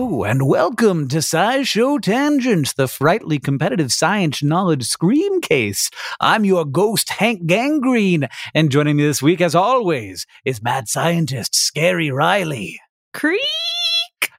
Hello 0.00 0.24
and 0.24 0.48
welcome 0.48 1.08
to 1.08 1.18
SciShow 1.18 2.00
Tangents, 2.00 2.72
the 2.72 2.88
frightly 2.88 3.38
competitive 3.38 3.92
science 3.92 4.42
knowledge 4.42 4.84
scream 4.84 5.42
case. 5.42 5.90
I'm 6.18 6.46
your 6.46 6.64
ghost, 6.64 7.10
Hank 7.10 7.44
Gangrene, 7.44 8.26
and 8.54 8.70
joining 8.70 8.96
me 8.96 9.02
this 9.02 9.20
week, 9.20 9.42
as 9.42 9.54
always, 9.54 10.26
is 10.42 10.62
mad 10.62 10.88
scientist 10.88 11.54
Scary 11.54 12.10
Riley. 12.10 12.80
Creak! 13.12 13.42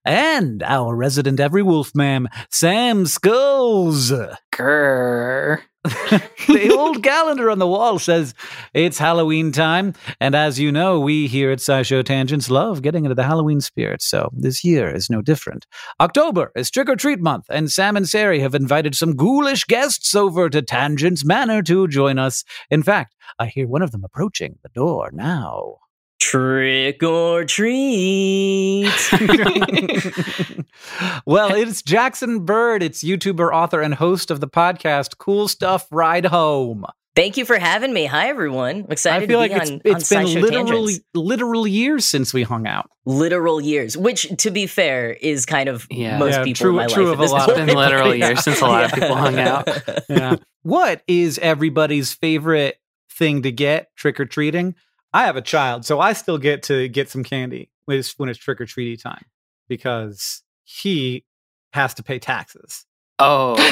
And 0.03 0.63
our 0.63 0.95
resident 0.95 1.39
every 1.39 1.61
wolf 1.61 1.91
ma'am, 1.93 2.27
Sam 2.49 3.05
Skulls. 3.05 4.11
Grr. 4.51 5.61
The 5.83 6.75
old 6.77 7.01
calendar 7.01 7.49
on 7.49 7.57
the 7.57 7.67
wall 7.67 7.97
says 7.97 8.35
it's 8.73 8.99
Halloween 8.99 9.51
time. 9.51 9.93
And 10.19 10.35
as 10.35 10.59
you 10.59 10.71
know, 10.71 10.99
we 10.99 11.27
here 11.27 11.51
at 11.51 11.57
SciShow 11.57 12.03
Tangents 12.03 12.51
love 12.51 12.83
getting 12.83 13.05
into 13.05 13.15
the 13.15 13.23
Halloween 13.23 13.61
spirit. 13.61 14.01
So 14.01 14.29
this 14.31 14.63
year 14.63 14.93
is 14.93 15.09
no 15.09 15.21
different. 15.21 15.65
October 15.99 16.51
is 16.55 16.69
trick 16.69 16.87
or 16.87 16.95
treat 16.95 17.19
month, 17.19 17.45
and 17.49 17.71
Sam 17.71 17.97
and 17.97 18.07
Sari 18.07 18.39
have 18.39 18.53
invited 18.53 18.93
some 18.93 19.15
ghoulish 19.15 19.65
guests 19.65 20.13
over 20.13 20.49
to 20.49 20.61
Tangents 20.61 21.25
Manor 21.25 21.63
to 21.63 21.87
join 21.87 22.19
us. 22.19 22.43
In 22.69 22.83
fact, 22.83 23.15
I 23.39 23.47
hear 23.47 23.67
one 23.67 23.81
of 23.81 23.91
them 23.91 24.03
approaching 24.03 24.59
the 24.61 24.69
door 24.69 25.09
now. 25.11 25.80
Trick 26.25 27.01
or 27.01 27.45
treat. 27.45 28.85
well, 31.25 31.51
it's 31.55 31.81
Jackson 31.81 32.45
Bird. 32.45 32.83
It's 32.83 33.03
YouTuber, 33.03 33.51
author, 33.51 33.81
and 33.81 33.95
host 33.95 34.29
of 34.29 34.39
the 34.39 34.47
podcast 34.47 35.17
Cool 35.17 35.47
Stuff 35.47 35.87
Ride 35.91 36.25
Home. 36.27 36.85
Thank 37.15 37.37
you 37.37 37.45
for 37.45 37.57
having 37.57 37.91
me. 37.91 38.05
Hi, 38.05 38.27
everyone. 38.29 38.83
I'm 38.85 38.91
excited 38.91 39.23
I 39.23 39.27
feel 39.27 39.39
to 39.39 39.39
like 39.39 39.51
be 39.51 39.57
it's, 39.57 39.71
on, 39.71 39.81
it's 39.83 40.11
on 40.11 40.23
been 40.25 40.35
SciShow 40.35 40.41
literal, 40.43 40.65
Tangents. 40.85 40.99
literal 41.15 41.65
years 41.67 42.05
since 42.05 42.35
we 42.35 42.43
hung 42.43 42.67
out. 42.67 42.87
Literal 43.05 43.59
years, 43.59 43.97
which, 43.97 44.27
to 44.37 44.51
be 44.51 44.67
fair, 44.67 45.13
is 45.13 45.47
kind 45.47 45.69
of 45.69 45.87
Yeah. 45.89 46.19
most 46.19 46.33
Yeah, 46.35 46.43
people 46.43 46.63
true- 46.65 46.69
in 46.69 46.75
my 46.75 46.85
true 46.87 47.05
life. 47.07 47.13
of 47.15 47.19
a 47.19 47.25
lot. 47.33 47.49
It's 47.49 47.57
been 47.57 47.75
literal 47.75 48.13
Yeah. 48.13 48.27
years 48.27 48.43
since 48.43 48.61
a 48.61 48.67
lot 48.67 48.83
of 48.85 48.91
people 48.93 49.15
hung 49.15 49.39
out. 49.39 49.67
Yeah. 50.07 50.35
what 50.61 51.01
is 51.07 51.39
everybody's 51.39 52.13
favorite 52.13 52.77
thing 53.11 53.41
to 53.41 53.51
get 53.51 53.87
trick 53.97 54.19
or 54.19 54.25
treating? 54.25 54.75
I 55.13 55.25
have 55.25 55.35
a 55.35 55.41
child, 55.41 55.85
so 55.85 55.99
I 55.99 56.13
still 56.13 56.37
get 56.37 56.63
to 56.63 56.87
get 56.87 57.09
some 57.09 57.23
candy 57.23 57.69
when 57.85 57.97
it's, 57.99 58.17
when 58.17 58.29
it's 58.29 58.39
trick 58.39 58.61
or 58.61 58.65
treaty 58.65 58.95
time 58.97 59.25
because 59.67 60.41
he 60.63 61.25
has 61.73 61.93
to 61.95 62.03
pay 62.03 62.19
taxes. 62.19 62.85
Oh, 63.19 63.51
okay. 63.53 63.63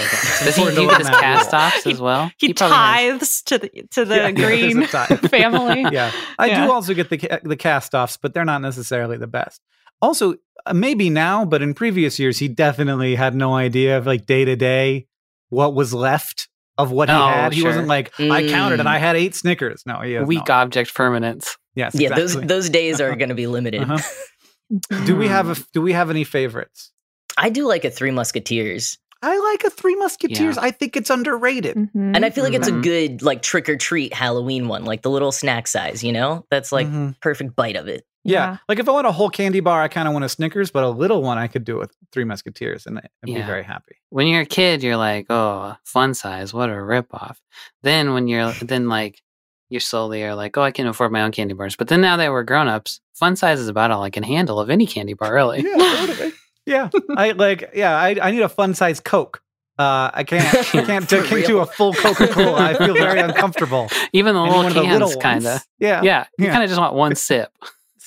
does 0.46 0.56
he 0.56 0.62
Important 0.62 0.90
to 0.90 0.94
do 0.94 0.96
his 0.98 1.10
cast 1.10 1.54
offs 1.56 1.88
as 1.88 2.00
well? 2.00 2.30
He, 2.38 2.54
probably 2.54 2.76
has- 2.78 3.20
tithes 3.20 3.42
to 3.44 3.58
the 3.58 3.70
to 3.92 4.06
the 4.06 4.16
Yeah, 4.16 4.28
yeah, 4.28 4.32
green 4.32 4.84
a 4.84 4.88
family. 5.30 5.82
yeah, 5.92 6.12
I 6.38 6.48
Yeah. 6.48 6.66
do 6.68 6.72
also 6.72 6.94
get 6.94 7.10
the 7.10 7.40
the 7.44 7.56
cast 7.56 7.96
offs, 7.96 8.16
but 8.18 8.34
they're 8.34 8.46
not 8.46 8.62
necessarily 8.62 9.18
the 9.18 9.26
best. 9.28 9.62
Also, 10.04 10.36
uh, 10.68 10.74
maybe 10.74 11.10
now, 11.10 11.46
but 11.46 11.64
in 11.64 11.74
previous 11.74 12.20
years, 12.20 12.38
he 12.38 12.48
definitely 12.48 13.16
had 13.16 13.34
no 13.34 13.56
idea 13.56 13.98
of 13.98 14.06
like 14.06 14.28
day 14.28 14.46
to 14.46 14.56
day 14.56 15.08
what 15.50 15.74
was 15.74 15.96
left 15.96 16.48
of 16.80 16.92
what 16.92 17.10
he 17.10 17.16
Oh, 17.16 17.28
had. 17.28 17.54
He 17.54 17.60
sure. 17.62 17.70
wasn't 17.70 17.88
like 17.88 18.12
I 18.20 18.48
counted 18.48 18.80
and 18.80 18.88
Mm. 18.88 18.94
I 18.94 18.98
had 18.98 19.16
eight 19.16 19.36
Snickers. 19.36 19.84
No, 19.86 20.00
he 20.00 20.14
has 20.14 20.28
Weak 20.28 20.48
no. 20.48 20.56
object 20.56 20.96
permanence. 20.96 21.56
Yes, 21.76 21.94
yeah, 21.96 22.10
those 22.10 22.32
exactly. 22.32 22.48
those 22.48 22.70
days 22.70 23.00
are 23.02 23.16
going 23.22 23.30
to 23.30 23.36
be 23.36 23.46
limited. 23.48 23.82
Uh-huh. 23.84 24.00
Do 25.06 25.16
we 25.16 25.28
have 25.28 25.50
a 25.50 25.56
Do 25.74 25.82
we 25.82 25.94
have 25.94 26.10
any 26.10 26.24
favorites? 26.24 26.92
I 27.38 27.50
do 27.50 27.68
like 27.68 27.86
a 27.86 27.90
Three 27.92 28.12
Musketeers, 28.12 28.98
I 29.22 29.38
like 29.52 29.64
a 29.64 29.70
Three 29.70 29.96
Musketeers. 29.96 30.56
Yeah. 30.56 30.62
I 30.64 30.72
think 30.72 30.96
it's 30.98 31.10
underrated. 31.10 31.76
Mhm. 31.78 32.16
and 32.16 32.26
I 32.26 32.30
feel 32.30 32.44
like 32.44 32.54
it's 32.54 32.68
a 32.68 32.72
Mhm. 32.72 32.84
good 32.84 33.22
like 33.22 33.42
trick 33.42 33.68
or 33.70 33.76
treat 33.78 34.14
Halloween 34.14 34.68
one, 34.68 34.86
like 34.86 35.02
the 35.02 35.10
little 35.10 35.32
snack 35.32 35.68
size. 35.68 36.04
You 36.04 36.14
know, 36.14 36.46
that's 36.52 36.72
like 36.72 36.88
Mhm. 36.88 37.16
perfect 37.22 37.56
bite 37.56 37.76
of 37.76 37.88
it. 37.88 38.04
Yeah. 38.30 38.58
like 38.68 38.80
if 38.80 38.88
I 38.88 38.92
want 38.92 39.08
a 39.08 39.12
whole 39.12 39.30
candy 39.30 39.60
bar, 39.60 39.82
I 39.82 39.88
kind 39.88 40.08
of 40.08 40.14
want 40.14 40.26
a 40.26 40.30
Snickers, 40.30 40.72
but 40.72 40.84
a 40.84 40.90
little 40.90 41.22
one 41.22 41.38
I 41.38 41.48
could 41.48 41.64
do 41.64 41.78
with 41.78 41.92
Three 42.12 42.24
Musketeers, 42.24 42.86
and 42.86 43.00
I'd 43.00 43.10
be 43.24 43.34
very 43.42 43.64
happy. 43.64 43.96
When 44.10 44.28
you're 44.28 44.42
a 44.42 44.46
kid, 44.46 44.84
you're 44.84 44.98
like, 44.98 45.28
oh, 45.30 45.76
fun 45.84 46.14
size, 46.14 46.54
what 46.54 46.70
a 46.70 46.74
ripoff. 46.74 47.38
Then 47.84 48.14
when 48.14 48.28
you're 48.28 48.52
then 48.62 48.90
like 48.90 49.22
you 49.70 49.80
slowly 49.80 50.24
are 50.24 50.36
like, 50.36 50.58
oh, 50.58 50.62
I 50.64 50.72
can 50.72 50.88
afford 50.88 51.12
my 51.12 51.22
own 51.22 51.32
candy 51.32 51.54
bars. 51.54 51.76
But 51.76 51.88
then 51.88 52.02
now 52.02 52.18
that 52.18 52.32
we're 52.32 52.44
grown 52.44 52.68
ups, 52.68 53.02
fun 53.14 53.36
size 53.36 53.60
is 53.60 53.68
about 53.68 53.92
all 53.92 54.04
I 54.04 54.10
can 54.10 54.24
handle 54.24 54.60
of 54.60 54.70
any 54.70 54.88
candy 54.88 55.14
bar, 55.14 55.34
really. 55.34 55.62
Yeah, 55.62 55.76
totally. 55.78 56.34
yeah. 56.66 56.90
I 57.16 57.32
like. 57.32 57.72
Yeah, 57.76 57.96
I, 57.96 58.18
I 58.22 58.32
need 58.32 58.42
a 58.42 58.50
fun 58.50 58.74
size 58.74 59.00
Coke. 59.00 59.42
Uh, 59.78 60.12
I 60.14 60.26
can't 60.26 60.76
I 60.76 60.84
can't 60.86 61.08
do 61.08 61.60
a 61.60 61.66
full 61.66 61.94
Coca 61.94 62.28
Cola. 62.28 62.60
I 62.60 62.74
feel 62.74 62.96
very 62.96 63.22
uncomfortable. 63.22 63.88
Even 64.12 64.36
the 64.36 64.42
little 64.42 64.70
cans, 64.74 65.16
kind 65.16 65.46
of. 65.48 65.62
Yeah. 65.80 66.02
Yeah, 66.04 66.26
you 66.38 66.48
Yeah. 66.48 66.52
kind 66.52 66.64
of 66.64 66.70
just 66.70 66.82
want 66.82 66.96
one 66.96 67.16
sip. 67.16 67.50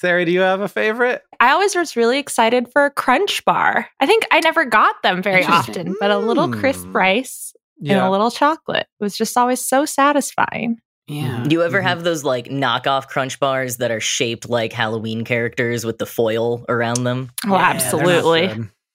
Sari, 0.02 0.24
do 0.24 0.32
you 0.32 0.40
have 0.40 0.60
a 0.60 0.66
favorite? 0.66 1.22
I 1.38 1.52
always 1.52 1.76
was 1.76 1.94
really 1.94 2.18
excited 2.18 2.66
for 2.72 2.84
a 2.86 2.90
Crunch 2.90 3.44
Bar. 3.44 3.88
I 4.00 4.06
think 4.06 4.26
I 4.32 4.40
never 4.40 4.64
got 4.64 5.00
them 5.04 5.22
very 5.22 5.42
Interesting. 5.42 5.76
often, 5.90 5.96
but 6.00 6.10
a 6.10 6.18
little 6.18 6.48
crisp 6.50 6.84
Mm. 6.88 6.94
rice 6.96 7.54
and 7.80 8.00
a 8.00 8.10
little 8.10 8.32
chocolate 8.32 8.88
was 8.98 9.16
just 9.16 9.36
always 9.36 9.64
so 9.64 9.84
satisfying. 9.84 10.78
Yeah. 11.06 11.44
Do 11.46 11.54
you 11.54 11.62
ever 11.62 11.80
Mhm. 11.80 11.84
have 11.84 12.02
those 12.02 12.24
like 12.24 12.46
knockoff 12.46 13.06
crunch 13.06 13.38
bars 13.38 13.76
that 13.76 13.92
are 13.92 14.00
shaped 14.00 14.48
like 14.50 14.72
Halloween 14.72 15.22
characters 15.24 15.84
with 15.86 15.98
the 15.98 16.06
foil 16.06 16.64
around 16.68 17.04
them? 17.04 17.30
Oh, 17.46 17.54
Yeah, 17.54 17.58
absolutely. 17.70 18.46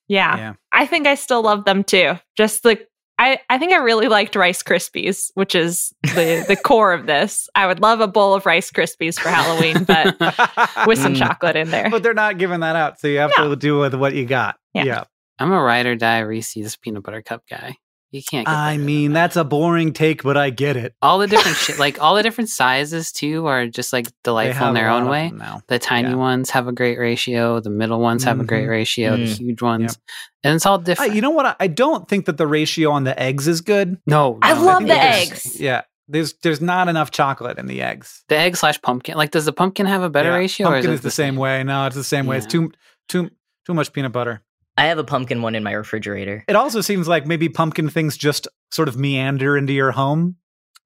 Yeah. 0.09 0.35
Yeah. 0.37 0.53
I 0.73 0.85
think 0.87 1.07
I 1.07 1.15
still 1.15 1.41
love 1.41 1.63
them 1.63 1.85
too. 1.85 2.15
Just 2.35 2.63
the 2.63 2.85
I, 3.19 3.39
I 3.49 3.57
think 3.57 3.73
I 3.73 3.77
really 3.77 4.07
liked 4.07 4.35
Rice 4.35 4.61
Krispies, 4.61 5.31
which 5.33 5.55
is 5.55 5.91
the, 6.03 6.45
the 6.47 6.55
core 6.63 6.93
of 6.93 7.07
this. 7.07 7.49
I 7.55 7.65
would 7.65 7.79
love 7.81 7.99
a 7.99 8.07
bowl 8.07 8.33
of 8.35 8.45
Rice 8.45 8.69
Krispies 8.71 9.19
for 9.19 9.29
Halloween, 9.29 9.83
but 9.85 10.17
with 10.87 10.99
some 10.99 11.15
Mm. 11.15 11.17
chocolate 11.17 11.55
in 11.55 11.71
there. 11.71 11.89
but 11.89 12.03
they're 12.03 12.13
not 12.13 12.37
giving 12.37 12.59
that 12.59 12.75
out, 12.75 12.99
so 12.99 13.07
you 13.07 13.17
have 13.19 13.31
No. 13.37 13.49
to 13.49 13.55
do 13.55 13.79
with 13.79 13.95
what 13.95 14.13
you 14.13 14.25
got. 14.25 14.57
Yeah. 14.73 14.83
yeah. 14.83 15.03
I'm 15.39 15.51
a 15.51 15.61
ride 15.61 15.85
or 15.87 15.95
die 15.95 16.19
Reese's 16.19 16.75
peanut 16.77 17.03
butter 17.03 17.21
cup 17.21 17.43
guy. 17.49 17.75
You 18.11 18.21
can't. 18.23 18.47
Get 18.47 18.53
I 18.55 18.77
mean, 18.77 19.11
that. 19.11 19.21
that's 19.21 19.35
a 19.35 19.43
boring 19.43 19.91
take, 19.91 20.23
but 20.23 20.37
I 20.37 20.49
get 20.49 20.77
it. 20.77 20.93
all 21.01 21.19
the 21.19 21.27
different 21.27 21.57
shit, 21.57 21.77
like 21.77 22.01
all 22.01 22.15
the 22.15 22.23
different 22.23 22.49
sizes 22.49 23.11
too, 23.11 23.45
are 23.47 23.67
just 23.67 23.91
like 23.91 24.07
delightful 24.23 24.67
in 24.69 24.73
their 24.75 24.89
own 24.89 25.09
way. 25.09 25.31
The 25.67 25.77
tiny 25.77 26.09
Yeah. 26.09 26.15
ones 26.15 26.49
have 26.51 26.67
a 26.67 26.71
great 26.71 26.97
ratio. 26.97 27.59
The 27.59 27.69
middle 27.69 27.99
ones 27.99 28.23
have 28.23 28.39
a 28.39 28.45
great 28.45 28.65
Mhm. 28.65 28.69
ratio. 28.69 29.17
The 29.17 29.23
Mm. 29.23 29.37
huge 29.39 29.61
ones, 29.61 29.99
and 30.43 30.55
it's 30.55 30.65
all 30.65 30.75
Uh, 30.75 30.77
different. 30.77 31.15
you 31.15 31.21
know 31.21 31.31
what? 31.31 31.45
I, 31.45 31.55
I 31.59 31.67
don't 31.67 32.07
think 32.07 32.25
that 32.27 32.37
the 32.37 32.47
ratio 32.47 32.91
on 32.91 33.03
the 33.03 33.19
eggs 33.21 33.47
is 33.47 33.59
good. 33.61 33.97
no, 34.07 34.39
I 34.41 34.53
love 34.53 34.77
think 34.77 34.89
the 34.89 35.01
eggs. 35.01 35.59
Yeah, 35.59 35.81
there's 36.07 36.33
there's 36.43 36.61
not 36.61 36.87
enough 36.87 37.11
chocolate 37.11 37.57
in 37.59 37.65
the 37.67 37.81
eggs. 37.81 38.23
The 38.29 38.37
egg 38.37 38.55
slash 38.55 38.81
pumpkin. 38.81 39.15
Like, 39.17 39.31
does 39.31 39.43
the 39.45 39.51
pumpkin 39.53 39.85
have 39.85 40.01
a 40.01 40.09
better 40.09 40.29
Yeah, 40.29 40.35
ratio? 40.37 40.67
or 40.67 40.71
Pumpkin 40.71 40.91
is, 40.91 40.99
is, 40.99 41.03
the 41.03 41.11
same 41.11 41.35
way. 41.35 41.61
No, 41.65 41.85
it's 41.87 41.95
the 41.97 42.03
same 42.05 42.25
way. 42.25 42.37
It's 42.37 42.45
too 42.45 42.71
too 43.09 43.29
too 43.65 43.73
much 43.73 43.91
peanut 43.91 44.13
butter. 44.13 44.41
I 44.77 44.85
have 44.85 44.97
a 44.99 45.03
pumpkin 45.03 45.41
one 45.41 45.55
in 45.55 45.63
my 45.63 45.71
refrigerator. 45.71 46.43
It 46.47 46.55
also 46.55 46.81
seems 46.81 47.07
like 47.07 47.25
maybe 47.25 47.49
pumpkin 47.49 47.89
things 47.89 48.15
just 48.17 48.47
sort 48.71 48.87
of 48.87 48.97
meander 48.97 49.57
into 49.57 49.73
your 49.73 49.91
home. 49.91 50.35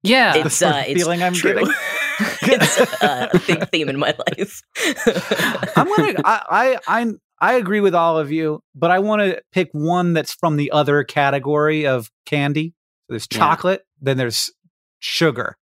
Yeah, 0.02 0.34
It's 0.34 0.56
sort 0.56 0.72
of 0.72 0.76
uh, 0.78 0.84
it's 0.86 1.00
feeling 1.00 1.22
I'm 1.22 1.32
true. 1.34 1.52
getting. 1.54 1.68
it's 2.42 3.02
uh, 3.02 3.28
a 3.32 3.38
big 3.46 3.68
theme 3.70 3.88
in 3.88 3.98
my 3.98 4.14
life. 4.38 4.60
I'm 5.76 5.86
gonna. 5.96 6.14
I, 6.24 6.42
I 6.50 6.78
I 7.00 7.06
I 7.40 7.54
agree 7.54 7.80
with 7.80 7.94
all 7.94 8.18
of 8.18 8.32
you, 8.32 8.60
but 8.74 8.90
I 8.90 8.98
want 8.98 9.22
to 9.22 9.40
pick 9.52 9.68
one 9.72 10.12
that's 10.12 10.32
from 10.34 10.56
the 10.56 10.70
other 10.72 11.04
category 11.04 11.86
of 11.86 12.10
candy. 12.26 12.74
There's 13.08 13.26
Yeah. 13.30 13.38
chocolate, 13.38 13.82
then 14.00 14.16
there's 14.16 14.50
sugar, 15.00 15.56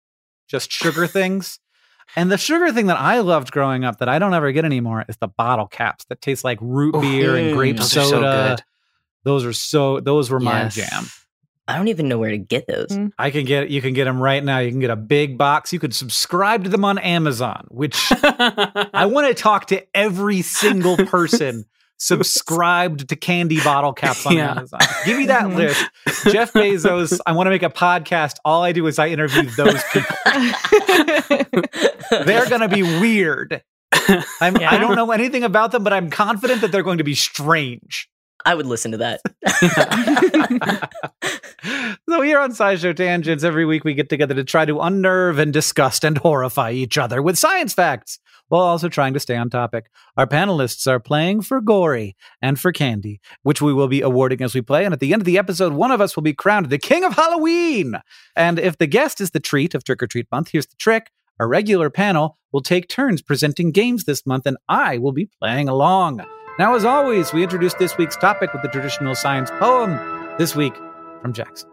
just 0.49 0.71
sugar 0.71 1.07
things. 1.07 1.59
And 2.17 2.31
the 2.33 2.39
sugar 2.39 2.73
thing 2.73 2.87
that 2.87 2.99
I 2.99 3.21
loved 3.21 3.51
growing 3.53 3.85
up 3.85 3.99
that 3.99 4.09
I 4.09 4.19
don't 4.19 4.35
ever 4.35 4.51
get 4.53 4.65
anymore 4.65 5.05
is 5.09 5.17
the 5.19 5.29
bottle 5.29 5.67
caps 5.67 6.05
that 6.07 6.21
taste 6.21 6.43
like 6.45 6.59
root 6.61 6.95
Oh, 6.95 7.01
beer 7.01 7.37
and 7.37 7.55
grape 7.57 7.77
those 7.77 7.97
are 7.97 8.01
so 8.01 8.11
soda. 8.11 8.55
good. 8.57 8.65
those 9.25 9.45
are 9.45 9.53
so. 9.53 10.01
Those 10.01 10.31
were 10.31 10.41
my 10.41 10.63
Yes. 10.63 10.75
jam. 10.75 11.07
I 11.71 11.77
don't 11.77 11.89
even 11.89 12.09
know 12.09 12.17
where 12.19 12.31
to 12.31 12.39
get 12.39 12.67
those. 12.67 12.87
Mm. 12.89 13.13
I 13.19 13.31
can 13.31 13.45
get. 13.45 13.69
You 13.69 13.83
can 13.83 13.93
get 13.93 14.05
them 14.07 14.19
right 14.21 14.43
now. 14.43 14.59
You 14.59 14.71
can 14.71 14.81
get 14.81 14.89
a 14.89 14.97
big 14.97 15.37
box. 15.37 15.71
You 15.71 15.79
could 15.79 15.95
subscribe 15.95 16.65
to 16.65 16.71
them 16.71 16.83
on 16.83 16.97
Amazon, 16.97 17.67
which 17.71 18.11
I 18.23 19.05
want 19.11 19.29
to 19.29 19.35
talk 19.35 19.67
to 19.67 19.85
every 19.95 20.41
single 20.41 20.97
person 20.97 21.67
subscribed 21.99 23.09
to 23.09 23.17
candy 23.17 23.61
bottle 23.63 23.93
caps 23.93 24.25
on 24.27 24.37
Yeah. 24.37 24.51
Amazon. 24.53 24.81
Give 25.05 25.19
me 25.19 25.27
that 25.27 25.45
Mhm. 25.47 25.57
list. 25.57 25.85
Jeff 26.33 26.53
Bezos, 26.53 27.19
I 27.27 27.33
want 27.33 27.47
to 27.47 27.51
make 27.51 27.63
a 27.63 27.71
podcast. 27.71 28.35
All 28.45 28.63
I 28.63 28.73
do 28.73 28.87
is 28.87 28.99
I 28.99 29.09
interview 29.09 29.45
those 29.51 29.83
people. 29.93 30.17
They're 32.25 32.49
going 32.49 32.61
to 32.63 32.69
be 32.69 32.83
weird. 32.83 33.63
I'm, 34.41 34.57
I 34.57 34.79
don't 34.79 34.97
know 34.97 35.11
anything 35.11 35.45
about 35.45 35.73
them, 35.73 35.83
but 35.85 35.93
I'm 35.93 36.11
confident 36.11 36.61
that 36.61 36.73
they're 36.73 36.83
going 36.83 36.99
to 36.99 37.05
be 37.05 37.15
strange. 37.15 38.09
I 38.47 38.55
would 38.55 38.67
listen 38.67 38.93
to 38.93 38.99
that. 38.99 39.21
so 42.09 42.21
here 42.23 42.39
on 42.39 42.53
SciShow 42.53 42.95
Tangents, 42.95 43.45
every 43.45 43.67
week 43.67 43.85
we 43.85 43.95
get 43.95 44.09
together 44.09 44.35
to 44.35 44.45
try 44.45 44.65
to 44.65 44.81
unnerve 44.81 45.39
and 45.39 45.53
disgust 45.53 46.05
and 46.05 46.17
horrify 46.19 46.71
each 46.71 46.97
other 46.97 47.21
with 47.21 47.37
science 47.39 47.75
facts, 47.75 48.19
while 48.49 48.63
also 48.63 48.89
trying 48.89 49.15
to 49.15 49.21
stay 49.21 49.37
on 49.37 49.51
topic. 49.51 49.91
Our 50.17 50.27
panelists 50.27 50.87
are 50.87 51.01
playing 51.01 51.43
for 51.43 51.61
Gory 51.61 52.17
and 52.43 52.59
for 52.59 52.73
Candy, 52.73 53.21
which 53.43 53.63
we 53.63 53.73
will 53.73 53.89
be 53.89 54.01
awarding 54.01 54.43
as 54.43 54.55
we 54.55 54.63
play. 54.63 54.85
And 54.85 54.93
at 54.93 55.01
the 55.01 55.13
end 55.13 55.23
of 55.23 55.27
the 55.27 55.39
episode, 55.39 55.73
one 55.73 55.91
of 55.91 56.01
us 56.01 56.17
will 56.17 56.23
be 56.23 56.35
crowned 56.35 56.69
the 56.71 56.79
King 56.79 57.05
of 57.05 57.15
Halloween. 57.15 57.95
And 58.37 58.59
if 58.59 58.79
the 58.79 58.87
guest 58.87 59.21
is 59.21 59.31
the 59.31 59.41
treat 59.41 59.75
of 59.75 59.85
Trick 59.85 60.03
or 60.03 60.07
Treat 60.07 60.27
Month, 60.31 60.51
here's 60.53 60.67
the 60.67 60.77
trick. 60.77 61.11
Our 61.41 61.49
regular 61.49 61.91
panel 61.91 62.37
will 62.53 62.63
take 62.63 62.89
turns 62.89 63.23
presenting 63.23 63.71
games 63.71 64.05
this 64.05 64.27
month, 64.27 64.47
and 64.47 64.57
I 64.69 64.99
will 64.99 65.13
be 65.13 65.31
playing 65.41 65.69
along. 65.69 66.25
Now, 66.59 66.75
as 66.75 66.85
always, 66.85 67.33
we 67.33 67.45
introduce 67.45 67.75
this 67.75 67.97
week's 67.97 68.17
topic 68.17 68.53
with 68.53 68.63
the 68.63 68.69
traditional 68.69 69.15
science 69.15 69.51
poem. 69.61 69.97
This 70.39 70.57
week 70.57 70.75
from 71.23 71.33
Jackson. 71.33 71.71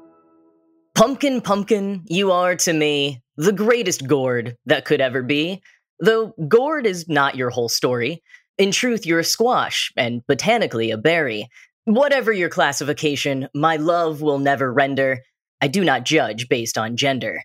Pumpkin, 0.96 1.42
pumpkin, 1.42 2.04
you 2.06 2.32
are 2.32 2.56
to 2.56 2.74
me 2.74 3.22
the 3.38 3.52
greatest 3.52 4.08
gourd 4.08 4.56
that 4.66 4.86
could 4.86 5.02
ever 5.02 5.22
be. 5.22 5.62
Though 6.00 6.34
gourd 6.48 6.86
is 6.86 7.08
not 7.08 7.36
your 7.36 7.50
whole 7.50 7.70
story. 7.70 8.22
In 8.58 8.72
truth, 8.72 9.06
you're 9.06 9.20
a 9.20 9.24
squash, 9.24 9.92
and 9.98 10.26
botanically 10.28 10.92
a 10.92 10.98
berry. 10.98 11.50
Whatever 11.86 12.34
your 12.34 12.50
classification, 12.50 13.48
my 13.54 13.76
love 13.76 14.22
will 14.22 14.40
never 14.40 14.74
render. 14.74 15.22
I 15.62 15.68
do 15.68 15.84
not 15.84 16.06
judge 16.06 16.50
based 16.50 16.78
on 16.78 16.98
gender. 16.98 17.42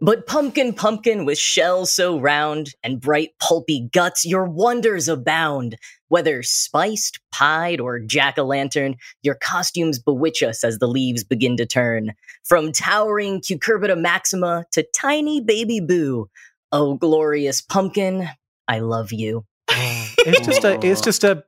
But 0.00 0.28
pumpkin, 0.28 0.74
pumpkin, 0.74 1.24
with 1.24 1.38
shells 1.38 1.92
so 1.92 2.20
round 2.20 2.70
and 2.84 3.00
bright 3.00 3.30
pulpy 3.40 3.88
guts, 3.92 4.24
your 4.24 4.44
wonders 4.44 5.08
abound. 5.08 5.76
Whether 6.06 6.44
spiced, 6.44 7.18
pied, 7.32 7.80
or 7.80 7.98
jack 7.98 8.38
o' 8.38 8.44
lantern, 8.44 8.94
your 9.22 9.34
costumes 9.34 9.98
bewitch 9.98 10.40
us 10.40 10.62
as 10.62 10.78
the 10.78 10.86
leaves 10.86 11.24
begin 11.24 11.56
to 11.56 11.66
turn. 11.66 12.12
From 12.44 12.70
towering 12.70 13.40
cucurbita 13.40 13.98
maxima 14.00 14.66
to 14.70 14.86
tiny 14.94 15.40
baby 15.40 15.80
boo. 15.80 16.28
Oh, 16.72 16.94
glorious 16.94 17.60
pumpkin, 17.60 18.28
I 18.66 18.80
love 18.80 19.12
you. 19.12 19.44
It's 20.20 20.46
just 20.46 20.64
a 20.64 20.84
it's 20.84 21.00
just 21.00 21.24
a 21.24 21.42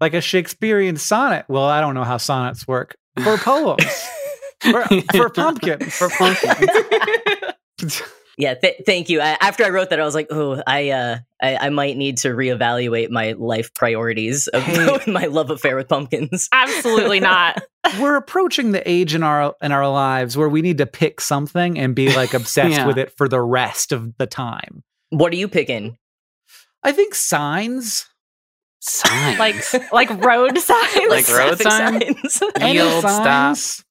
like 0.00 0.14
a 0.14 0.20
Shakespearean 0.20 0.96
sonnet. 0.96 1.44
Well, 1.48 1.64
I 1.64 1.80
don't 1.80 1.94
know 1.94 2.04
how 2.04 2.16
sonnets 2.16 2.66
work. 2.66 2.96
For 3.22 3.36
poems. 3.36 3.84
For, 4.62 4.84
for 5.12 5.28
pumpkin. 5.28 5.80
for 5.90 6.08
pumpkin. 6.08 6.68
Yeah, 8.38 8.54
th- 8.54 8.82
thank 8.86 9.10
you. 9.10 9.20
I, 9.20 9.36
after 9.40 9.62
I 9.64 9.68
wrote 9.68 9.90
that, 9.90 10.00
I 10.00 10.04
was 10.04 10.14
like, 10.14 10.28
oh, 10.30 10.62
I, 10.66 10.90
uh, 10.90 11.18
I, 11.42 11.56
I 11.56 11.68
might 11.68 11.96
need 11.98 12.16
to 12.18 12.28
reevaluate 12.28 13.10
my 13.10 13.32
life 13.32 13.74
priorities 13.74 14.48
of 14.48 14.62
Hey. 14.62 14.98
my 15.06 15.26
love 15.26 15.50
affair 15.50 15.76
with 15.76 15.88
pumpkins. 15.88 16.48
Absolutely 16.52 17.20
not. 17.20 17.62
We're 18.00 18.16
approaching 18.16 18.72
the 18.72 18.88
age 18.88 19.14
in 19.14 19.22
our 19.22 19.54
in 19.60 19.70
our 19.72 19.86
lives 19.90 20.36
where 20.36 20.48
we 20.48 20.62
need 20.62 20.78
to 20.78 20.86
pick 20.86 21.20
something 21.20 21.78
and 21.78 21.94
be 21.94 22.14
like 22.14 22.32
obsessed 22.32 22.70
Yeah. 22.76 22.86
with 22.86 22.96
it 22.96 23.16
for 23.18 23.28
the 23.28 23.40
rest 23.42 23.92
of 23.92 24.16
the 24.16 24.26
time. 24.26 24.82
What 25.10 25.32
are 25.32 25.36
you 25.36 25.48
picking? 25.48 25.98
I 26.82 26.92
think 26.92 27.14
signs. 27.14 28.06
Sign. 28.80 29.38
like 29.38 29.56
like 29.92 30.10
road 30.24 30.58
signs. 30.58 31.10
Like 31.10 31.28
road 31.28 31.58
signs? 31.60 32.32
signs? 32.32 32.52
Any 32.56 32.74
Yield, 32.74 33.00
stop. 33.00 33.24
signs? 33.24 33.84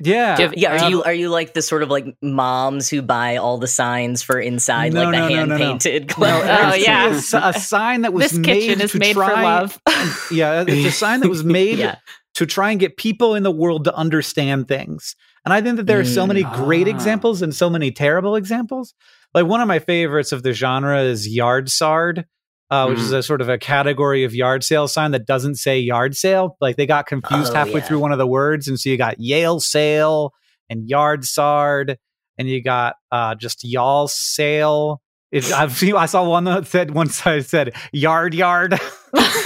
Yeah. 0.00 0.36
Give- 0.36 0.54
yeah, 0.56 0.76
are 0.76 0.84
Um, 0.84 0.90
you 0.92 1.02
are 1.02 1.12
you 1.12 1.28
like 1.28 1.54
the 1.54 1.62
sort 1.62 1.82
of 1.82 1.90
like 1.90 2.06
moms 2.22 2.88
who 2.88 3.02
buy 3.02 3.36
all 3.36 3.58
the 3.58 3.66
signs 3.66 4.22
for 4.22 4.38
inside, 4.38 4.92
No, 4.92 5.04
like 5.04 5.12
the 5.12 5.18
no, 5.18 5.28
no, 5.28 5.34
hand 5.34 5.48
no, 5.50 5.56
no. 5.56 5.64
painted? 5.64 6.12
No, 6.18 6.26
Oh, 6.36 6.40
it 6.40 6.46
has 6.46 6.72
to 6.74 6.78
be 6.78 6.84
yeah. 6.84 7.06
a 7.06 7.10
s- 7.16 7.34
A, 7.34 7.60
sign 7.60 8.02
that 8.02 8.12
was 8.12 8.30
this 8.30 8.38
made 8.38 8.44
kitchen 8.46 8.80
is 8.80 8.92
to 8.92 8.98
made 8.98 9.14
try, 9.14 9.28
for 9.34 9.42
love. 9.42 9.78
Yeah, 10.30 10.64
it's 10.66 10.86
a 10.86 10.90
sign 10.96 11.20
that 11.20 11.28
was 11.28 11.42
made 11.58 11.78
yeah, 11.78 11.96
to 12.34 12.46
try 12.46 12.70
and 12.70 12.78
get 12.78 12.96
people 12.96 13.34
in 13.34 13.42
the 13.42 13.50
world 13.50 13.84
to 13.84 13.94
understand 13.94 14.68
things. 14.68 15.16
And 15.44 15.52
I 15.54 15.60
think 15.62 15.76
that 15.76 15.86
there 15.86 15.98
are 16.00 16.04
so 16.04 16.24
Mm. 16.24 16.28
many 16.28 16.42
great 16.42 16.86
Ah. 16.86 16.90
examples 16.90 17.42
and 17.42 17.54
so 17.54 17.68
many 17.70 17.90
terrible 17.90 18.36
examples. 18.36 18.94
Like 19.34 19.46
one 19.46 19.60
of 19.60 19.68
my 19.68 19.78
favorites 19.78 20.32
of 20.32 20.42
the 20.42 20.52
genre 20.52 21.00
is 21.02 21.26
yard 21.28 21.70
sard, 21.70 22.24
uh, 22.70 22.86
which 22.86 22.98
Mm. 22.98 23.02
is 23.02 23.12
a 23.12 23.22
sort 23.22 23.40
of 23.40 23.48
a 23.48 23.58
category 23.58 24.24
of 24.24 24.34
yard 24.34 24.64
sale 24.64 24.88
sign 24.88 25.10
that 25.12 25.26
doesn't 25.26 25.56
say 25.56 25.78
yard 25.78 26.16
sale. 26.16 26.56
Like 26.60 26.76
they 26.76 26.86
got 26.86 27.06
confused 27.06 27.52
Oh, 27.52 27.56
halfway 27.56 27.80
yeah. 27.80 27.86
through 27.86 28.00
one 28.00 28.12
of 28.12 28.18
the 28.18 28.26
words, 28.26 28.68
and 28.68 28.78
so 28.78 28.90
you 28.90 28.96
got 28.96 29.18
Yale 29.20 29.60
sale 29.60 30.32
and 30.70 30.88
yard 30.88 31.24
sard, 31.24 31.98
and 32.36 32.48
you 32.48 32.62
got 32.62 32.96
uh, 33.10 33.34
just 33.34 33.64
y'all 33.64 34.08
sale. 34.08 35.00
It, 35.32 35.50
I've 35.52 35.72
seen. 35.76 35.94
I 35.94 36.06
saw 36.06 36.28
one 36.28 36.44
that 36.44 36.66
said 36.66 36.92
one 36.92 37.08
side 37.08 37.46
said 37.46 37.74
yard 37.92 38.34
yard. 38.34 38.78
oh, 39.14 39.42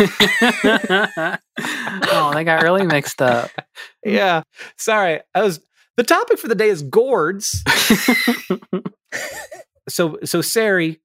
they 2.35 2.45
got 2.45 2.62
really 2.62 2.85
mixed 2.87 3.21
up. 3.23 3.50
Yeah, 4.05 4.43
sorry. 4.76 5.21
I 5.35 5.43
was 5.43 5.61
the 5.97 6.05
topic 6.05 6.38
for 6.38 6.49
the 6.49 6.55
day 6.55 6.69
is 6.69 6.83
gourds. 6.83 7.62
so 9.88 10.19
so 10.25 10.41
Sari, 10.41 11.00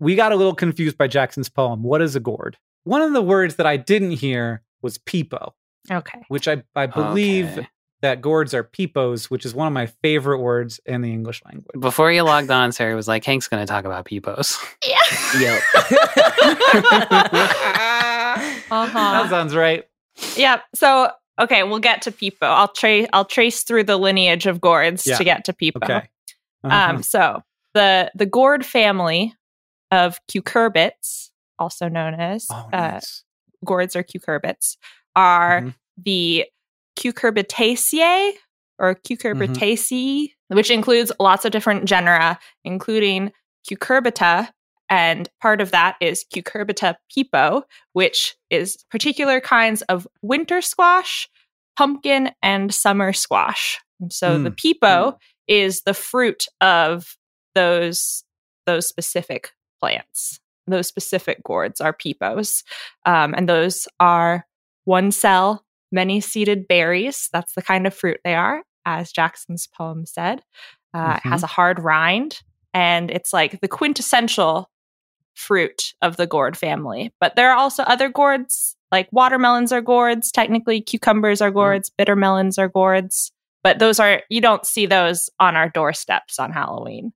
we 0.00 0.14
got 0.16 0.32
a 0.32 0.36
little 0.36 0.54
confused 0.54 0.98
by 0.98 1.06
Jackson's 1.06 1.48
poem. 1.48 1.82
What 1.84 2.02
is 2.02 2.16
a 2.16 2.20
gourd? 2.20 2.56
One 2.84 3.02
of 3.02 3.12
the 3.12 3.22
words 3.22 3.56
that 3.56 3.66
I 3.66 3.76
didn't 3.76 4.12
hear 4.12 4.62
was 4.82 4.98
pepo, 4.98 5.52
Okay. 5.90 6.20
which 6.28 6.48
I 6.48 6.62
I 6.74 6.86
believe 6.86 7.46
Okay. 7.58 7.68
that 8.02 8.20
gourds 8.22 8.54
are 8.54 8.64
pepos, 8.64 9.30
which 9.30 9.44
is 9.44 9.54
one 9.54 9.66
of 9.66 9.72
my 9.74 9.86
favorite 9.86 10.38
words 10.38 10.80
in 10.86 11.02
the 11.02 11.12
English 11.12 11.42
language. 11.44 11.78
Before 11.78 12.10
you 12.10 12.22
logged 12.22 12.50
on, 12.50 12.72
Sari 12.72 12.94
was 12.94 13.06
like, 13.06 13.22
Hank's 13.24 13.46
going 13.48 13.62
to 13.62 13.66
talk 13.70 13.84
about 13.84 14.06
pepos. 14.06 14.56
Yeah. 14.86 14.96
Yep. 15.40 15.62
Uh-huh. 18.72 18.92
That 18.94 19.30
sounds 19.30 19.54
right. 19.54 19.84
Yeah. 20.36 20.60
So 20.74 21.10
okay, 21.40 21.62
we'll 21.64 21.78
get 21.80 22.02
to 22.02 22.12
Pepo. 22.12 22.42
I'll 22.42 22.68
trace 22.68 23.08
I'll 23.12 23.24
trace 23.24 23.62
through 23.64 23.84
the 23.84 23.96
lineage 23.96 24.46
of 24.46 24.60
gourds 24.60 25.06
Yeah. 25.06 25.16
to 25.16 25.24
get 25.24 25.44
to 25.46 25.52
Pepo. 25.52 25.82
Okay. 25.82 26.08
Uh-huh. 26.64 26.90
Um, 26.94 27.02
so 27.02 27.42
the 27.74 28.10
the 28.14 28.26
gourd 28.26 28.64
family 28.64 29.34
of 29.90 30.18
cucurbits, 30.30 31.30
also 31.58 31.88
known 31.88 32.14
as 32.14 32.46
oh, 32.50 32.68
uh, 32.72 33.00
gourds 33.64 33.94
or 33.96 34.02
cucurbits, 34.02 34.76
are 35.16 35.62
Mhm. 35.62 35.74
the 36.04 36.46
Cucurbitaceae 36.98 38.32
or 38.78 38.94
Cucurbitaceae, 38.94 40.32
which 40.48 40.70
includes 40.70 41.12
lots 41.20 41.44
of 41.44 41.52
different 41.52 41.84
genera, 41.84 42.38
including 42.64 43.32
Cucurbita. 43.68 44.50
And 44.88 45.28
part 45.40 45.60
of 45.60 45.70
that 45.70 45.96
is 46.00 46.24
Cucurbita 46.34 46.96
pepo, 47.16 47.62
which 47.92 48.36
is 48.50 48.84
particular 48.90 49.40
kinds 49.40 49.82
of 49.82 50.06
winter 50.22 50.60
squash, 50.60 51.28
pumpkin, 51.76 52.32
and 52.42 52.74
summer 52.74 53.12
squash. 53.12 53.78
And 54.00 54.12
so 54.12 54.38
the 54.42 54.50
pepo 54.50 55.16
is 55.46 55.82
the 55.82 55.94
fruit 55.94 56.46
of 56.60 57.16
those 57.54 58.24
those 58.66 58.86
specific 58.86 59.52
plants. 59.80 60.40
Those 60.66 60.86
specific 60.86 61.42
gourds 61.42 61.80
are 61.80 61.92
pepos, 61.92 62.62
um, 63.06 63.34
and 63.36 63.48
those 63.48 63.88
are 63.98 64.46
one 64.84 65.10
cell, 65.10 65.64
many 65.90 66.20
seeded 66.20 66.68
berries. 66.68 67.28
That's 67.32 67.54
the 67.54 67.62
kind 67.62 67.86
of 67.86 67.94
fruit 67.94 68.20
they 68.24 68.34
are, 68.34 68.62
as 68.86 69.10
Jackson's 69.12 69.66
poem 69.66 70.06
said. 70.06 70.42
Uh, 70.94 71.18
It 71.24 71.28
has 71.28 71.42
a 71.42 71.48
hard 71.48 71.80
rind, 71.80 72.40
and 72.74 73.10
it's 73.10 73.32
like 73.32 73.60
the 73.60 73.68
quintessential 73.68 74.70
fruit 75.34 75.94
of 76.02 76.16
the 76.16 76.26
gourd 76.26 76.56
family. 76.56 77.12
But 77.20 77.34
there 77.36 77.50
are 77.50 77.56
also 77.56 77.82
other 77.84 78.08
gourds, 78.08 78.76
like 78.92 79.08
watermelons 79.12 79.72
are 79.72 79.80
gourds. 79.80 80.30
Technically, 80.30 80.80
cucumbers 80.80 81.40
are 81.40 81.50
gourds. 81.50 81.90
Bitter 81.90 82.16
melons 82.16 82.58
are 82.58 82.68
gourds. 82.68 83.32
But 83.62 83.78
those 83.78 84.00
are 84.00 84.22
you 84.28 84.40
don't 84.40 84.66
see 84.66 84.86
those 84.86 85.30
on 85.38 85.56
our 85.56 85.68
doorsteps 85.68 86.38
on 86.38 86.52
Halloween. 86.52 87.12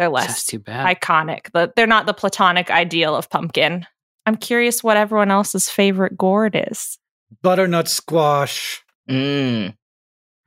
They're 0.00 0.10
That's 0.10 0.28
less 0.28 0.44
too 0.46 0.58
bad. 0.58 0.86
iconic. 0.98 1.52
The, 1.52 1.70
they're 1.76 1.86
not 1.86 2.06
the 2.06 2.14
platonic 2.14 2.70
ideal 2.70 3.14
of 3.14 3.28
pumpkin. 3.28 3.86
I'm 4.24 4.36
curious 4.36 4.82
what 4.82 4.96
everyone 4.96 5.30
else's 5.30 5.68
favorite 5.68 6.16
gourd 6.16 6.56
is. 6.70 6.98
Butternut 7.42 7.86
squash. 7.86 8.82
Mm. 9.08 9.74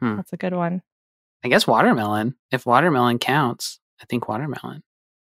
That's 0.01 0.33
a 0.33 0.37
good 0.37 0.53
one. 0.55 0.81
I 1.43 1.49
guess 1.49 1.67
watermelon. 1.67 2.35
If 2.51 2.65
watermelon 2.65 3.19
counts, 3.19 3.79
I 4.01 4.05
think 4.05 4.27
watermelon. 4.27 4.81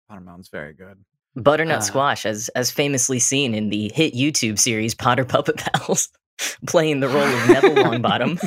Watermelon's 0.08 0.48
very 0.48 0.74
good. 0.74 0.98
Butternut 1.36 1.78
Uh. 1.78 1.80
squash, 1.80 2.24
as 2.24 2.48
as 2.50 2.70
famously 2.70 3.18
seen 3.18 3.52
in 3.54 3.68
the 3.70 3.90
hit 3.94 4.14
YouTube 4.14 4.58
series 4.60 4.94
Potter 4.94 5.24
Puppet 5.24 5.56
Pals, 5.56 6.08
playing 6.68 7.00
the 7.00 7.08
role 7.08 7.24
of 7.24 7.48
Neville 7.48 7.74
Longbottom. 7.84 8.38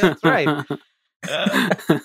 That's 0.00 0.24
right. 0.24 0.64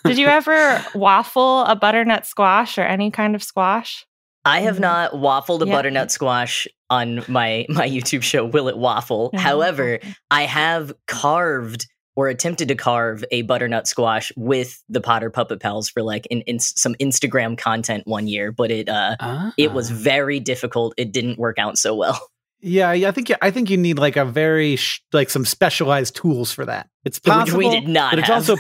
Did 0.06 0.18
you 0.18 0.28
ever 0.28 0.84
waffle 0.96 1.62
a 1.66 1.76
butternut 1.76 2.26
squash 2.26 2.78
or 2.78 2.82
any 2.84 3.12
kind 3.12 3.36
of 3.36 3.44
squash? 3.44 4.06
I 4.46 4.60
have 4.62 4.78
Mhm. 4.78 4.82
not 4.82 5.12
waffled 5.14 5.62
a 5.62 5.68
Yeah. 5.68 5.74
butternut 5.76 6.12
squash 6.12 6.68
on 6.90 7.24
my 7.28 7.66
my 7.70 7.88
YouTube 7.88 8.24
show 8.24 8.46
Will 8.46 8.68
It 8.68 8.78
Waffle. 8.78 9.32
Mhm. 9.34 9.40
However, 9.40 10.00
I 10.32 10.44
have 10.44 10.92
carved 11.08 11.88
or 12.16 12.28
attempted 12.28 12.68
to 12.68 12.76
carve 12.76 13.24
a 13.32 13.42
butternut 13.44 13.88
squash 13.88 14.32
with 14.36 14.84
the 14.90 15.02
Potter 15.02 15.30
Puppet 15.32 15.60
Pals 15.60 15.90
for 15.90 16.04
like 16.04 16.28
in, 16.28 16.42
in 16.42 16.60
some 16.60 16.94
Instagram 16.96 17.58
content 17.58 18.06
one 18.06 18.28
year, 18.28 18.52
but 18.52 18.70
it 18.70 18.90
uh 18.90 19.16
it 19.58 19.72
was 19.74 19.90
Ah. 19.90 19.96
very 19.96 20.40
difficult. 20.40 20.94
It 20.98 21.12
didn't 21.12 21.40
work 21.40 21.58
out 21.58 21.78
so 21.78 21.96
well. 21.96 22.20
Yeah, 22.66 22.94
yeah, 22.94 23.10
I 23.10 23.12
think 23.12 23.30
I 23.42 23.52
think 23.52 23.70
you 23.70 23.78
need 23.78 24.00
like 24.00 24.16
a 24.16 24.24
very 24.26 24.78
sh- 24.78 25.02
like 25.12 25.30
some 25.30 25.44
specialized 25.46 26.16
tools 26.16 26.52
for 26.54 26.66
that. 26.66 26.88
It's 27.04 27.18
Which 27.18 27.26
possible, 27.34 27.58
we 27.60 27.70
did 27.70 27.88
not 27.90 28.12
but 28.14 28.20
it's 28.20 28.28
have. 28.30 28.50
also 28.50 28.56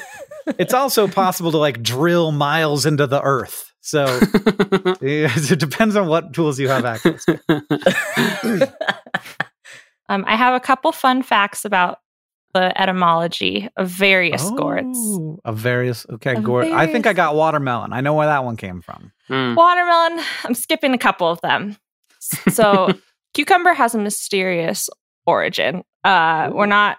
it's 0.59 0.73
also 0.73 1.07
possible 1.23 1.51
to 1.51 1.57
like 1.57 1.81
drill 1.81 2.31
miles 2.33 2.85
into 2.85 3.07
the 3.07 3.21
earth. 3.21 3.71
So 3.79 4.03
yeah, 5.01 5.31
it 5.35 5.59
depends 5.59 5.95
on 5.95 6.07
what 6.07 6.33
tools 6.33 6.59
you 6.59 6.67
have 6.67 6.83
access. 6.85 7.23
to. 7.25 8.73
Um, 10.09 10.25
I 10.27 10.35
have 10.35 10.53
a 10.53 10.59
couple 10.59 10.91
fun 10.91 11.23
facts 11.23 11.63
about 11.65 11.99
the 12.53 12.79
etymology 12.79 13.69
of 13.77 13.87
various 13.89 14.47
gourds. 14.51 14.97
Oh, 14.99 15.39
Of 15.45 15.57
various 15.57 16.05
okay, 16.09 16.35
Of 16.35 16.43
gourd. 16.43 16.67
I 16.67 16.85
think 16.87 17.07
I 17.07 17.13
got 17.13 17.35
watermelon. 17.35 17.93
I 17.93 18.01
know 18.01 18.13
where 18.13 18.27
that 18.27 18.43
one 18.43 18.57
came 18.57 18.81
from. 18.81 19.11
Mm. 19.29 19.55
Watermelon, 19.55 20.23
I'm 20.43 20.53
skipping 20.53 20.93
a 20.93 20.97
couple 20.97 21.27
of 21.29 21.39
them. 21.41 21.77
So, 22.51 22.93
cucumber 23.33 23.73
has 23.73 23.95
a 23.95 23.99
mysterious 23.99 24.89
origin. 25.25 25.83
Uh, 26.03 26.49
we're 26.53 26.65
not 26.65 26.97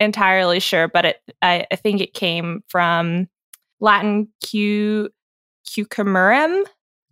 entirely 0.00 0.60
sure, 0.60 0.88
but 0.88 1.04
it 1.04 1.16
I, 1.42 1.66
I 1.70 1.76
think 1.76 2.00
it 2.00 2.14
came 2.14 2.62
from 2.68 3.28
Latin 3.80 4.28
cu 4.44 5.08
cucumberum, 5.68 6.62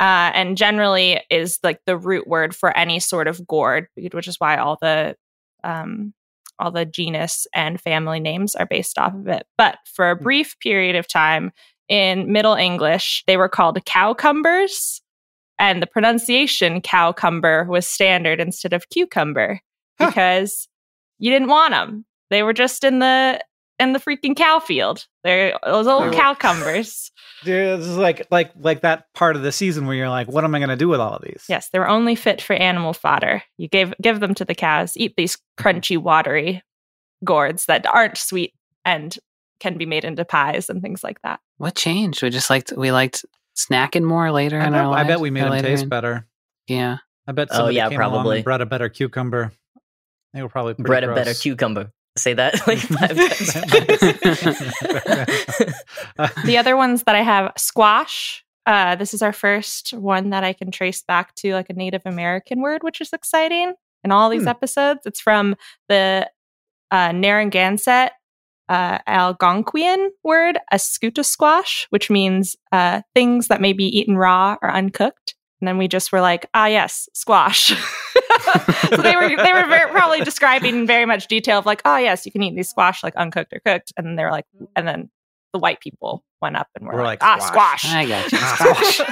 uh, 0.00 0.30
and 0.34 0.56
generally 0.56 1.20
is 1.30 1.58
like 1.62 1.80
the 1.86 1.96
root 1.96 2.26
word 2.26 2.54
for 2.54 2.76
any 2.76 3.00
sort 3.00 3.28
of 3.28 3.46
gourd, 3.46 3.88
which 3.96 4.28
is 4.28 4.40
why 4.40 4.56
all 4.56 4.78
the 4.80 5.16
um, 5.64 6.14
all 6.58 6.70
the 6.70 6.86
genus 6.86 7.46
and 7.54 7.80
family 7.80 8.20
names 8.20 8.54
are 8.54 8.66
based 8.66 8.98
off 8.98 9.14
of 9.14 9.28
it. 9.28 9.46
But 9.58 9.78
for 9.84 10.10
a 10.10 10.16
brief 10.16 10.58
period 10.60 10.96
of 10.96 11.08
time 11.08 11.52
in 11.88 12.32
Middle 12.32 12.54
English, 12.54 13.24
they 13.26 13.36
were 13.36 13.48
called 13.48 13.84
cowcumbers, 13.84 15.01
and 15.62 15.80
the 15.80 15.86
pronunciation 15.86 16.80
cowcumber 16.82 17.64
was 17.64 17.86
standard 17.88 18.40
instead 18.40 18.72
of 18.74 18.88
cucumber 18.90 19.60
Huh. 19.98 20.08
because 20.08 20.68
you 21.18 21.30
didn't 21.30 21.48
want 21.48 21.72
them. 21.72 22.04
They 22.30 22.42
were 22.42 22.52
just 22.52 22.82
in 22.84 22.98
the 22.98 23.40
in 23.78 23.92
the 23.94 23.98
freaking 23.98 24.36
cow 24.36 24.58
field. 24.58 25.06
They're 25.24 25.58
those 25.64 25.86
old 25.86 26.04
were- 26.06 26.12
cowcumbers. 26.12 27.10
Dude, 27.44 27.80
this 27.80 27.86
is 27.88 27.96
like 27.96 28.26
like 28.30 28.50
like 28.58 28.80
that 28.82 29.04
part 29.14 29.36
of 29.36 29.42
the 29.42 29.52
season 29.52 29.86
where 29.86 29.96
you're 29.96 30.08
like, 30.08 30.28
what 30.28 30.44
am 30.44 30.54
I 30.54 30.58
going 30.58 30.68
to 30.70 30.76
do 30.76 30.88
with 30.88 31.00
all 31.00 31.14
of 31.16 31.22
these? 31.22 31.44
Yes, 31.48 31.68
they 31.70 31.78
were 31.78 31.88
only 31.88 32.14
fit 32.14 32.40
for 32.42 32.54
animal 32.54 32.92
fodder. 32.92 33.42
You 33.58 33.68
gave 33.68 33.92
give 34.00 34.20
them 34.20 34.34
to 34.34 34.44
the 34.44 34.54
cows. 34.54 34.96
Eat 34.96 35.14
these 35.16 35.36
crunchy, 35.58 35.98
watery 35.98 36.62
gourds 37.24 37.66
that 37.66 37.86
aren't 37.86 38.16
sweet 38.18 38.52
and 38.84 39.16
can 39.60 39.76
be 39.78 39.86
made 39.86 40.04
into 40.04 40.24
pies 40.24 40.68
and 40.68 40.82
things 40.82 41.04
like 41.04 41.20
that. 41.22 41.38
what 41.58 41.74
changed? 41.76 42.22
We 42.22 42.30
just 42.30 42.50
liked 42.50 42.72
we 42.76 42.90
liked 42.92 43.24
snacking 43.56 44.02
more 44.04 44.30
later 44.32 44.58
I 44.60 44.66
in 44.66 44.72
bet, 44.72 44.80
our 44.84 44.94
I 44.94 45.04
bet 45.04 45.20
we 45.20 45.30
made 45.30 45.44
or 45.44 45.50
them 45.50 45.62
taste 45.62 45.82
in- 45.84 45.88
better. 45.88 46.26
Yeah. 46.66 46.98
I 47.26 47.32
bet 47.32 47.48
Oh, 47.50 47.56
somebody 47.56 47.76
yeah, 47.76 47.88
came 47.88 48.00
along 48.00 48.12
probably. 48.12 48.36
and 48.38 48.44
bred 48.44 48.60
a 48.60 48.66
better 48.66 48.88
cucumber. 48.88 49.52
They 50.34 50.42
were 50.42 50.48
probably 50.48 50.74
pretty 50.74 50.86
Bread 50.88 51.04
a 51.04 51.14
better 51.14 51.34
cucumber. 51.34 51.92
Say 52.16 52.34
that 52.34 52.54
like 52.66 52.78
five 52.78 53.16
times. 53.16 53.52
The 56.44 56.56
other 56.58 56.76
ones 56.76 57.04
that 57.04 57.14
I 57.14 57.22
have 57.22 57.52
squash. 57.56 58.44
Uh, 58.64 58.94
this 58.96 59.12
is 59.14 59.22
our 59.22 59.32
first 59.32 59.92
one 59.92 60.30
that 60.30 60.44
I 60.44 60.52
can 60.52 60.70
trace 60.70 61.02
back 61.02 61.34
to 61.36 61.52
like 61.54 61.68
a 61.70 61.72
Native 61.74 62.02
American 62.04 62.60
word, 62.60 62.82
which 62.82 63.00
is 63.00 63.12
exciting. 63.12 63.74
In 64.04 64.12
all 64.12 64.28
these 64.30 64.42
Hmm. 64.42 64.48
episodes, 64.48 65.00
it's 65.04 65.20
from 65.20 65.56
the 65.88 66.28
uh, 66.90 67.12
Narragansett 67.12 68.12
uh, 68.72 68.98
Algonquian 69.06 70.08
word, 70.24 70.58
ascuta 70.72 71.24
squash, 71.24 71.86
which 71.90 72.08
means 72.10 72.56
uh, 72.72 73.02
things 73.14 73.48
that 73.48 73.60
may 73.60 73.72
be 73.72 73.84
eaten 73.98 74.16
raw 74.16 74.56
or 74.62 74.70
uncooked. 74.70 75.34
And 75.60 75.68
then 75.68 75.78
we 75.78 75.86
just 75.88 76.10
were 76.12 76.20
like, 76.20 76.46
ah, 76.54 76.66
yes, 76.66 77.08
squash. 77.14 77.68
so 78.90 79.02
they 79.02 79.14
were 79.14 79.28
they 79.28 79.52
were 79.52 79.66
very, 79.68 79.90
probably 79.92 80.20
describing 80.22 80.74
in 80.74 80.86
very 80.86 81.06
much 81.06 81.26
detail 81.28 81.58
of 81.58 81.66
like, 81.66 81.82
oh 81.84 81.98
yes, 81.98 82.24
you 82.26 82.32
can 82.32 82.42
eat 82.42 82.56
these 82.56 82.68
squash 82.70 83.02
like 83.04 83.14
uncooked 83.16 83.52
or 83.52 83.60
cooked. 83.64 83.92
And 83.96 84.06
then 84.06 84.16
they 84.16 84.24
were 84.24 84.30
like, 84.32 84.46
and 84.74 84.88
then 84.88 85.10
the 85.52 85.58
white 85.60 85.80
people 85.80 86.24
went 86.40 86.56
up 86.56 86.68
and 86.74 86.86
were 86.86 86.94
We're 86.94 87.04
like, 87.04 87.22
like, 87.22 87.38
ah, 87.38 87.44
squash." 87.46 87.82
squash. 87.82 87.94
I 87.94 88.06
got 88.06 88.32
you. 88.32 88.38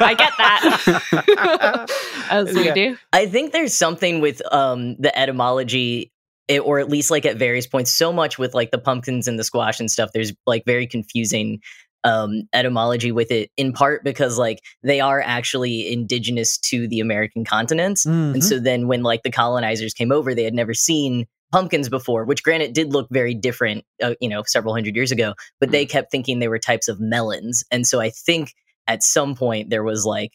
Ah, 0.00 0.06
I 0.06 0.14
get 0.14 0.32
that. 0.38 1.88
As 2.30 2.54
we 2.54 2.64
Yeah. 2.66 2.74
do. 2.74 2.96
I 3.12 3.26
think 3.26 3.52
there's 3.52 3.74
something 3.74 4.20
with 4.20 4.40
um 4.52 4.96
the 4.98 5.12
etymology 5.18 6.12
it, 6.50 6.58
or 6.60 6.78
at 6.80 6.88
least 6.90 7.10
like 7.10 7.24
at 7.24 7.36
various 7.38 7.66
points 7.66 7.90
so 7.92 8.12
much 8.12 8.38
with 8.38 8.52
like 8.54 8.70
the 8.70 8.78
pumpkins 8.78 9.28
and 9.28 9.38
the 9.38 9.44
squash 9.44 9.80
and 9.80 9.90
stuff 9.90 10.10
there's 10.12 10.32
like 10.46 10.64
very 10.66 10.86
confusing 10.86 11.60
um 12.02 12.42
etymology 12.54 13.12
with 13.12 13.30
it 13.30 13.50
in 13.56 13.72
part 13.74 14.02
because 14.04 14.38
like 14.38 14.58
they 14.82 15.00
are 15.00 15.20
actually 15.20 15.92
indigenous 15.92 16.56
to 16.58 16.88
the 16.88 17.00
American 17.00 17.44
continents 17.44 18.04
Mhm. 18.06 18.34
and 18.34 18.44
so 18.44 18.58
then 18.58 18.88
when 18.88 19.02
like 19.02 19.22
the 19.22 19.30
colonizers 19.30 19.92
came 19.94 20.10
over 20.12 20.34
they 20.34 20.44
had 20.44 20.54
never 20.54 20.72
seen 20.74 21.26
pumpkins 21.52 21.88
before 21.90 22.24
which 22.24 22.42
granted 22.42 22.72
did 22.72 22.92
look 22.92 23.08
very 23.10 23.34
different 23.34 23.84
uh, 24.02 24.14
you 24.20 24.28
know 24.30 24.42
several 24.46 24.72
hundred 24.72 24.96
years 24.96 25.12
ago 25.12 25.34
but 25.60 25.70
they 25.70 25.84
kept 25.84 26.10
thinking 26.10 26.38
they 26.38 26.48
were 26.48 26.58
types 26.58 26.88
of 26.88 27.00
melons 27.00 27.64
and 27.70 27.86
so 27.86 28.00
I 28.00 28.10
think 28.10 28.54
at 28.88 29.02
some 29.02 29.34
point 29.34 29.68
there 29.70 29.84
was 29.84 30.04
like 30.06 30.32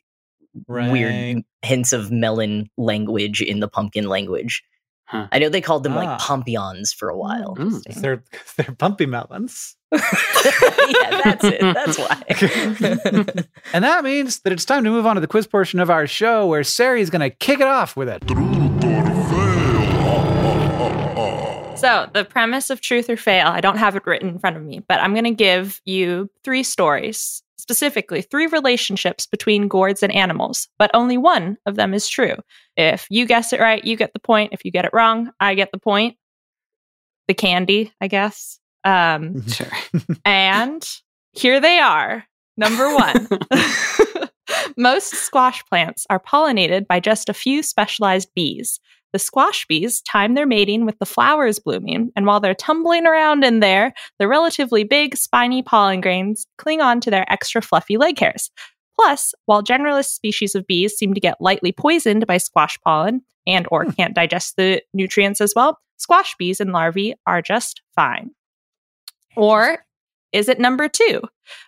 Right. 0.70 0.90
weird 0.92 1.44
hints 1.64 1.92
of 1.92 2.12
melon 2.12 2.70
language 2.78 3.42
in 3.42 3.60
the 3.60 3.68
pumpkin 3.68 4.08
language. 4.08 4.64
Huh. 5.08 5.28
I 5.32 5.38
know 5.40 5.50
they 5.50 5.62
called 5.62 5.84
them 5.84 5.94
Ah. 5.94 5.98
like 5.98 6.20
pompions 6.20 6.92
for 6.92 7.10
a 7.10 7.18
while. 7.18 7.56
Mm. 7.56 7.84
They're 8.02 8.24
they're 8.58 8.76
pumpy 8.76 9.06
melons. 9.08 9.76
yeah, 9.92 11.22
that's 11.24 11.44
it. 11.44 11.62
That's 11.62 11.98
why. 11.98 13.44
And 13.74 13.84
that 13.84 14.04
means 14.04 14.40
that 14.40 14.52
it's 14.54 14.66
time 14.66 14.84
to 14.84 14.90
move 14.90 15.06
on 15.06 15.16
to 15.16 15.22
the 15.22 15.28
quiz 15.28 15.48
portion 15.48 15.80
of 15.80 15.90
our 15.90 16.08
show 16.08 16.48
where 16.48 16.64
Sari 16.64 17.02
is 17.02 17.10
going 17.10 17.22
to 17.22 17.30
kick 17.30 17.60
it 17.60 17.68
off 17.68 17.96
with 17.96 18.10
it. 18.10 18.24
So, 21.78 22.10
the 22.14 22.24
premise 22.26 22.70
of 22.72 22.82
truth 22.82 23.10
or 23.10 23.18
fail, 23.18 23.48
I 23.48 23.60
don't 23.62 23.78
have 23.78 23.96
it 23.96 24.08
written 24.08 24.30
in 24.30 24.40
front 24.40 24.56
of 24.56 24.64
me, 24.64 24.80
but 24.88 25.00
I'm 25.02 25.12
going 25.14 25.26
to 25.26 25.32
give 25.32 25.82
you 25.86 26.32
three 26.44 26.64
stories, 26.64 27.44
specifically 27.66 28.22
three 28.22 28.46
relationships 28.46 29.26
between 29.26 29.68
gourds 29.68 30.04
and 30.04 30.14
animals, 30.14 30.68
but 30.78 30.92
only 30.94 31.18
one 31.18 31.58
of 31.66 31.76
them 31.76 31.96
is 31.96 32.08
true. 32.08 32.36
If 32.78 33.08
you 33.10 33.26
guess 33.26 33.54
it 33.54 33.60
right, 33.60 33.84
you 33.84 33.98
get 33.98 34.14
the 34.14 34.20
point. 34.20 34.54
If 34.54 34.64
you 34.64 34.72
get 34.72 34.86
it 34.86 34.92
wrong, 34.94 35.32
I 35.40 35.56
get 35.56 35.72
the 35.72 35.80
point. 35.80 36.16
The 37.28 37.34
candy, 37.34 37.92
I 38.00 38.08
guess. 38.08 38.60
Um, 38.84 39.48
Sure. 39.48 39.72
and 40.26 40.88
here 41.32 41.60
they 41.60 41.80
are. 41.80 42.24
Number 42.56 42.94
one. 42.94 43.28
Most 44.78 45.16
squash 45.16 45.66
plants 45.66 46.06
are 46.12 46.20
pollinated 46.20 46.86
by 46.86 47.00
just 47.00 47.30
a 47.30 47.34
few 47.34 47.64
specialized 47.64 48.30
bees. 48.36 48.80
The 49.16 49.20
squash 49.20 49.66
bees 49.66 50.02
time 50.02 50.34
their 50.34 50.46
mating 50.46 50.86
with 50.86 51.00
the 51.00 51.06
flowers 51.06 51.58
blooming, 51.58 52.12
and 52.18 52.26
while 52.26 52.42
they're 52.42 52.54
tumbling 52.54 53.08
around 53.08 53.46
in 53.46 53.62
there, 53.62 53.94
the 54.20 54.28
relatively 54.28 54.84
big, 54.84 55.16
spiny 55.16 55.64
pollen 55.64 56.02
grains 56.02 56.46
cling 56.58 56.82
on 56.82 57.00
to 57.00 57.10
their 57.10 57.24
extra 57.32 57.62
fluffy 57.62 57.96
leg 57.96 58.20
hairs. 58.20 58.52
Plus, 59.00 59.34
while 59.46 59.64
generalist 59.64 60.08
species 60.10 60.54
of 60.54 60.68
bees 60.68 60.98
seem 60.98 61.14
to 61.14 61.22
get 61.22 61.40
lightly 61.40 61.72
poisoned 61.72 62.28
by 62.28 62.36
squash 62.36 62.78
pollen 62.82 63.22
and 63.48 63.66
or 63.72 63.86
hmm. 63.86 63.92
can't 63.92 64.16
digest 64.16 64.58
the 64.58 64.82
nutrients 64.94 65.40
as 65.40 65.54
well, 65.56 65.80
squash 65.96 66.36
bees 66.38 66.60
and 66.60 66.74
larvae 66.74 67.16
are 67.26 67.42
just 67.42 67.82
fine. 67.96 68.32
Or 69.38 69.86
is 70.36 70.50
it 70.50 70.60
number 70.60 70.90
two? 70.90 71.22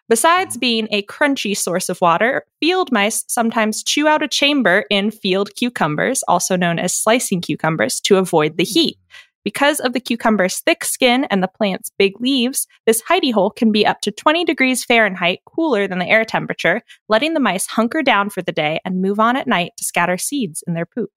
Besides 0.09 0.57
mm. 0.57 0.59
being 0.59 0.88
a 0.91 1.03
crunchy 1.03 1.55
source 1.55 1.88
of 1.88 2.01
water, 2.01 2.43
field 2.59 2.91
mice 2.91 3.24
sometimes 3.27 3.81
chew 3.81 4.07
out 4.07 4.21
a 4.21 4.27
chamber 4.27 4.83
in 4.89 5.09
field 5.09 5.55
cucumbers, 5.55 6.21
also 6.27 6.57
known 6.57 6.77
as 6.77 6.93
slicing 6.93 7.39
cucumbers, 7.39 8.01
to 8.01 8.17
avoid 8.17 8.57
the 8.57 8.65
heat. 8.65 8.97
Because 9.45 9.79
of 9.79 9.93
the 9.93 10.01
cucumber's 10.01 10.59
thick 10.59 10.83
skin 10.83 11.24
and 11.31 11.41
the 11.41 11.47
plant's 11.47 11.89
big 11.97 12.19
leaves, 12.19 12.67
this 12.86 13.01
hidey 13.03 13.31
hole 13.31 13.50
can 13.50 13.71
be 13.71 13.86
up 13.86 14.01
to 14.01 14.12
20 14.12 14.43
degrees 14.43 14.83
Fahrenheit 14.83 15.39
cooler 15.45 15.88
than 15.88 16.00
the 16.00 16.09
air 16.09 16.25
temperature, 16.25 16.81
letting 17.07 17.33
the 17.33 17.39
mice 17.39 17.67
hunker 17.67 18.03
down 18.03 18.29
for 18.29 18.41
the 18.41 18.51
day 18.51 18.81
and 18.83 19.01
move 19.01 19.21
on 19.21 19.38
at 19.38 19.47
night 19.47 19.71
to 19.77 19.86
scatter 19.86 20.17
seeds 20.17 20.62
in 20.67 20.74
their 20.74 20.86
poop. 20.86 21.09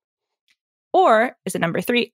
Or 0.93 1.37
is 1.45 1.57
it 1.57 1.61
number 1.61 1.81
three? 1.81 2.13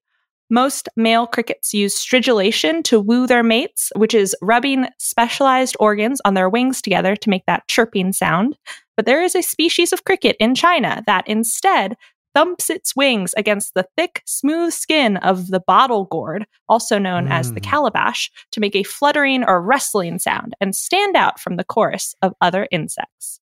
Most 0.49 0.88
male 0.97 1.26
crickets 1.26 1.75
use 1.75 1.99
stridulation 1.99 2.85
to 2.85 3.00
woo 3.00 3.26
their 3.26 3.43
mates, 3.43 3.91
which 3.97 4.15
is 4.15 4.37
rubbing 4.41 4.87
specialized 4.99 5.76
organs 5.81 6.21
on 6.25 6.35
their 6.35 6.49
wings 6.49 6.81
together 6.81 7.17
to 7.17 7.31
make 7.31 7.45
that 7.47 7.67
chirping 7.67 8.12
sound. 8.12 8.57
But 8.97 9.07
there 9.07 9.23
is 9.23 9.35
a 9.35 9.43
species 9.43 9.93
of 9.93 10.05
cricket 10.05 10.37
in 10.38 10.55
China 10.55 11.03
that 11.07 11.26
instead 11.26 11.97
thumps 12.33 12.71
its 12.71 12.95
wings 12.95 13.35
against 13.37 13.75
the 13.75 13.87
thick, 13.97 14.23
smooth 14.26 14.73
skin 14.73 15.17
of 15.17 15.49
the 15.49 15.61
bottle 15.61 16.05
gourd, 16.05 16.47
also 16.69 16.99
known 16.99 17.29
as 17.29 17.53
the 17.53 17.61
Mm. 17.61 17.65
calabash, 17.65 18.31
to 18.53 18.61
make 18.61 18.76
a 18.76 18.83
fluttering 18.83 19.43
or 19.43 19.61
rustling 19.61 20.19
sound 20.19 20.55
and 20.61 20.76
stand 20.76 21.17
out 21.17 21.41
from 21.41 21.57
the 21.57 21.65
chorus 21.65 22.15
of 22.23 22.35
other 22.43 22.69
insects. 22.71 23.41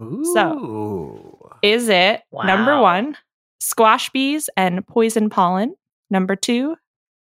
Ooh. 0.00 1.50
Is 1.62 1.88
it 1.88 2.22
number 2.46 2.78
one, 2.80 3.16
squash 3.58 4.10
bees 4.10 4.50
and 4.56 4.86
poison 4.86 5.30
pollen? 5.30 5.74
Number 6.10 6.36
two, 6.36 6.76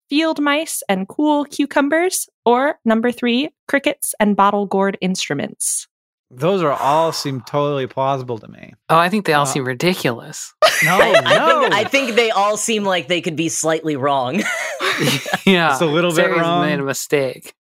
field 0.09 0.39
mice 0.39 0.83
and 0.89 1.07
cool 1.07 1.45
cucumbers? 1.45 2.27
Or 2.45 2.79
number 2.85 3.11
three, 3.11 3.49
crickets 3.67 4.13
and 4.19 4.35
bottle 4.35 4.65
gourd 4.65 4.97
instruments? 5.01 5.87
Those 6.31 6.63
are 6.63 6.73
all 6.73 7.11
seem 7.11 7.41
totally 7.41 7.87
plausible 7.87 8.37
to 8.39 8.47
me. 8.47 8.73
Oh, 8.89 8.97
I 8.97 9.09
think 9.09 9.25
they 9.25 9.33
all 9.33 9.43
Uh, 9.43 9.45
seem 9.45 9.65
ridiculous. 9.65 10.53
No, 10.83 10.97
I, 10.99 11.13
I 11.25 11.37
no. 11.37 11.61
think 11.61 11.73
I 11.73 11.83
think 11.85 12.15
they 12.15 12.31
all 12.31 12.57
seem 12.57 12.83
like 12.83 13.07
they 13.07 13.21
could 13.21 13.37
be 13.37 13.47
slightly 13.47 13.95
wrong. 13.95 14.35
yeah. 15.45 15.71
It's 15.71 15.79
a 15.81 15.85
little 15.85 16.11
bit 16.11 16.25
Sari's 16.25 16.41
wrong. 16.41 16.65
made 16.65 16.79
a 16.79 16.83
mistake. 16.83 17.53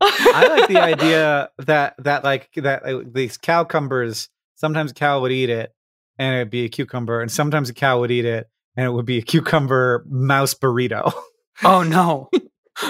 I 0.00 0.46
like 0.48 0.68
the 0.68 0.80
idea 0.80 1.50
that 1.58 1.94
that 1.98 2.24
like 2.24 2.48
that 2.56 2.82
uh, 2.84 3.02
these 3.06 3.36
cowcumbers. 3.36 4.28
Sometimes 4.54 4.92
a 4.92 4.94
cow 4.94 5.20
would 5.20 5.30
eat 5.32 5.50
it, 5.50 5.74
and 6.18 6.36
it'd 6.36 6.48
be 6.50 6.64
a 6.64 6.68
cucumber, 6.70 7.20
and 7.20 7.30
sometimes 7.30 7.68
a 7.68 7.74
cow 7.74 8.00
would 8.00 8.10
eat 8.10 8.24
it, 8.24 8.48
and 8.76 8.86
it 8.86 8.90
would 8.90 9.06
be 9.06 9.18
a 9.18 9.22
cucumber 9.22 10.04
mouse 10.08 10.54
burrito. 10.54 11.12
Oh 11.62 11.84
no. 11.84 12.30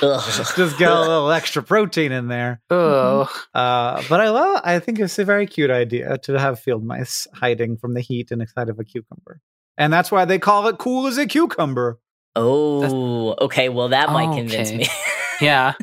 Just 0.00 0.78
get 0.78 0.90
a 0.90 1.00
little 1.00 1.30
extra 1.30 1.62
protein 1.62 2.10
in 2.10 2.26
there. 2.26 2.60
Oh. 2.70 3.30
Uh, 3.54 4.02
but 4.08 4.20
I 4.20 4.30
love. 4.30 4.62
I 4.64 4.80
think 4.80 4.98
it's 4.98 5.16
a 5.20 5.24
very 5.24 5.46
cute 5.46 5.70
idea 5.70 6.18
to 6.24 6.40
have 6.40 6.58
field 6.58 6.84
mice 6.84 7.28
hiding 7.32 7.76
from 7.76 7.94
the 7.94 8.00
heat 8.00 8.32
inside 8.32 8.68
of 8.68 8.80
a 8.80 8.84
cucumber, 8.84 9.40
and 9.78 9.92
that's 9.92 10.10
why 10.10 10.24
they 10.24 10.40
call 10.40 10.66
it 10.66 10.78
"cool 10.78 11.06
as 11.06 11.18
a 11.18 11.26
cucumber." 11.26 12.00
Oh, 12.34 13.36
okay. 13.42 13.68
Well, 13.68 13.90
that 13.90 14.10
might 14.10 14.34
convince 14.36 14.72
me. 14.72 14.86
Yeah. 15.40 15.74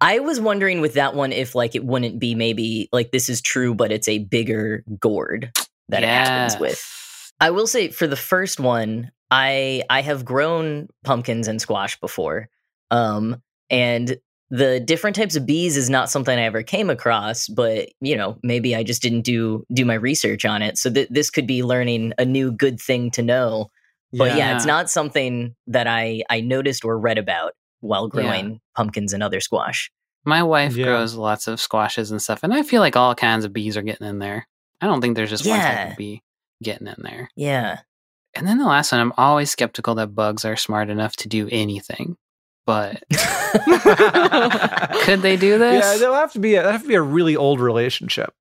I 0.00 0.18
was 0.20 0.40
wondering 0.40 0.80
with 0.80 0.94
that 0.94 1.14
one 1.14 1.32
if 1.32 1.54
like 1.54 1.74
it 1.74 1.84
wouldn't 1.84 2.18
be 2.18 2.34
maybe 2.34 2.88
like 2.92 3.10
this 3.10 3.28
is 3.28 3.40
true, 3.40 3.74
but 3.74 3.90
it's 3.90 4.08
a 4.08 4.18
bigger 4.18 4.84
gourd 4.98 5.52
that 5.88 6.02
it 6.02 6.08
happens 6.08 6.60
with. 6.60 6.84
Yes. 7.42 7.46
I 7.48 7.50
will 7.50 7.66
say 7.66 7.88
for 7.88 8.06
the 8.06 8.16
first 8.16 8.60
one, 8.60 9.10
I 9.30 9.82
I 9.90 10.02
have 10.02 10.24
grown 10.24 10.88
pumpkins 11.04 11.48
and 11.48 11.60
squash 11.60 11.98
before. 12.00 12.48
Um 12.90 13.42
and 13.70 14.16
the 14.50 14.78
different 14.80 15.16
types 15.16 15.34
of 15.34 15.46
bees 15.46 15.78
is 15.78 15.88
not 15.88 16.10
something 16.10 16.38
I 16.38 16.42
ever 16.42 16.62
came 16.62 16.90
across, 16.90 17.48
but 17.48 17.88
you 18.00 18.16
know, 18.16 18.36
maybe 18.42 18.76
I 18.76 18.82
just 18.82 19.00
didn't 19.02 19.22
do 19.22 19.64
do 19.72 19.84
my 19.84 19.94
research 19.94 20.44
on 20.44 20.62
it. 20.62 20.76
So 20.78 20.90
th- 20.90 21.08
this 21.10 21.30
could 21.30 21.46
be 21.46 21.62
learning 21.62 22.12
a 22.18 22.24
new 22.24 22.52
good 22.52 22.78
thing 22.80 23.10
to 23.12 23.22
know. 23.22 23.68
But 24.12 24.36
yeah. 24.36 24.54
it's 24.54 24.66
not 24.66 24.90
something 24.90 25.54
that 25.66 25.86
I 25.86 26.22
I 26.30 26.42
noticed 26.42 26.84
or 26.84 26.98
read 26.98 27.18
about 27.18 27.52
while 27.80 28.04
Yeah. 28.12 28.22
growing 28.22 28.60
pumpkins 28.76 29.14
and 29.14 29.22
other 29.22 29.40
squash. 29.40 29.90
My 30.24 30.42
wife 30.42 30.76
Yeah. 30.76 30.84
grows 30.84 31.14
lots 31.14 31.48
of 31.48 31.60
squashes 31.60 32.10
and 32.10 32.20
stuff, 32.22 32.40
and 32.42 32.52
I 32.54 32.62
feel 32.62 32.80
like 32.80 32.94
all 32.94 33.14
kinds 33.14 33.44
of 33.46 33.52
bees 33.54 33.76
are 33.76 33.82
getting 33.82 34.06
in 34.06 34.18
there. 34.18 34.46
I 34.82 34.86
don't 34.86 35.00
think 35.00 35.16
there's 35.16 35.30
just 35.30 35.46
one 35.46 35.58
type 35.58 35.92
of 35.92 35.96
bee 35.96 36.22
getting 36.62 36.86
in 36.86 36.96
there. 37.02 37.28
Yeah. 37.36 37.80
And 38.34 38.46
then 38.46 38.58
the 38.58 38.66
last 38.66 38.92
one, 38.92 39.00
I'm 39.00 39.12
always 39.16 39.50
skeptical 39.50 39.94
that 39.96 40.14
bugs 40.14 40.44
are 40.44 40.56
smart 40.56 40.88
enough 40.88 41.16
to 41.16 41.28
do 41.28 41.48
anything. 41.52 42.16
But 42.64 43.02
could 45.02 45.20
they 45.20 45.36
do 45.36 45.58
this? 45.58 45.84
Yeah, 45.84 45.96
there'll 45.98 46.14
have 46.14 46.32
to 46.32 46.38
be 46.38 46.54
a, 46.54 46.70
have 46.70 46.82
to 46.82 46.88
be 46.88 46.94
a 46.94 47.02
really 47.02 47.34
old 47.36 47.60
relationship 47.60 48.32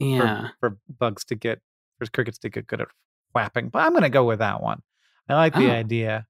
yeah. 0.00 0.48
for, 0.60 0.70
for 0.70 0.78
bugs 0.98 1.24
to 1.26 1.36
get 1.36 1.60
for 1.98 2.06
crickets 2.06 2.38
to 2.38 2.48
get 2.48 2.66
good 2.66 2.80
at 2.80 2.88
whapping. 3.34 3.68
But 3.68 3.80
I'm 3.80 3.92
going 3.92 4.02
to 4.02 4.08
go 4.08 4.24
with 4.24 4.40
that 4.40 4.62
one. 4.62 4.82
I 5.28 5.34
like 5.34 5.54
the 5.54 5.70
Oh. 5.70 5.74
idea 5.74 6.26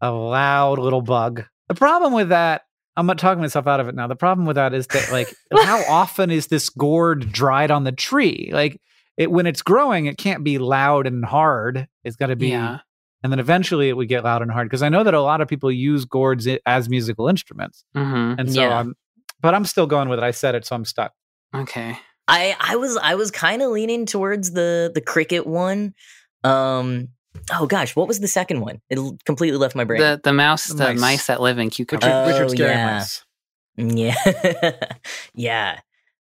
of 0.00 0.14
a 0.14 0.16
loud 0.16 0.78
little 0.78 1.02
bug. 1.02 1.44
The 1.68 1.74
problem 1.74 2.12
with 2.12 2.28
that, 2.28 2.62
I'm 2.96 3.06
not 3.06 3.18
talking 3.18 3.40
myself 3.40 3.66
out 3.66 3.80
of 3.80 3.88
it 3.88 3.94
now. 3.94 4.06
The 4.06 4.16
problem 4.16 4.46
with 4.46 4.56
that 4.56 4.74
is 4.74 4.86
that 4.88 5.10
like 5.10 5.34
how 5.52 5.82
often 5.88 6.30
is 6.30 6.48
this 6.48 6.68
gourd 6.68 7.32
dried 7.32 7.70
on 7.70 7.84
the 7.84 7.92
tree? 7.92 8.50
Like 8.52 8.80
it 9.16 9.30
when 9.30 9.46
it's 9.46 9.62
growing, 9.62 10.06
it 10.06 10.16
can't 10.18 10.42
be 10.44 10.58
loud 10.58 11.06
and 11.06 11.24
hard. 11.24 11.86
It's 12.04 12.16
got 12.16 12.26
to 12.28 12.36
be 12.36 12.48
Yeah. 12.48 12.78
and 13.22 13.30
then 13.32 13.38
eventually 13.38 13.88
it 13.88 13.96
would 13.96 14.08
get 14.08 14.24
loud 14.24 14.42
and 14.42 14.50
hard 14.50 14.68
because 14.68 14.82
I 14.82 14.88
know 14.88 15.04
that 15.04 15.14
a 15.14 15.20
lot 15.20 15.40
of 15.40 15.48
people 15.48 15.70
use 15.70 16.04
gourds 16.04 16.48
as 16.66 16.88
musical 16.88 17.28
instruments. 17.28 17.84
hmm 17.94 18.34
And 18.38 18.52
so 18.52 18.60
Yeah. 18.62 18.78
I'm 18.78 18.94
but 19.40 19.54
I'm 19.54 19.64
still 19.64 19.86
going 19.86 20.08
with 20.08 20.18
it. 20.20 20.22
I 20.24 20.30
said 20.30 20.54
it, 20.54 20.64
so 20.64 20.76
I'm 20.76 20.84
stuck. 20.84 21.12
Okay. 21.54 21.98
I 22.28 22.56
I 22.60 22.76
was 22.76 22.96
I 22.96 23.14
was 23.16 23.30
kind 23.30 23.60
of 23.62 23.70
leaning 23.70 24.06
towards 24.06 24.52
the 24.52 24.90
the 24.94 25.00
cricket 25.00 25.46
one. 25.46 25.92
Um 26.44 27.08
oh 27.52 27.66
gosh, 27.66 27.94
what 27.96 28.08
was 28.08 28.20
the 28.20 28.28
second 28.28 28.60
one? 28.60 28.80
It 28.90 28.98
l- 28.98 29.18
completely 29.26 29.58
left 29.58 29.74
my 29.74 29.84
brain. 29.84 30.00
The 30.00 30.20
the 30.22 30.32
mouse, 30.32 30.66
The 30.66 30.74
the 30.74 30.84
mice. 30.94 31.00
mice, 31.00 31.26
that 31.26 31.40
live 31.40 31.58
in 31.58 31.66
Richard, 31.66 31.88
cucumbers. 31.88 32.28
Richard 32.32 32.44
Oh, 32.44 32.48
Scary 32.48 32.70
yeah. 32.70 32.94
Mice. 32.98 33.24
yeah. 33.76 34.72
yeah. 35.34 35.80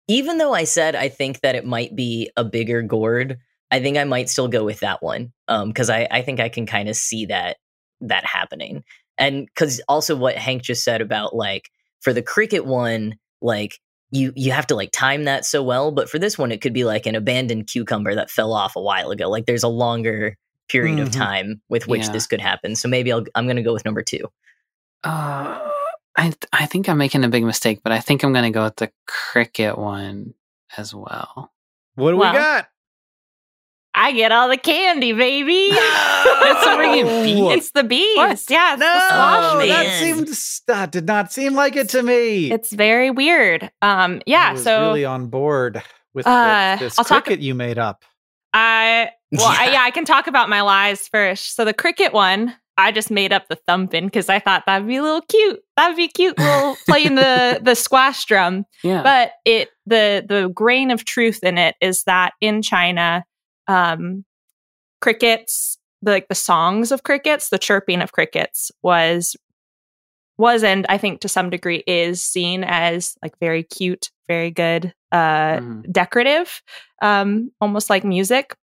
Even 0.08 0.38
though 0.38 0.52
I 0.54 0.64
said 0.64 0.94
I 0.94 1.08
think 1.08 1.40
that 1.40 1.54
it 1.54 1.64
might 1.64 1.94
be 1.96 2.30
a 2.36 2.44
bigger 2.44 2.82
gourd, 2.82 3.38
I 3.70 3.80
think 3.80 3.96
I 3.96 4.04
might 4.04 4.28
still 4.28 4.48
go 4.48 4.64
with 4.64 4.80
that 4.80 5.02
one. 5.02 5.32
Um 5.48 5.72
cuz 5.72 5.88
I 5.90 6.06
I 6.10 6.22
think 6.22 6.40
I 6.40 6.48
can 6.48 6.66
kind 6.66 6.88
of 6.88 6.96
see 6.96 7.26
that 7.26 7.56
that 8.00 8.24
happening. 8.26 8.84
And 9.18 9.48
cuz 9.54 9.80
also 9.88 10.14
what 10.16 10.36
Hank 10.36 10.62
just 10.62 10.84
said 10.84 11.00
about 11.00 11.34
like 11.34 11.70
for 12.00 12.12
the 12.12 12.22
cricket 12.22 12.66
one, 12.66 13.16
like 13.40 13.80
you 14.10 14.32
you 14.36 14.52
have 14.52 14.66
to 14.68 14.74
like 14.76 14.90
time 14.92 15.24
that 15.24 15.44
so 15.46 15.62
well, 15.62 15.90
but 15.90 16.10
for 16.10 16.18
this 16.18 16.36
one 16.38 16.52
it 16.52 16.60
could 16.60 16.74
be 16.74 16.84
like 16.84 17.06
an 17.06 17.14
abandoned 17.14 17.66
cucumber 17.68 18.14
that 18.14 18.30
fell 18.30 18.52
off 18.52 18.76
a 18.76 18.80
while 18.82 19.10
ago. 19.10 19.28
Like 19.30 19.46
there's 19.46 19.62
a 19.62 19.68
longer 19.68 20.36
period 20.68 20.98
of 21.00 21.08
Mhm. 21.08 21.12
time 21.16 21.62
with 21.70 21.88
which 21.88 22.08
Yeah. 22.08 22.12
this 22.12 22.26
could 22.26 22.40
happen. 22.40 22.76
So 22.76 22.88
maybe 22.88 23.10
I'll 23.12 23.24
I'm 23.34 23.46
going 23.46 23.56
to 23.56 23.62
go 23.62 23.72
with 23.72 23.84
number 23.84 24.02
2. 24.02 24.20
Uh, 25.02 25.58
I 26.16 26.32
I 26.52 26.66
think 26.66 26.88
I'm 26.88 26.98
making 26.98 27.24
a 27.24 27.28
big 27.28 27.44
mistake, 27.44 27.80
but 27.82 27.92
I 27.92 28.00
think 28.00 28.22
I'm 28.22 28.32
gonna 28.32 28.50
go 28.50 28.64
with 28.64 28.76
the 28.76 28.90
cricket 29.06 29.76
one 29.78 30.34
as 30.76 30.94
well. 30.94 31.52
What 31.96 32.10
do 32.12 32.16
Well, 32.16 32.32
we 32.32 32.38
got? 32.38 32.68
I 33.96 34.10
get 34.12 34.32
all 34.32 34.48
the 34.48 34.56
candy, 34.56 35.12
baby. 35.12 35.68
It's 35.70 36.66
a 36.66 36.70
freaking 36.70 37.24
bee. 37.24 37.48
It's 37.52 37.70
the 37.70 37.84
bees. 37.84 38.16
What? 38.16 38.42
Yeah, 38.50 38.72
it's 38.74 38.80
No, 38.80 38.86
squash 39.08 39.68
that 39.68 39.84
bees. 39.84 40.00
seemed 40.00 40.66
that 40.66 40.90
did 40.90 41.06
not 41.06 41.32
seem 41.32 41.54
like 41.54 41.76
it 41.76 41.88
to 41.90 42.02
me. 42.02 42.50
It's 42.50 42.72
very 42.72 43.10
weird. 43.10 43.70
Um, 43.82 44.16
I 44.16 44.22
yeah. 44.26 44.52
was 44.52 44.64
So 44.64 44.80
really 44.88 45.04
on 45.04 45.28
board 45.28 45.80
with 46.12 46.26
Uh, 46.26 46.72
this, 46.76 46.80
this 46.80 46.98
I'll 46.98 47.04
talk- 47.04 47.24
cricket 47.24 47.40
you 47.42 47.54
made 47.54 47.78
up. 47.78 48.04
I 48.52 49.10
well, 49.32 49.46
I, 49.46 49.64
Yeah. 49.66 49.72
yeah, 49.74 49.82
I 49.82 49.90
can 49.92 50.04
talk 50.04 50.26
about 50.26 50.48
my 50.48 50.62
lies 50.62 51.06
first. 51.06 51.54
So 51.54 51.64
the 51.64 51.74
cricket 51.74 52.12
one, 52.12 52.54
I 52.76 52.90
just 52.92 53.10
made 53.10 53.32
up 53.32 53.48
the 53.48 53.56
thumping 53.66 54.06
because 54.06 54.28
I 54.28 54.38
thought 54.40 54.64
that'd 54.66 54.88
be 54.88 54.96
a 54.96 55.02
little 55.02 55.22
cute. 55.22 55.60
That'd 55.76 55.96
be 55.96 56.08
cute, 56.08 56.38
little 56.38 56.76
playing 56.86 57.14
the 57.14 57.60
the 57.62 57.74
squash 57.74 58.24
drum. 58.24 58.64
Yeah. 58.82 59.02
But 59.02 59.32
it 59.44 59.68
the 59.86 60.24
the 60.28 60.48
grain 60.48 60.90
of 60.90 61.04
truth 61.04 61.40
in 61.44 61.56
it 61.58 61.76
is 61.80 62.04
that 62.04 62.32
in 62.40 62.62
China, 62.62 63.24
um, 63.68 64.24
crickets, 65.00 65.78
the, 66.02 66.10
like 66.12 66.28
the 66.28 66.34
songs 66.34 66.90
of 66.92 67.02
crickets, 67.02 67.48
the 67.50 67.58
chirping 67.58 68.00
of 68.02 68.12
crickets 68.12 68.70
was 68.82 69.36
was 70.36 70.64
and 70.64 70.84
I 70.88 70.98
think 70.98 71.20
to 71.20 71.28
some 71.28 71.50
degree 71.50 71.84
is 71.86 72.22
seen 72.24 72.64
as 72.64 73.14
like 73.22 73.38
very 73.38 73.62
cute, 73.62 74.10
very 74.26 74.50
good, 74.50 74.92
uh, 75.12 75.58
Mhm. 75.58 75.92
decorative, 75.92 76.60
um, 77.00 77.52
almost 77.60 77.88
like 77.88 78.02
music. 78.04 78.56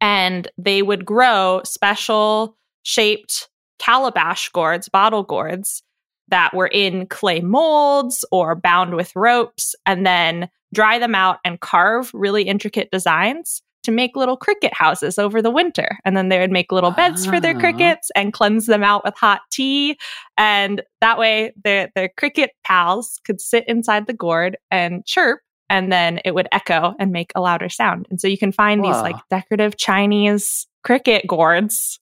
And 0.00 0.48
they 0.56 0.80
would 0.82 1.04
grow 1.04 1.60
special 1.64 2.56
shaped 2.82 3.48
calabash 3.78 4.48
gourds, 4.50 4.88
bottle 4.88 5.22
gourds 5.22 5.82
that 6.28 6.52
were 6.54 6.66
in 6.66 7.06
clay 7.06 7.40
molds 7.40 8.24
or 8.30 8.54
bound 8.54 8.94
with 8.94 9.14
ropes, 9.16 9.74
and 9.86 10.06
then 10.06 10.48
dry 10.74 10.98
them 10.98 11.14
out 11.14 11.38
and 11.44 11.60
carve 11.60 12.10
really 12.12 12.42
intricate 12.42 12.90
designs 12.90 13.62
to 13.84 13.90
make 13.90 14.16
little 14.16 14.36
cricket 14.36 14.74
houses 14.74 15.18
over 15.18 15.40
the 15.40 15.50
winter. 15.50 15.96
And 16.04 16.14
then 16.16 16.28
they 16.28 16.38
would 16.38 16.50
make 16.50 16.72
little 16.72 16.90
beds 16.90 17.24
for 17.24 17.40
their 17.40 17.56
Ah. 17.56 17.60
crickets 17.60 18.10
and 18.14 18.32
cleanse 18.34 18.66
them 18.66 18.82
out 18.82 19.02
with 19.04 19.14
hot 19.16 19.40
tea. 19.50 19.96
And 20.36 20.82
that 21.00 21.16
way, 21.16 21.52
the, 21.64 21.90
the 21.94 22.10
cricket 22.18 22.50
pals 22.64 23.18
could 23.24 23.40
sit 23.40 23.64
inside 23.66 24.06
the 24.06 24.12
gourd 24.12 24.58
and 24.70 25.06
chirp 25.06 25.40
and 25.70 25.90
then 25.90 26.20
it 26.24 26.34
would 26.34 26.48
echo 26.52 26.94
and 26.98 27.12
make 27.12 27.30
a 27.34 27.40
louder 27.40 27.68
sound. 27.70 28.06
And 28.10 28.20
so 28.20 28.28
you 28.28 28.36
can 28.36 28.52
find 28.52 28.84
these 28.84 28.96
like 28.96 29.16
decorative 29.30 29.76
Chinese 29.78 30.66
cricket 30.82 31.26
gourds 31.26 31.98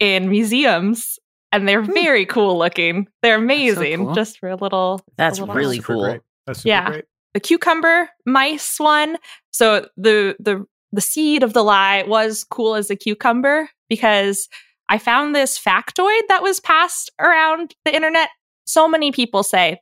in 0.00 0.28
museums, 0.30 1.18
and 1.52 1.68
they're 1.68 1.82
Hmm. 1.82 1.92
very 1.92 2.26
cool 2.26 2.56
looking. 2.58 3.08
They're 3.22 3.36
amazing, 3.36 4.06
cool. 4.06 4.14
just 4.14 4.38
for 4.38 4.48
a 4.48 4.56
little. 4.56 5.00
That's 5.16 5.38
a 5.38 5.42
little- 5.42 5.54
really 5.54 5.76
Super 5.76 5.92
cool. 5.94 6.04
great. 6.04 6.20
That's 6.46 6.60
super 6.60 6.68
Yeah. 6.68 6.90
great. 6.90 7.04
The 7.34 7.40
cucumber 7.40 8.08
mice 8.26 8.78
one. 8.80 9.16
So 9.50 9.88
the 9.96 10.36
the 10.38 10.64
the 10.92 11.00
seed 11.02 11.42
of 11.42 11.52
the 11.52 11.62
lie 11.62 12.02
was 12.06 12.44
cool 12.44 12.74
as 12.74 12.90
a 12.90 12.96
cucumber 12.96 13.68
because 13.90 14.48
I 14.88 14.96
found 14.96 15.34
this 15.34 15.58
factoid 15.58 16.22
that 16.28 16.42
was 16.42 16.60
passed 16.60 17.10
around 17.20 17.74
the 17.84 17.94
internet. 17.94 18.30
So 18.66 18.88
many 18.88 19.12
people 19.12 19.42
say, 19.42 19.80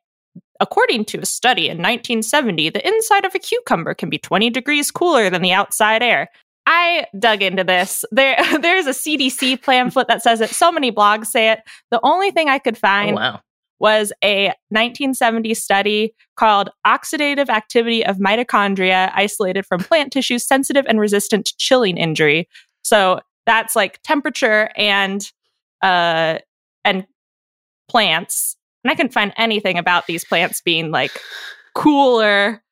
according 0.59 1.05
to 1.07 1.19
a 1.21 1.27
study 1.27 1.69
in 1.69 1.79
1970, 1.81 2.71
the 2.71 2.85
inside 2.87 3.25
of 3.25 3.35
a 3.37 3.39
cucumber 3.39 3.95
can 3.95 4.11
be 4.11 4.19
20 4.19 4.51
degrees 4.51 4.91
cooler 4.91 5.31
than 5.31 5.43
the 5.43 5.53
outside 5.53 6.03
air. 6.03 6.29
I 6.67 7.07
dug 7.19 7.43
into 7.43 7.65
this. 7.65 8.05
There, 8.11 8.37
there's 8.61 8.87
a 8.87 8.91
CDC 8.91 9.63
pamphlet 9.63 10.09
that 10.09 10.23
says 10.23 10.41
it. 10.41 10.51
So 10.51 10.73
many 10.73 10.91
blogs 10.93 11.27
say 11.27 11.51
it. 11.51 11.61
The 11.91 12.01
only 12.03 12.31
thing 12.31 12.49
I 12.49 12.59
could 12.59 12.77
Oh, 12.77 12.81
find 12.81 13.17
wow. 13.17 13.41
was 13.79 14.13
a 14.23 14.47
1970 14.71 15.55
study 15.55 16.15
called 16.37 16.71
Oxidative 16.87 17.49
Activity 17.49 18.05
of 18.05 18.17
Mitochondria 18.17 19.13
Isolated 19.15 19.65
from 19.65 19.81
Plant 19.81 20.13
Tissues 20.13 20.47
Sensitive 20.47 20.85
and 20.89 20.99
Resistant 21.01 21.47
to 21.47 21.55
Chilling 21.59 21.97
Injury. 21.97 22.49
So 22.83 23.21
that's 23.47 23.77
like 23.77 24.01
temperature 24.03 24.71
and 24.77 25.23
uh 25.83 26.39
and 26.85 27.07
plants. 27.89 28.57
And 28.83 28.91
I 28.91 28.95
couldn't 28.95 29.13
find 29.13 29.33
anything 29.37 29.79
about 29.79 30.07
these 30.07 30.25
plants 30.25 30.61
being 30.61 30.91
like 30.91 31.13
cooler 31.75 32.63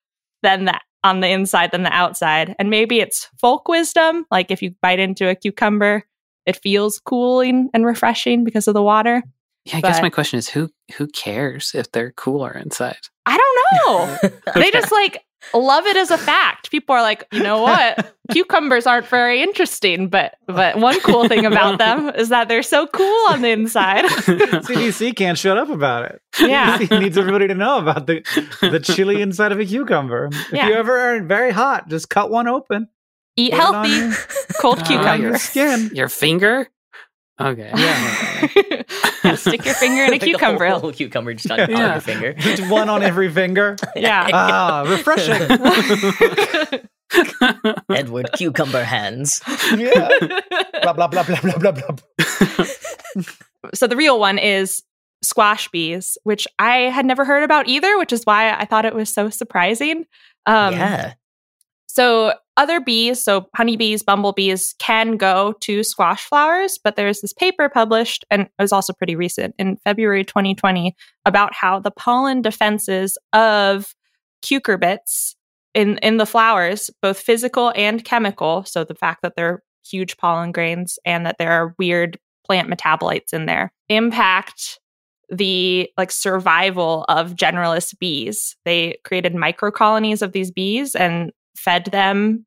than 0.43 0.65
that 0.65 0.83
on 1.05 1.21
the 1.21 1.29
inside 1.29 1.71
than 1.71 1.85
the 1.85 1.93
outside. 1.93 2.57
And 2.59 2.71
maybe 2.71 2.99
it's 2.99 3.29
folk 3.39 3.69
wisdom, 3.69 4.25
like 4.31 4.51
if 4.51 4.63
you 4.63 4.75
bite 4.83 4.99
into 4.99 5.29
a 5.29 5.35
cucumber, 5.37 6.03
it 6.47 6.57
feels 6.57 6.99
cooling 6.99 7.71
and 7.73 7.87
refreshing 7.87 8.43
because 8.43 8.67
of 8.67 8.75
the 8.75 8.83
water. 8.83 9.23
yeah, 9.67 9.77
I 9.77 9.81
guess 9.81 10.03
my 10.03 10.11
question 10.11 10.39
is 10.39 10.49
who 10.49 10.71
who 10.97 11.07
cares 11.07 11.73
if 11.75 11.93
they're 11.93 12.13
cooler 12.13 12.51
inside? 12.53 12.99
I 13.27 13.39
don't 13.39 13.55
know. 13.87 14.31
They 14.55 14.71
just 14.71 14.93
like 14.93 15.25
love 15.53 15.85
it 15.87 15.97
as 15.97 16.11
a 16.11 16.17
fact. 16.19 16.71
People 16.71 16.95
are 16.95 17.03
like, 17.03 17.27
you 17.33 17.43
know 17.43 17.61
what? 17.63 18.15
Cucumbers 18.33 18.87
aren't 18.87 19.07
very 19.07 19.43
interesting, 19.43 20.09
but 20.09 20.37
but 20.47 20.79
one 20.79 20.99
cool 21.01 21.29
thing 21.29 21.45
about 21.53 21.79
them 21.79 22.09
is 22.11 22.31
that 22.31 22.49
they're 22.49 22.63
so 22.63 22.87
cool 22.87 23.27
on 23.29 23.43
the 23.43 23.51
inside. 23.51 24.05
CDC 24.65 25.15
can't 25.17 25.37
shut 25.39 25.59
up 25.59 25.69
about 25.69 26.05
it. 26.07 26.23
Yeah. 26.41 26.79
CDC 26.79 27.01
needs 27.01 27.19
everybody 27.19 27.49
to 27.49 27.55
know 27.55 27.79
about 27.79 28.07
the 28.07 28.23
the 28.61 28.81
chili 28.81 29.21
inside 29.21 29.53
of 29.53 29.61
a 29.61 29.65
cucumber. 29.67 30.31
If 30.33 30.53
Yeah. 30.53 30.69
you 30.69 30.75
ever 30.75 30.99
are 30.99 31.23
very 31.23 31.51
hot, 31.53 31.89
just 31.89 32.09
cut 32.09 32.31
one 32.31 32.49
open. 32.49 32.89
Eat 33.37 33.51
put 33.53 33.59
it 33.59 33.65
on 33.65 33.75
healthy, 33.85 33.91
your- 33.97 34.15
cold 34.61 34.79
Uh, 34.79 34.83
on 34.85 35.21
your 35.21 35.33
cucumber. 35.33 35.39
skin. 35.39 35.91
Your 35.93 36.09
finger? 36.09 36.69
Okay. 37.41 37.71
Yeah. 37.75 38.49
yeah, 39.25 39.35
stick 39.35 39.65
your 39.65 39.75
finger 39.75 40.05
in 40.05 40.09
a 40.09 40.11
Like 40.13 40.21
the 40.21 40.27
cucumber. 40.27 40.69
Whole, 40.69 40.79
whole 40.79 40.93
cucumber 40.93 41.35
just 41.35 41.51
on, 41.51 41.61
on 41.61 41.71
your 41.71 42.01
finger. 42.01 42.33
Just 42.39 42.71
one 42.71 42.89
on 42.89 43.03
every 43.03 43.31
finger. 43.31 43.77
Yeah. 43.97 44.29
Ah, 44.33 44.85
refreshing. 44.87 45.43
Edward 47.91 48.31
Cucumber 48.35 48.85
Hands. 48.85 49.41
yeah. 49.77 50.09
Blah 50.83 50.93
blah 50.93 51.09
blah 51.09 51.23
blah 51.25 51.41
blah 51.41 51.59
blah 51.59 51.73
blah. 51.73 52.67
so 53.75 53.87
the 53.87 53.97
real 53.97 54.21
one 54.21 54.39
is 54.39 54.83
squash 55.23 55.69
bees, 55.71 56.17
which 56.23 56.47
I 56.59 56.77
had 56.91 57.05
never 57.05 57.25
heard 57.25 57.43
about 57.43 57.67
either, 57.67 57.99
which 57.99 58.13
is 58.13 58.25
why 58.25 58.53
I 58.53 58.65
thought 58.65 58.85
it 58.85 58.95
was 58.95 59.13
so 59.13 59.29
surprising. 59.31 60.07
Um, 60.47 60.75
yeah. 60.75 61.15
So 61.95 62.35
other 62.57 62.81
bees, 62.81 63.23
so 63.23 63.49
honeybees, 63.55 64.03
bumblebees, 64.03 64.75
can 64.81 65.17
go 65.17 65.55
to 65.61 65.85
squash 65.85 66.25
flowers, 66.25 66.77
but 66.83 66.97
there's 66.97 67.21
this 67.21 67.33
paper 67.33 67.69
published, 67.69 68.25
and 68.33 68.43
it 68.43 68.51
was 68.59 68.73
also 68.73 68.93
pretty 68.93 69.15
recent 69.15 69.55
in 69.61 69.77
February 69.77 70.25
2020, 70.25 70.93
about 71.25 71.55
how 71.55 71.79
the 71.79 71.93
pollen 71.93 72.43
defenses 72.43 73.17
of 73.33 73.95
cucurbits 74.45 75.37
in 75.73 75.99
in 75.99 76.17
the 76.17 76.27
flowers, 76.27 76.91
both 77.01 77.21
physical 77.21 77.73
and 77.77 78.05
chemical, 78.05 78.65
so 78.65 78.83
the 78.83 78.97
fact 78.97 79.23
that 79.23 79.35
they're 79.37 79.63
huge 79.89 80.17
pollen 80.17 80.51
grains 80.51 80.99
and 81.05 81.25
that 81.25 81.37
there 81.39 81.53
are 81.53 81.77
weird 81.79 82.19
plant 82.45 82.69
metabolites 82.69 83.33
in 83.33 83.47
there, 83.47 83.73
impact 83.89 84.81
the 85.31 85.89
like 85.97 86.11
survival 86.11 87.05
of 87.09 87.37
generalist 87.37 87.97
bees. 88.01 88.57
They 88.65 88.99
created 89.05 89.35
microcolonies 89.35 90.23
of 90.23 90.33
these 90.33 90.51
bees 90.51 90.97
and 90.97 91.31
fed 91.57 91.87
them 91.87 92.45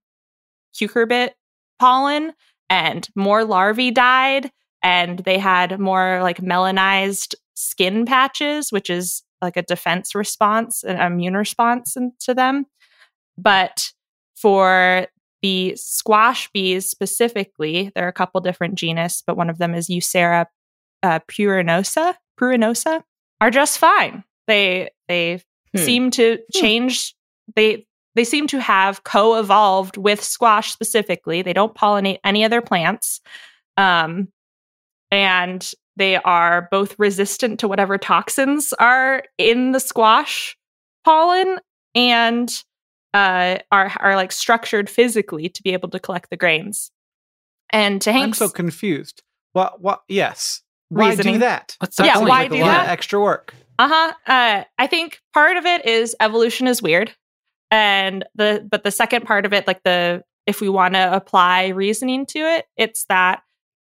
cucurbit 0.75 1.31
pollen 1.79 2.33
and 2.69 3.07
more 3.15 3.43
larvae 3.43 3.91
died 3.91 4.51
and 4.83 5.19
they 5.19 5.37
had 5.37 5.79
more 5.79 6.19
like 6.21 6.37
melanized 6.41 7.33
skin 7.55 8.05
patches 8.05 8.71
which 8.71 8.89
is 8.89 9.23
like 9.41 9.57
a 9.57 9.61
defense 9.63 10.13
response 10.15 10.83
an 10.83 10.99
immune 10.99 11.35
response 11.35 11.95
in- 11.95 12.11
to 12.19 12.33
them. 12.33 12.65
But 13.37 13.91
for 14.35 15.07
the 15.43 15.75
squash 15.75 16.49
bees 16.51 16.89
specifically 16.89 17.91
there 17.95 18.05
are 18.05 18.09
a 18.09 18.13
couple 18.13 18.41
different 18.41 18.75
genus 18.75 19.23
but 19.25 19.37
one 19.37 19.49
of 19.49 19.57
them 19.59 19.73
is 19.75 19.87
eucera 19.89 20.47
uh, 21.03 21.19
pruinosa 21.27 22.15
pruinosa 22.39 23.03
are 23.39 23.51
just 23.51 23.77
fine. 23.77 24.23
They 24.47 24.89
they 25.07 25.41
Hmm. 25.75 25.79
seem 25.83 26.11
to 26.11 26.39
change 26.53 27.13
they 27.55 27.85
they 28.17 28.23
seem 28.23 28.47
to 28.47 28.59
have 28.59 29.03
co-evolved 29.03 29.97
with 29.97 30.23
squash 30.23 30.71
specifically 30.71 31.41
they 31.41 31.53
don't 31.53 31.75
pollinate 31.75 32.19
any 32.23 32.43
other 32.43 32.61
plants 32.61 33.21
um, 33.77 34.27
and 35.11 35.71
they 35.95 36.17
are 36.17 36.67
both 36.69 36.97
resistant 36.99 37.59
to 37.59 37.67
whatever 37.67 37.97
toxins 37.97 38.73
are 38.73 39.23
in 39.37 39.71
the 39.71 39.79
squash 39.79 40.57
pollen 41.05 41.59
and 41.95 42.51
uh, 43.13 43.57
are 43.71 43.91
are 43.99 44.15
like 44.15 44.31
structured 44.31 44.89
physically 44.89 45.49
to 45.49 45.63
be 45.63 45.73
able 45.73 45.89
to 45.89 45.99
collect 45.99 46.29
the 46.29 46.37
grains 46.37 46.91
and 47.71 48.01
to 48.01 48.11
I'm 48.11 48.33
so 48.33 48.49
confused. 48.49 49.23
What? 49.53 49.81
What? 49.81 50.03
Yes. 50.07 50.61
Why 50.89 51.15
do 51.15 51.37
that? 51.39 51.75
What's 51.79 51.97
the 51.97 52.05
Yeah, 52.05 52.19
why 52.19 52.43
Like 52.43 52.51
do 52.51 52.59
that? 52.59 52.87
extra 52.87 53.19
work. 53.19 53.53
Uh-huh. 53.79 54.13
Uh 54.25 54.63
I 54.77 54.87
think 54.87 55.19
part 55.33 55.57
of 55.57 55.65
it 55.65 55.85
is 55.85 56.15
evolution 56.19 56.67
is 56.67 56.81
weird. 56.81 57.13
And 57.69 58.25
the 58.35 58.65
but 58.69 58.83
the 58.83 58.91
second 58.91 59.25
part 59.25 59.45
of 59.45 59.53
it, 59.53 59.67
like 59.67 59.83
the 59.83 60.23
if 60.45 60.61
we 60.61 60.69
want 60.69 60.93
to 60.93 61.13
apply 61.13 61.67
reasoning 61.67 62.25
to 62.27 62.39
it, 62.39 62.65
it's 62.77 63.05
that 63.05 63.41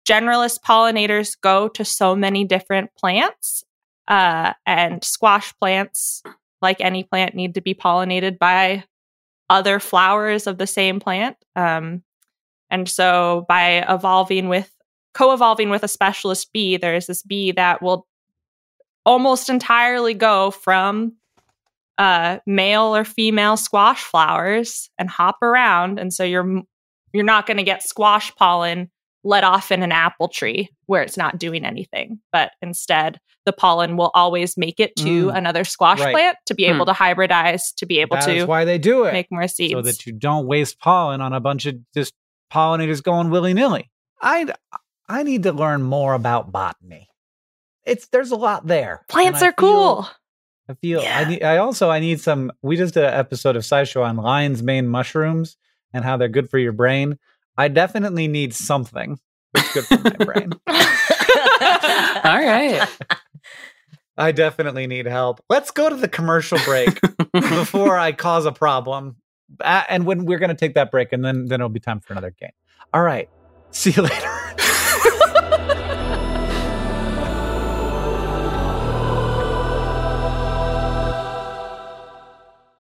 generalist 0.07 0.61
pollinators 0.61 1.39
go 1.39 1.67
to 1.69 1.85
so 1.85 2.15
many 2.15 2.43
different 2.43 2.89
plants. 2.95 3.63
Uh 4.07 4.53
and 4.65 5.03
squash 5.03 5.53
plants, 5.59 6.23
like 6.61 6.81
any 6.81 7.03
plant, 7.03 7.35
need 7.35 7.55
to 7.55 7.61
be 7.61 7.73
pollinated 7.73 8.39
by 8.39 8.83
other 9.49 9.79
flowers 9.79 10.47
of 10.47 10.57
the 10.57 10.67
same 10.67 10.99
plant. 10.99 11.37
Um, 11.55 12.03
and 12.69 12.87
so 12.87 13.45
by 13.47 13.85
evolving 13.87 14.49
with 14.49 14.71
co-evolving 15.13 15.69
with 15.69 15.83
a 15.83 15.87
specialist 15.87 16.51
bee, 16.53 16.77
there's 16.77 17.07
this 17.07 17.23
bee 17.23 17.51
that 17.53 17.81
will 17.81 18.05
almost 19.05 19.49
entirely 19.49 20.13
go 20.13 20.51
from 20.51 21.13
uh, 21.97 22.39
male 22.45 22.95
or 22.95 23.03
female 23.03 23.57
squash 23.57 24.03
flowers 24.03 24.89
and 24.97 25.09
hop 25.09 25.37
around, 25.41 25.99
and 25.99 26.13
so 26.13 26.23
you're 26.23 26.61
you're 27.13 27.23
not 27.23 27.45
going 27.47 27.57
to 27.57 27.63
get 27.63 27.81
squash 27.83 28.33
pollen 28.35 28.91
let 29.23 29.43
off 29.43 29.71
in 29.71 29.81
an 29.83 29.91
apple 29.91 30.27
tree 30.27 30.69
where 30.85 31.01
it's 31.01 31.17
not 31.17 31.37
doing 31.37 31.65
anything, 31.65 32.19
but 32.31 32.51
instead 32.61 33.19
the 33.45 33.51
pollen 33.53 33.97
will 33.97 34.11
always 34.13 34.57
make 34.57 34.79
it 34.79 34.95
to 34.97 35.27
Mm. 35.27 35.37
another 35.37 35.63
squash 35.63 35.99
Right. 35.99 36.13
plant 36.13 36.37
to 36.45 36.53
be 36.53 36.65
Hmm. 36.65 36.75
able 36.75 36.85
to 36.85 36.91
hybridize, 36.93 37.73
to 37.77 37.85
be 37.85 37.99
able 37.99 38.17
That 38.17 38.25
to 38.25 38.45
why 38.45 38.63
they 38.65 38.77
do 38.77 39.05
it. 39.05 39.13
make 39.13 39.31
more 39.31 39.47
seeds. 39.47 39.73
so 39.73 39.81
that 39.81 40.05
you 40.05 40.13
don't 40.13 40.45
waste 40.47 40.79
pollen 40.79 41.19
on 41.21 41.33
a 41.33 41.39
bunch 41.39 41.65
of 41.65 41.75
just 41.93 42.13
pollinators 42.53 43.01
going 43.01 43.29
willy 43.29 43.53
nilly. 43.53 43.89
I 44.21 44.53
I 45.09 45.23
need 45.23 45.43
to 45.43 45.51
learn 45.53 45.81
more 45.83 46.13
about 46.13 46.51
botany. 46.51 47.07
It's 47.85 48.07
there's 48.07 48.31
a 48.31 48.35
lot 48.35 48.67
there. 48.67 49.05
Plants 49.07 49.41
are 49.41 49.53
cool. 49.53 50.07
Feel- 50.73 50.99
I 50.99 51.03
feel 51.03 51.03
Yeah. 51.03 51.19
I 51.19 51.29
need. 51.29 51.43
I 51.43 51.57
also 51.57 51.89
I 51.89 51.99
need 51.99 52.19
some. 52.19 52.51
We 52.61 52.75
just 52.77 52.93
did 52.93 53.03
an 53.03 53.13
episode 53.13 53.55
of 53.55 53.63
SciShow 53.63 54.03
on 54.05 54.17
lion's 54.17 54.61
mane 54.63 54.87
mushrooms 54.87 55.57
and 55.93 56.03
how 56.03 56.17
they're 56.17 56.27
good 56.27 56.49
for 56.49 56.57
your 56.59 56.73
brain. 56.73 57.17
I 57.57 57.67
definitely 57.69 58.27
need 58.27 58.53
something 58.53 59.17
that's 59.53 59.73
good 59.73 59.85
for 59.85 59.97
my 59.97 60.09
brain. 60.25 60.51
All 60.67 62.45
right. 62.45 62.87
I 64.17 64.31
definitely 64.31 64.87
need 64.87 65.05
help. 65.05 65.39
Let's 65.49 65.71
go 65.71 65.89
to 65.89 65.95
the 65.95 66.07
commercial 66.07 66.57
break 66.65 66.99
before 67.31 67.97
I 67.97 68.11
cause 68.11 68.45
a 68.45 68.51
problem. 68.51 69.15
Uh, 69.61 69.83
and 69.89 70.05
when 70.05 70.25
we're 70.25 70.39
going 70.39 70.49
to 70.49 70.55
take 70.55 70.73
that 70.73 70.91
break, 70.91 71.13
and 71.13 71.23
then 71.23 71.45
then 71.45 71.61
it'll 71.61 71.69
be 71.69 71.79
time 71.79 71.99
for 71.99 72.13
another 72.13 72.31
game. 72.31 72.51
All 72.93 73.01
right. 73.03 73.29
See 73.71 73.91
you 73.91 74.01
later. 74.03 74.36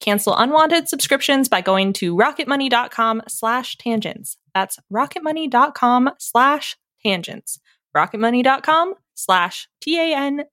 Cancel 0.00 0.36
unwanted 0.36 0.88
subscriptions 0.88 1.48
by 1.48 1.60
going 1.60 1.92
to 1.94 2.16
rocketmoney.com 2.16 3.22
slash 3.28 3.76
tangents. 3.76 4.36
That's 4.54 4.78
rocketmoney.com 4.92 6.10
slash 6.18 6.76
tangents. 7.04 7.58
rocketmoney.com 7.96 8.94
slash 9.14 9.68
T-A-N-G-E-N-T-S. 9.80 10.44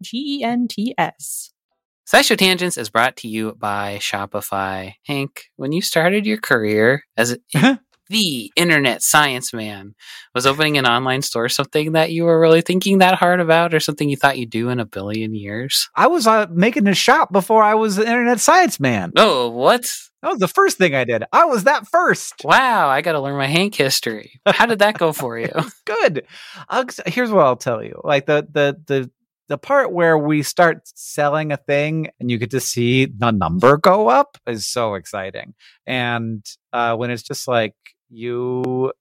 SciShow 2.08 2.38
Tangents 2.38 2.78
is 2.78 2.92
brought 2.92 3.18
to 3.18 3.28
you 3.28 3.56
by 3.58 3.98
Shopify. 4.00 4.94
Hank, 5.08 5.46
when 5.56 5.72
you 5.72 5.82
started 5.82 6.28
your 6.28 6.38
career 6.38 7.04
as 7.18 7.36
the 8.10 8.52
internet 8.56 9.02
science 9.02 9.54
man, 9.54 9.96
was 10.34 10.46
opening 10.46 10.78
an 10.78 10.86
online 10.86 11.22
store 11.22 11.50
something 11.50 11.94
that 11.94 12.12
you 12.12 12.24
were 12.24 12.40
really 12.40 12.62
thinking 12.62 13.00
that 13.00 13.16
hard 13.16 13.40
about 13.40 13.74
or 13.74 13.80
something 13.80 14.10
you 14.10 14.18
thought 14.18 14.38
you'd 14.38 14.50
do 14.50 14.70
in 14.70 14.80
a 14.80 14.86
billion 14.86 15.34
years? 15.34 15.90
I 15.96 16.08
was 16.08 16.28
uh, 16.28 16.48
making 16.52 16.88
a 16.88 16.96
shop 16.96 17.32
before 17.32 17.64
I 17.64 17.76
was 17.76 17.96
the 17.96 18.06
internet 18.06 18.40
science 18.40 18.80
man. 18.80 19.12
Oh, 19.16 19.50
what? 19.50 19.86
That 20.22 20.32
was 20.32 20.40
the 20.40 20.48
first 20.48 20.78
thing 20.78 20.96
I 20.96 21.04
did. 21.04 21.24
I 21.32 21.46
was 21.46 21.66
that 21.66 21.88
first. 21.88 22.42
Wow, 22.44 22.90
I 22.90 23.02
got 23.02 23.12
to 23.12 23.20
learn 23.20 23.38
my 23.38 23.46
Hank 23.46 23.76
history. 23.76 24.40
How 24.46 24.66
did 24.66 24.80
that 24.80 24.98
go 24.98 25.14
for 25.14 25.38
you? 25.38 25.52
Good. 25.86 26.26
I'll, 26.68 26.86
here's 27.06 27.32
what 27.32 27.46
I'll 27.46 27.56
tell 27.56 27.84
you. 27.84 28.02
Like 28.04 28.26
the 28.26 28.48
the 28.52 28.76
the 28.88 29.12
the 29.48 29.58
part 29.58 29.92
where 29.92 30.18
we 30.18 30.42
start 30.42 30.82
selling 30.86 31.52
a 31.52 31.58
thing 31.58 32.10
and 32.20 32.32
you 32.32 32.38
get 32.38 32.52
to 32.52 32.60
see 32.60 33.06
the 33.06 33.32
number 33.32 33.78
go 33.78 34.08
up 34.08 34.38
is 34.48 34.66
so 34.66 34.96
exciting. 34.96 35.54
And 35.86 36.44
uh, 36.74 36.96
when 36.96 37.12
it's 37.12 37.24
just 37.24 37.48
like 37.48 37.76
you 38.10 38.92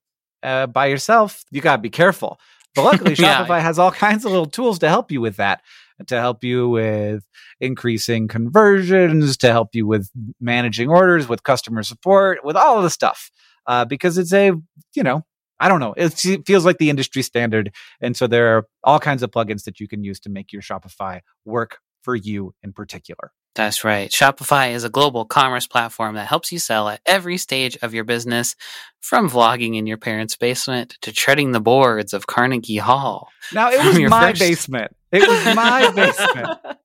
uh, 0.43 0.67
by 0.67 0.87
yourself, 0.87 1.43
you 1.51 1.61
gotta 1.61 1.81
be 1.81 1.89
careful. 1.89 2.39
But 2.75 2.83
luckily, 2.91 3.13
Yeah. 3.13 3.45
Shopify 3.45 3.61
has 3.61 3.79
all 3.79 3.91
kinds 3.91 4.25
of 4.25 4.31
little 4.31 4.45
tools 4.47 4.79
to 4.79 4.89
help 4.89 5.11
you 5.11 5.21
with 5.21 5.37
that. 5.37 5.61
To 6.07 6.19
help 6.19 6.43
you 6.43 6.67
with 6.67 7.23
increasing 7.61 8.27
conversions, 8.27 9.37
to 9.37 9.51
help 9.51 9.69
you 9.73 9.87
with 9.87 10.09
managing 10.41 10.89
orders, 10.89 11.29
with 11.29 11.43
customer 11.43 11.83
support, 11.83 12.43
with 12.43 12.57
all 12.57 12.77
of 12.77 12.83
the 12.83 12.89
stuff. 12.89 13.31
Uh, 13.65 13.85
because 13.85 14.17
it's 14.17 14.33
a, 14.33 14.51
you 14.93 15.03
know, 15.03 15.23
I 15.57 15.69
don't 15.69 15.79
know. 15.79 15.93
It 15.95 16.09
feels 16.45 16.65
like 16.65 16.79
the 16.79 16.89
industry 16.89 17.21
standard. 17.21 17.71
And 18.01 18.15
so 18.17 18.27
there 18.27 18.57
are 18.57 18.67
all 18.83 18.99
kinds 18.99 19.23
of 19.23 19.31
plugins 19.31 19.63
that 19.63 19.79
you 19.79 19.87
can 19.87 20.03
use 20.03 20.19
to 20.21 20.29
make 20.29 20.51
your 20.51 20.61
Shopify 20.61 21.21
work 21.45 21.79
for 22.03 22.13
you 22.13 22.53
in 22.61 22.73
particular. 22.73 23.31
That's 23.55 23.83
right. 23.85 24.11
Shopify 24.11 24.73
is 24.73 24.83
a 24.83 24.89
global 24.89 25.25
commerce 25.25 25.65
platform 25.65 26.15
that 26.15 26.27
helps 26.27 26.51
you 26.51 26.59
sell 26.59 26.89
at 26.89 26.99
every 27.05 27.37
stage 27.37 27.77
of 27.81 27.93
your 27.93 28.03
business, 28.03 28.55
from 28.99 29.29
vlogging 29.29 29.77
in 29.77 29.87
your 29.87 29.97
parents' 29.97 30.35
basement 30.35 30.97
to 31.01 31.13
treading 31.13 31.51
the 31.51 31.61
boards 31.61 32.13
of 32.13 32.27
Carnegie 32.27 32.77
Hall. 32.77 33.29
Now, 33.53 33.69
it 33.71 33.77
was 33.85 34.09
my 34.09 34.29
first- 34.31 34.39
basement. 34.39 34.95
It 35.11 35.27
was 35.27 35.55
my 35.55 35.91
basement 35.91 36.59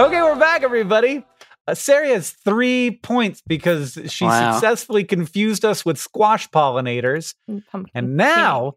Okay, 0.00 0.22
we're 0.22 0.38
back, 0.38 0.62
everybody. 0.62 1.26
Uh, 1.68 1.74
Sari 1.74 2.08
has 2.08 2.30
three 2.30 2.98
points 3.02 3.42
because 3.46 3.98
she 4.06 4.24
Wow. 4.24 4.52
successfully 4.52 5.04
confused 5.04 5.62
us 5.62 5.84
with 5.84 5.98
squash 5.98 6.48
pollinators. 6.48 7.34
Pumpkin 7.70 7.90
And 7.94 8.16
now 8.16 8.76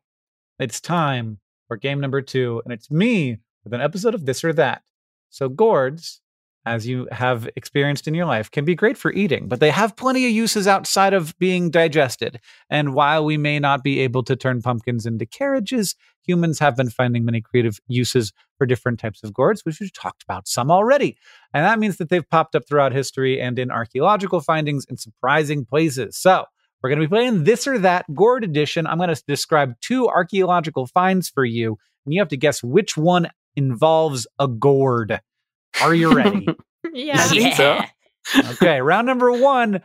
it's 0.59 0.81
time 0.81 1.39
for 1.69 1.77
game 1.77 2.01
number 2.01 2.21
two, 2.21 2.61
and 2.65 2.73
it's 2.73 2.91
me 2.91 3.37
with 3.63 3.73
an 3.73 3.79
episode 3.79 4.13
of 4.13 4.25
this 4.25 4.43
or 4.43 4.51
that. 4.51 4.81
So, 5.29 5.47
Gourds, 5.47 6.19
as 6.65 6.87
you 6.87 7.07
have 7.11 7.49
experienced 7.55 8.07
in 8.07 8.13
your 8.13 8.25
life, 8.25 8.49
can 8.49 8.65
be 8.65 8.75
great 8.75 8.97
for 8.97 9.11
eating, 9.11 9.47
but 9.47 9.59
they 9.59 9.69
have 9.71 9.95
plenty 9.95 10.25
of 10.25 10.31
uses 10.31 10.67
outside 10.67 11.13
of 11.13 11.37
being 11.37 11.69
digested. 11.69 12.39
And 12.69 12.93
while 12.93 13.25
we 13.25 13.37
may 13.37 13.59
not 13.59 13.83
be 13.83 13.99
able 13.99 14.23
to 14.23 14.35
turn 14.35 14.61
pumpkins 14.61 15.05
into 15.05 15.25
carriages, 15.25 15.95
humans 16.25 16.59
have 16.59 16.75
been 16.75 16.89
finding 16.89 17.25
many 17.25 17.41
creative 17.41 17.79
uses 17.87 18.31
for 18.57 18.65
different 18.65 18.99
types 18.99 19.23
of 19.23 19.33
gourds, 19.33 19.65
which 19.65 19.79
we've 19.79 19.93
talked 19.93 20.23
about 20.23 20.47
some 20.47 20.71
already. 20.71 21.17
And 21.53 21.65
that 21.65 21.79
means 21.79 21.97
that 21.97 22.09
they've 22.09 22.29
popped 22.29 22.55
up 22.55 22.67
throughout 22.67 22.93
history 22.93 23.41
and 23.41 23.59
in 23.59 23.71
archaeological 23.71 24.39
findings 24.39 24.85
in 24.85 24.97
surprising 24.97 25.65
places. 25.65 26.17
So, 26.17 26.45
we're 26.81 26.89
going 26.89 26.99
to 26.99 27.07
be 27.07 27.15
playing 27.15 27.45
this 27.45 27.65
or 27.65 27.79
that 27.79 28.13
gourd 28.13 28.43
edition. 28.43 28.85
I'm 28.85 28.97
going 28.97 29.13
to 29.13 29.23
describe 29.25 29.79
two 29.79 30.09
archaeological 30.09 30.85
finds 30.85 31.29
for 31.29 31.45
you, 31.45 31.77
and 32.05 32.13
you 32.13 32.19
have 32.19 32.27
to 32.27 32.37
guess 32.37 32.61
which 32.61 32.97
one 32.97 33.29
involves 33.55 34.27
a 34.37 34.49
gourd. 34.49 35.21
Are 35.81 35.93
you 35.93 36.13
ready? 36.13 36.47
yeah. 36.93 37.15
I 37.17 37.27
think 37.27 37.55
so. 37.55 37.81
okay, 38.51 38.81
round 38.81 39.07
number 39.07 39.31
one. 39.31 39.81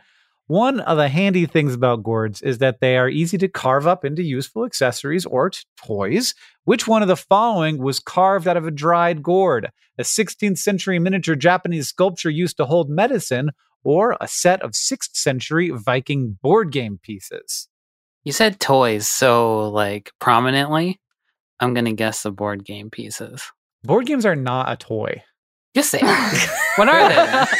One 0.47 0.79
of 0.79 0.97
the 0.97 1.09
handy 1.09 1.45
things 1.45 1.75
about 1.75 2.01
gourds 2.01 2.41
is 2.41 2.57
that 2.57 2.79
they 2.81 2.97
are 2.97 3.07
easy 3.07 3.37
to 3.37 3.47
carve 3.47 3.85
up 3.85 4.03
into 4.03 4.23
useful 4.23 4.65
accessories 4.65 5.23
or 5.27 5.51
t- 5.51 5.59
toys. 5.85 6.33
Which 6.63 6.87
one 6.87 7.03
of 7.03 7.07
the 7.07 7.15
following 7.15 7.77
was 7.77 7.99
carved 7.99 8.47
out 8.47 8.57
of 8.57 8.65
a 8.65 8.71
dried 8.71 9.21
gourd? 9.21 9.69
A 9.99 10.01
16th 10.01 10.57
century 10.57 10.97
miniature 10.97 11.35
Japanese 11.35 11.89
sculpture 11.89 12.31
used 12.31 12.57
to 12.57 12.65
hold 12.65 12.89
medicine, 12.89 13.51
or 13.83 14.17
a 14.19 14.27
set 14.27 14.61
of 14.63 14.71
6th 14.71 15.15
century 15.15 15.69
Viking 15.69 16.39
board 16.41 16.71
game 16.71 16.99
pieces? 17.01 17.67
You 18.23 18.31
said 18.31 18.59
toys, 18.59 19.07
so 19.07 19.69
like 19.69 20.11
prominently, 20.19 20.99
I'm 21.59 21.75
gonna 21.75 21.93
guess 21.93 22.23
the 22.23 22.31
board 22.31 22.65
game 22.65 22.89
pieces. 22.89 23.43
Board 23.83 24.07
games 24.07 24.25
are 24.25 24.35
not 24.35 24.71
a 24.71 24.75
toy. 24.75 25.23
Yes, 25.75 25.91
they 25.91 25.99
are. 26.01 26.31
what 26.77 26.89
are 26.89 27.09
they? 27.09 27.45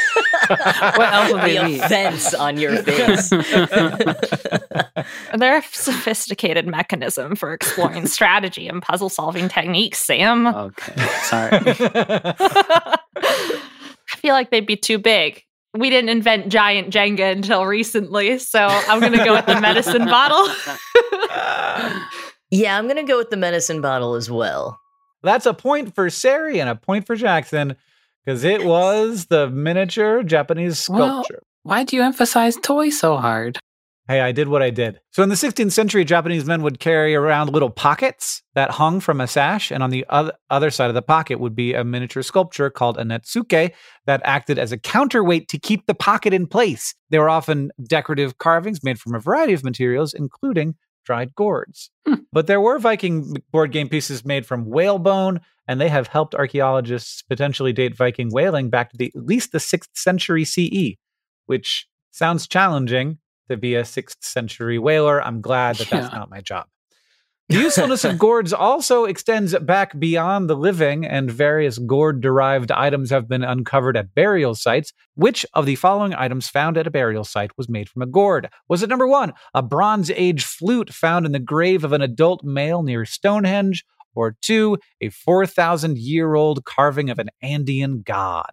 What 0.50 1.12
else 1.12 1.32
would 1.32 1.42
they 1.42 1.58
the 1.58 1.64
be? 1.64 1.78
offense 1.78 2.34
on 2.34 2.58
your 2.58 2.82
face. 2.82 3.30
They're 5.38 5.58
a 5.58 5.62
sophisticated 5.62 6.66
mechanism 6.66 7.36
for 7.36 7.52
exploring 7.52 8.06
strategy 8.08 8.66
and 8.66 8.82
puzzle 8.82 9.10
solving 9.10 9.48
techniques, 9.48 9.98
Sam. 9.98 10.48
Okay, 10.48 11.06
sorry. 11.22 11.50
I 11.62 12.96
feel 14.16 14.34
like 14.34 14.50
they'd 14.50 14.66
be 14.66 14.74
too 14.76 14.98
big. 14.98 15.44
We 15.78 15.88
didn't 15.88 16.10
invent 16.10 16.48
giant 16.48 16.92
Jenga 16.92 17.30
until 17.30 17.64
recently, 17.64 18.40
so 18.40 18.66
I'm 18.66 18.98
going 18.98 19.12
to 19.12 19.24
go 19.24 19.34
with 19.34 19.46
the 19.46 19.60
medicine 19.60 20.06
bottle. 20.06 20.48
yeah, 22.50 22.76
I'm 22.76 22.88
gonna 22.88 23.04
go 23.04 23.18
with 23.18 23.30
the 23.30 23.36
medicine 23.36 23.80
bottle 23.80 24.16
as 24.16 24.28
well. 24.28 24.80
That's 25.22 25.46
a 25.46 25.54
point 25.54 25.94
for 25.94 26.10
Sari 26.10 26.60
and 26.60 26.68
a 26.68 26.74
point 26.74 27.06
for 27.06 27.14
Jackson 27.14 27.76
because 28.24 28.44
it 28.44 28.64
was 28.64 29.26
the 29.26 29.48
miniature 29.50 30.22
Japanese 30.22 30.88
Well- 30.88 31.24
sculpture. 31.24 31.42
Why 31.62 31.84
do 31.84 31.94
you 31.94 32.02
emphasize 32.02 32.56
toy 32.56 32.88
so 32.88 33.18
hard? 33.18 33.58
Hey, 34.08 34.22
I 34.22 34.32
did 34.32 34.48
what 34.48 34.60
I 34.60 34.70
did. 34.70 34.98
So 35.12 35.22
in 35.22 35.28
the 35.28 35.36
16th 35.36 35.70
century, 35.70 36.04
Japanese 36.04 36.44
men 36.44 36.62
would 36.62 36.80
carry 36.80 37.14
around 37.14 37.52
little 37.52 37.70
pockets 37.70 38.42
that 38.56 38.72
hung 38.72 38.98
from 38.98 39.20
a 39.20 39.28
sash, 39.28 39.70
and 39.70 39.84
on 39.84 39.90
the 39.90 40.04
other, 40.08 40.32
other 40.48 40.70
side 40.70 40.88
of 40.88 40.94
the 40.94 41.02
pocket 41.02 41.38
would 41.38 41.54
be 41.54 41.74
a 41.74 41.84
miniature 41.84 42.24
sculpture 42.24 42.70
called 42.70 42.98
a 42.98 43.04
netsuke 43.04 43.70
that 44.06 44.20
acted 44.24 44.58
as 44.58 44.72
a 44.72 44.78
counterweight 44.78 45.48
to 45.48 45.60
keep 45.60 45.86
the 45.86 45.94
pocket 45.94 46.34
in 46.34 46.48
place. 46.48 46.92
They 47.10 47.20
were 47.20 47.30
often 47.30 47.70
decorative 47.86 48.38
carvings 48.38 48.82
made 48.82 48.98
from 48.98 49.14
a 49.14 49.20
variety 49.20 49.52
of 49.52 49.62
materials, 49.62 50.12
including 50.12 50.74
dried 51.04 51.34
gourds. 51.34 51.90
Hmm. 52.06 52.14
But 52.32 52.46
there 52.46 52.60
were 52.60 52.78
Viking 52.78 53.36
board 53.52 53.72
game 53.72 53.88
pieces 53.88 54.24
made 54.24 54.46
from 54.46 54.64
whalebone, 54.66 55.40
and 55.66 55.80
they 55.80 55.88
have 55.88 56.08
helped 56.08 56.34
archaeologists 56.34 57.22
potentially 57.22 57.72
date 57.72 57.96
Viking 57.96 58.30
whaling 58.30 58.70
back 58.70 58.90
to 58.90 58.96
the, 58.96 59.12
at 59.14 59.24
least 59.24 59.52
the 59.52 59.58
6th 59.58 59.88
century 59.94 60.44
CE, 60.44 60.96
which 61.46 61.86
sounds 62.10 62.46
challenging 62.46 63.18
to 63.48 63.56
be 63.56 63.74
a 63.74 63.82
6th 63.82 64.22
century 64.22 64.78
whaler. 64.78 65.22
I'm 65.22 65.40
glad 65.40 65.76
that 65.76 65.90
that's 65.90 66.12
not 66.12 66.30
my 66.30 66.40
job. 66.40 66.66
The 67.50 67.58
usefulness 67.58 68.04
of 68.04 68.16
gourds 68.26 68.52
also 68.52 69.06
extends 69.06 69.58
back 69.58 69.98
beyond 69.98 70.48
the 70.48 70.54
living, 70.54 71.04
and 71.04 71.28
various 71.28 71.78
gourd 71.78 72.20
derived 72.20 72.70
items 72.70 73.10
have 73.10 73.28
been 73.28 73.42
uncovered 73.42 73.96
at 73.96 74.14
burial 74.14 74.54
sites. 74.54 74.92
Which 75.16 75.44
of 75.52 75.66
the 75.66 75.74
following 75.74 76.14
items 76.14 76.48
found 76.48 76.78
at 76.78 76.86
a 76.86 76.92
burial 76.92 77.24
site 77.24 77.50
was 77.58 77.68
made 77.68 77.88
from 77.88 78.02
a 78.02 78.06
gourd? 78.06 78.50
Was 78.68 78.84
it 78.84 78.88
number 78.88 79.08
one, 79.08 79.32
a 79.52 79.64
Bronze 79.64 80.12
Age 80.12 80.44
flute 80.44 80.94
found 80.94 81.26
in 81.26 81.32
the 81.32 81.40
grave 81.40 81.82
of 81.82 81.92
an 81.92 82.02
adult 82.02 82.44
male 82.44 82.84
near 82.84 83.04
Stonehenge? 83.04 83.84
Or 84.14 84.36
two, 84.40 84.78
a 85.00 85.08
4,000 85.08 85.98
year 85.98 86.36
old 86.36 86.64
carving 86.64 87.10
of 87.10 87.18
an 87.18 87.30
Andean 87.42 88.02
god? 88.02 88.52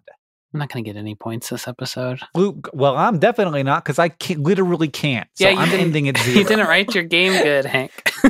I'm 0.54 0.60
not 0.60 0.70
gonna 0.70 0.82
get 0.82 0.96
any 0.96 1.14
points 1.14 1.50
this 1.50 1.68
episode. 1.68 2.20
Luke, 2.34 2.70
well, 2.72 2.96
I'm 2.96 3.18
definitely 3.18 3.62
not 3.62 3.84
because 3.84 3.98
I 3.98 4.08
can't, 4.08 4.40
literally 4.40 4.88
can't. 4.88 5.28
So 5.34 5.44
Yeah, 5.44 5.50
you 5.50 5.58
I'm 5.58 5.68
didn't- 5.68 5.86
ending 5.86 6.08
at 6.08 6.16
zero. 6.18 6.38
You 6.38 6.44
didn't 6.44 6.66
write 6.66 6.94
your 6.94 7.04
game 7.04 7.32
good, 7.42 7.66
Hank. 7.66 7.92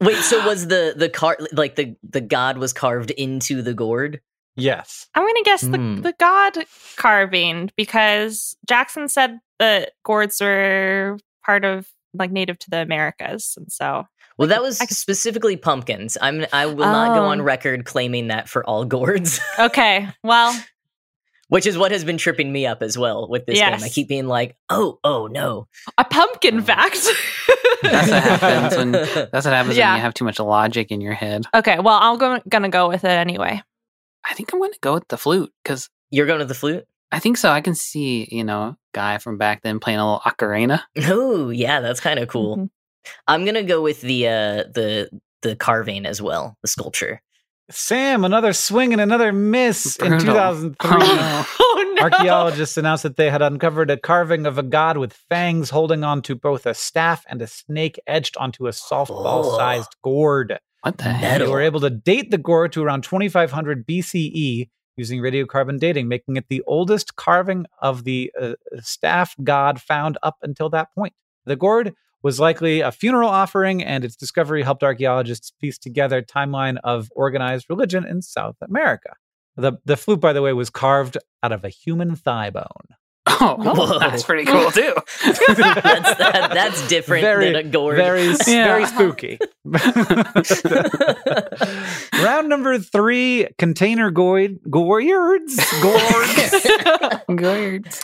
Wait, 0.00 0.16
so 0.22 0.46
was 0.46 0.68
the 0.68 0.94
the 0.96 1.08
car 1.12 1.36
like 1.52 1.74
the 1.76 1.96
the 2.08 2.20
god 2.20 2.58
was 2.58 2.72
carved 2.72 3.10
into 3.12 3.62
the 3.62 3.74
gourd? 3.74 4.20
yes. 4.56 5.06
I'm 5.14 5.22
going 5.22 5.34
to 5.36 5.42
guess 5.44 5.60
the, 5.60 5.78
Hmm. 5.78 6.00
the 6.02 6.14
god 6.18 6.56
carving 6.96 7.70
because 7.76 8.56
Jackson 8.68 9.06
said 9.08 9.38
the 9.60 9.88
gourds 10.04 10.40
were 10.40 11.16
part 11.46 11.64
of 11.64 11.86
like 12.14 12.32
native 12.32 12.58
to 12.60 12.70
the 12.70 12.82
Americas. 12.82 13.54
And 13.56 13.70
so, 13.70 14.06
Well, 14.38 14.48
that 14.48 14.62
was 14.62 14.78
specifically 14.78 15.56
pumpkins. 15.56 16.16
I'm 16.20 16.46
I 16.52 16.66
will 16.66 16.76
not 16.86 17.14
go 17.16 17.24
on 17.24 17.40
Oh. 17.40 17.44
record 17.44 17.84
claiming 17.84 18.28
that 18.28 18.48
for 18.48 18.64
all 18.64 18.84
gourds, 18.84 19.40
okay, 19.58 20.08
well, 20.22 20.56
which 21.48 21.66
is 21.66 21.76
what 21.76 21.90
has 21.92 22.04
been 22.04 22.18
tripping 22.18 22.52
me 22.52 22.64
up 22.66 22.82
as 22.82 22.96
well 22.96 23.28
with 23.28 23.46
this 23.46 23.58
game. 23.58 23.74
I 23.82 23.88
keep 23.88 24.06
being 24.08 24.26
like, 24.28 24.56
"Oh, 24.70 24.98
oh 25.02 25.26
no." 25.26 25.66
a 25.98 26.04
pumpkin 26.04 26.62
fact. 26.62 26.98
That's 27.82 28.10
what 28.10 28.22
happens 28.22 28.76
when 28.76 28.92
that's 29.32 29.44
what 29.44 29.54
happens 29.54 29.76
Yeah. 29.76 29.90
when 29.90 29.96
you 29.96 30.02
have 30.02 30.14
too 30.14 30.24
much 30.24 30.38
logic 30.38 30.90
in 30.90 31.00
your 31.00 31.14
head. 31.14 31.44
okay, 31.54 31.78
well, 31.80 31.98
I'm 32.00 32.18
go- 32.18 32.40
going 32.48 32.62
to 32.62 32.68
go 32.68 32.88
with 32.88 33.04
it 33.04 33.08
anyway. 33.10 33.62
I 34.24 34.34
think 34.34 34.52
I'm 34.52 34.60
gonna 34.60 34.72
go 34.80 34.94
with 34.94 35.08
the 35.08 35.16
flute 35.16 35.52
because 35.62 35.88
You're 36.10 36.26
going 36.26 36.40
to 36.40 36.44
the 36.44 36.54
flute? 36.54 36.86
I 37.10 37.18
think 37.18 37.38
so. 37.38 37.50
I 37.50 37.60
can 37.62 37.74
see 37.74 38.28
you 38.30 38.44
know 38.44 38.76
guy 38.92 39.18
from 39.18 39.38
back 39.38 39.62
then 39.62 39.80
playing 39.80 39.98
a 39.98 40.04
little 40.04 40.20
ocarina. 40.20 40.82
Oh, 41.04 41.48
yeah, 41.50 41.80
that's 41.80 42.00
kind 42.00 42.18
of 42.18 42.28
cool. 42.28 42.56
Mhm. 42.56 42.70
I'm 43.26 43.44
going 43.44 43.54
to 43.54 43.62
go 43.62 43.82
with 43.82 44.00
the 44.00 44.26
uh 44.26 44.64
the 44.74 45.08
the 45.42 45.56
carving 45.56 46.06
as 46.06 46.20
well, 46.20 46.56
the 46.62 46.68
sculpture. 46.68 47.20
Sam, 47.70 48.24
another 48.24 48.54
swing 48.54 48.92
and 48.92 49.00
another 49.00 49.30
miss 49.30 49.96
in 49.96 50.18
2003. 50.18 50.90
Oh, 50.90 50.98
no. 50.98 51.44
Oh, 51.60 51.94
no. 51.96 52.02
Archaeologists 52.02 52.76
announced 52.76 53.02
that 53.02 53.16
they 53.16 53.28
had 53.30 53.42
uncovered 53.42 53.90
a 53.90 53.96
carving 53.96 54.46
of 54.46 54.56
a 54.56 54.62
god 54.62 54.96
with 54.96 55.12
fangs 55.12 55.70
holding 55.70 56.02
onto 56.02 56.34
both 56.34 56.64
a 56.64 56.72
staff 56.74 57.24
and 57.28 57.42
a 57.42 57.46
snake 57.46 58.00
edged 58.06 58.36
onto 58.36 58.66
a 58.66 58.70
softball 58.70 59.56
sized 59.56 59.94
gourd. 60.02 60.58
What 60.82 60.98
the 60.98 61.04
Metal. 61.04 61.18
heck? 61.20 61.38
They 61.40 61.46
were 61.48 61.60
able 61.60 61.80
to 61.80 61.90
date 61.90 62.30
the 62.30 62.38
gourd 62.38 62.72
to 62.72 62.82
around 62.82 63.02
2500 63.04 63.86
BCE 63.86 64.68
using 64.96 65.20
radiocarbon 65.20 65.78
dating, 65.78 66.08
making 66.08 66.36
it 66.36 66.46
the 66.48 66.62
oldest 66.66 67.16
carving 67.16 67.66
of 67.82 68.04
the 68.04 68.32
uh, 68.40 68.54
staff 68.80 69.34
god 69.44 69.80
found 69.80 70.18
up 70.22 70.36
until 70.42 70.70
that 70.70 70.88
point. 70.94 71.14
The 71.46 71.56
gourd 71.56 71.94
was 72.22 72.40
likely 72.40 72.80
a 72.80 72.92
funeral 72.92 73.28
offering, 73.28 73.82
and 73.82 74.04
its 74.04 74.16
discovery 74.16 74.62
helped 74.62 74.82
archaeologists 74.82 75.52
piece 75.60 75.78
together 75.78 76.22
timeline 76.22 76.78
of 76.84 77.08
organized 77.14 77.66
religion 77.68 78.04
in 78.06 78.22
South 78.22 78.56
America. 78.60 79.10
The, 79.56 79.74
the 79.84 79.96
flute, 79.96 80.20
by 80.20 80.32
the 80.32 80.42
way, 80.42 80.52
was 80.52 80.70
carved 80.70 81.18
out 81.42 81.52
of 81.52 81.64
a 81.64 81.68
human 81.68 82.16
thigh 82.16 82.50
bone. 82.50 82.64
Oh, 83.30 83.56
oh. 83.58 83.74
Whoa. 83.74 83.98
that's 83.98 84.22
pretty 84.22 84.46
cool 84.46 84.70
too. 84.70 84.94
that's 85.24 85.38
that, 85.38 86.50
that's 86.54 86.88
different 86.88 87.22
Very- 87.22 87.46
than 87.46 87.56
a 87.56 87.62
gourd. 87.62 87.96
Very, 87.98 88.24
Yeah. 88.46 88.64
very 88.64 88.86
spooky. 88.86 89.38
Round 92.22 92.48
number 92.48 92.78
three 92.78 93.48
container 93.58 94.10
gourd, 94.10 94.58
gourds. 94.70 95.56
Gourds. 95.82 96.66
Gourds. 97.36 98.00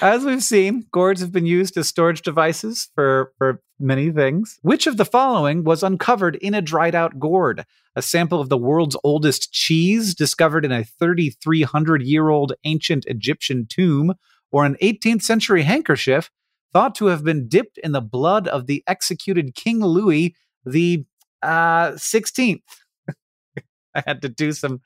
As 0.00 0.24
we've 0.24 0.42
seen, 0.42 0.86
gourds 0.92 1.20
have 1.20 1.32
been 1.32 1.46
used 1.46 1.76
as 1.76 1.88
storage 1.88 2.22
devices 2.22 2.88
for, 2.94 3.32
for 3.38 3.60
many 3.78 4.10
things. 4.10 4.58
Which 4.62 4.86
of 4.86 4.96
the 4.96 5.04
following 5.04 5.64
was 5.64 5.82
uncovered 5.82 6.36
in 6.36 6.54
a 6.54 6.62
dried 6.62 6.94
out 6.94 7.18
gourd? 7.18 7.64
A 7.96 8.02
sample 8.02 8.40
of 8.40 8.48
the 8.48 8.58
world's 8.58 8.96
oldest 9.04 9.52
cheese 9.52 10.14
discovered 10.14 10.64
in 10.64 10.72
a 10.72 10.84
3,300 10.84 12.02
year 12.02 12.28
old 12.28 12.52
ancient 12.64 13.04
Egyptian 13.06 13.66
tomb, 13.68 14.14
or 14.50 14.64
an 14.64 14.76
18th 14.82 15.22
century 15.22 15.62
handkerchief 15.62 16.30
thought 16.72 16.94
to 16.94 17.06
have 17.06 17.24
been 17.24 17.48
dipped 17.48 17.78
in 17.78 17.92
the 17.92 18.00
blood 18.00 18.48
of 18.48 18.66
the 18.66 18.82
executed 18.86 19.54
King 19.54 19.80
Louis 19.80 20.34
the 20.64 21.04
uh, 21.42 21.92
16th. 21.92 22.62
I 23.94 24.02
had 24.06 24.22
to 24.22 24.28
do 24.28 24.52
some 24.52 24.80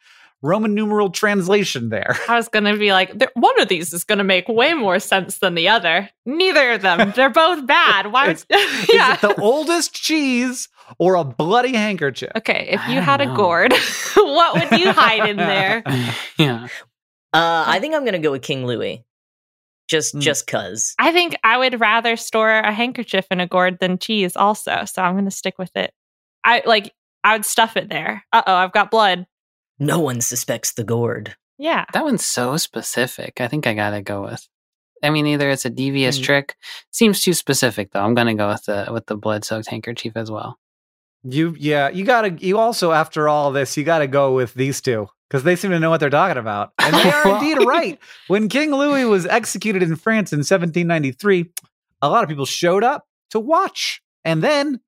Roman 0.46 0.74
numeral 0.74 1.10
translation 1.10 1.88
there. 1.88 2.16
I 2.28 2.36
was 2.36 2.48
going 2.48 2.64
to 2.64 2.76
be 2.76 2.92
like, 2.92 3.12
one 3.34 3.60
of 3.60 3.68
these 3.68 3.92
is 3.92 4.04
going 4.04 4.18
to 4.18 4.24
make 4.24 4.48
way 4.48 4.72
more 4.74 4.98
sense 5.00 5.38
than 5.38 5.54
the 5.54 5.68
other. 5.68 6.08
Neither 6.24 6.72
of 6.72 6.82
them. 6.82 7.12
They're 7.16 7.30
both 7.30 7.66
bad. 7.66 8.12
Why? 8.12 8.30
It's- 8.30 8.46
would- 8.48 8.58
Is 8.84 8.94
yeah. 8.94 9.14
it 9.14 9.20
the 9.20 9.34
oldest 9.40 9.92
cheese 9.94 10.68
or 10.98 11.16
a 11.16 11.24
bloody 11.24 11.74
handkerchief? 11.74 12.30
Okay, 12.36 12.68
if 12.70 12.80
you 12.88 13.00
had 13.00 13.20
a 13.20 13.34
gourd, 13.34 13.72
what 14.14 14.70
would 14.70 14.80
you 14.80 14.92
hide 14.92 15.28
in 15.28 15.36
there? 15.36 15.82
yeah. 16.38 16.68
Uh, 17.32 17.64
I 17.66 17.80
think 17.80 17.94
I'm 17.94 18.04
gonna 18.04 18.18
go 18.20 18.30
with 18.30 18.42
King 18.42 18.64
Louis. 18.66 19.04
Just 19.88 20.12
Hmm. 20.14 20.20
just 20.20 20.46
cause. 20.46 20.94
I 20.98 21.12
think 21.12 21.36
I 21.44 21.58
would 21.58 21.80
rather 21.80 22.16
store 22.16 22.50
a 22.50 22.72
handkerchief 22.72 23.26
in 23.30 23.40
a 23.40 23.46
gourd 23.46 23.78
than 23.80 23.98
cheese 23.98 24.36
also, 24.36 24.84
so 24.84 25.02
I'm 25.02 25.14
going 25.14 25.26
to 25.26 25.30
stick 25.30 25.58
with 25.58 25.70
it. 25.76 25.92
I 26.44 26.62
like 26.66 26.92
I 27.22 27.34
would 27.34 27.44
stuff 27.44 27.76
it 27.76 27.88
there. 27.88 28.24
Uh-oh, 28.32 28.54
I've 28.54 28.72
got 28.72 28.90
blood. 28.90 29.26
No 29.78 30.00
one 30.00 30.20
suspects 30.20 30.72
the 30.72 30.84
gourd. 30.84 31.36
Yeah. 31.58 31.84
That 31.92 32.04
one's 32.04 32.24
so 32.24 32.56
specific. 32.56 33.40
I 33.40 33.48
think 33.48 33.66
I 33.66 33.74
gotta 33.74 34.02
go 34.02 34.22
with. 34.22 34.46
I 35.02 35.10
mean, 35.10 35.26
either 35.26 35.50
it's 35.50 35.64
a 35.64 35.70
devious 35.70 36.18
Mm. 36.18 36.22
trick. 36.24 36.56
Seems 36.90 37.22
too 37.22 37.34
specific 37.34 37.92
though. 37.92 38.00
I'm 38.00 38.14
gonna 38.14 38.34
go 38.34 38.48
with 38.48 38.64
the 38.64 38.88
with 38.92 39.06
the 39.06 39.16
blood 39.16 39.44
soaked 39.44 39.68
handkerchief 39.68 40.12
as 40.16 40.30
well. 40.30 40.58
You 41.22 41.54
yeah, 41.58 41.88
you 41.88 42.04
gotta 42.04 42.30
you 42.38 42.58
also 42.58 42.92
after 42.92 43.28
all 43.28 43.52
this, 43.52 43.76
you 43.76 43.84
gotta 43.84 44.06
go 44.06 44.34
with 44.34 44.54
these 44.54 44.80
two. 44.80 45.08
Because 45.28 45.42
they 45.42 45.56
seem 45.56 45.72
to 45.72 45.80
know 45.80 45.90
what 45.90 45.98
they're 45.98 46.08
talking 46.08 46.38
about. 46.38 46.70
And 46.78 46.94
they 46.94 47.10
are 47.10 47.28
indeed 47.42 47.66
right. 47.66 47.98
When 48.28 48.48
King 48.48 48.70
Louis 48.70 49.04
was 49.06 49.26
executed 49.26 49.82
in 49.82 49.96
France 49.96 50.32
in 50.32 50.38
1793, 50.38 51.50
a 52.00 52.08
lot 52.08 52.22
of 52.22 52.28
people 52.28 52.46
showed 52.46 52.84
up 52.84 53.04
to 53.30 53.40
watch. 53.40 54.00
And 54.24 54.40
then, 54.40 54.78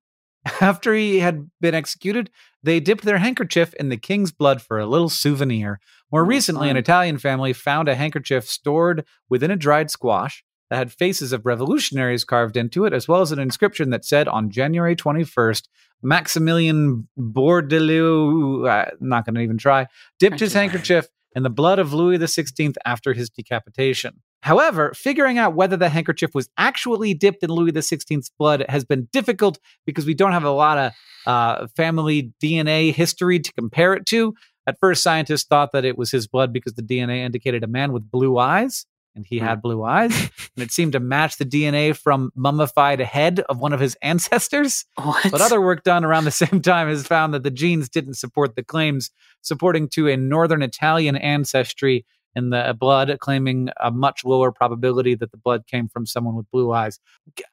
after 0.61 0.93
he 0.93 1.19
had 1.19 1.49
been 1.59 1.75
executed, 1.75 2.29
they 2.63 2.79
dipped 2.79 3.05
their 3.05 3.17
handkerchief 3.19 3.73
in 3.75 3.89
the 3.89 3.97
king's 3.97 4.31
blood 4.31 4.61
for 4.61 4.79
a 4.79 4.85
little 4.85 5.09
souvenir. 5.09 5.79
More 6.11 6.23
Oh, 6.23 6.27
recently, 6.27 6.69
an. 6.69 6.77
Italian 6.77 7.17
family 7.17 7.53
found 7.53 7.87
a 7.87 7.95
handkerchief 7.95 8.45
stored 8.47 9.05
within 9.29 9.51
a 9.51 9.55
dried 9.55 9.89
squash 9.91 10.43
that 10.69 10.77
had 10.77 10.91
faces 10.91 11.31
of 11.33 11.45
revolutionaries 11.45 12.23
carved 12.23 12.57
into 12.57 12.85
it, 12.85 12.93
as 12.93 13.07
well 13.07 13.21
as 13.21 13.31
an 13.31 13.39
inscription 13.39 13.89
that 13.91 14.05
said 14.05 14.27
on 14.27 14.49
January 14.51 14.95
21st, 14.95 15.67
Maximilian 16.03 17.07
Bourdaloue, 17.17 18.67
uh, 18.69 18.91
not 18.99 19.25
going 19.25 19.35
to 19.35 19.41
even 19.41 19.57
try, 19.57 19.87
dipped 20.19 20.39
his 20.39 20.53
handkerchief 20.53 21.07
in 21.35 21.43
the 21.43 21.49
blood 21.49 21.79
of 21.79 21.93
Louis 21.93 22.17
XVI 22.17 22.75
after 22.85 23.13
his 23.13 23.29
decapitation. 23.29 24.21
However, 24.41 24.93
figuring 24.95 25.37
out 25.37 25.53
whether 25.53 25.75
the 25.75 25.89
handkerchief 25.89 26.33
was 26.33 26.49
actually 26.57 27.13
dipped 27.13 27.43
in 27.43 27.49
Louis 27.49 27.71
XVI's 27.73 28.31
blood 28.37 28.65
has 28.69 28.85
been 28.85 29.09
difficult 29.11 29.59
because 29.85 30.05
we 30.05 30.13
don't 30.13 30.31
have 30.31 30.45
a 30.45 30.51
lot 30.51 30.77
of 30.77 30.91
uh, 31.25 31.67
family 31.75 32.33
DNA 32.41 32.93
history 32.93 33.39
to 33.39 33.53
compare 33.53 33.93
it 33.93 34.05
to. 34.07 34.33
At 34.65 34.79
first, 34.79 35.03
scientists 35.03 35.45
thought 35.45 35.71
that 35.73 35.83
it 35.83 35.97
was 35.97 36.11
his 36.11 36.27
blood 36.27 36.53
because 36.53 36.73
the 36.73 36.83
DNA 36.83 37.19
indicated 37.19 37.63
a 37.63 37.67
man 37.67 37.91
with 37.91 38.09
blue 38.09 38.37
eyes, 38.37 38.85
and 39.15 39.25
he 39.25 39.39
had 39.39 39.61
blue 39.61 39.83
eyes, 39.83 40.15
and 40.55 40.63
it 40.63 40.71
seemed 40.71 40.93
to 40.93 40.99
match 40.99 41.37
the 41.37 41.45
DNA 41.45 41.97
from 41.97 42.31
mummified 42.35 42.99
head 42.99 43.41
of 43.49 43.59
one 43.59 43.73
of 43.73 43.79
his 43.79 43.97
ancestors. 44.01 44.85
What? 44.95 45.31
But 45.31 45.41
other 45.41 45.59
work 45.59 45.83
done 45.83 46.05
around 46.05 46.25
the 46.25 46.31
same 46.31 46.61
time 46.63 46.87
has 46.87 47.05
found 47.05 47.33
that 47.33 47.43
the 47.43 47.51
genes 47.51 47.89
didn't 47.89 48.13
support 48.13 48.55
the 48.55 48.63
claims, 48.63 49.11
supporting 49.41 49.89
to 49.89 50.07
a 50.07 50.15
northern 50.15 50.61
Italian 50.61 51.15
ancestry 51.15 52.05
in 52.35 52.49
the 52.51 52.75
blood, 52.79 53.15
claiming 53.19 53.69
a 53.79 53.91
much 53.91 54.23
lower 54.23 54.51
probability 54.51 55.15
that 55.15 55.31
the 55.31 55.37
blood 55.37 55.65
came 55.67 55.87
from 55.87 56.05
someone 56.05 56.35
with 56.35 56.49
blue 56.51 56.71
eyes. 56.71 56.99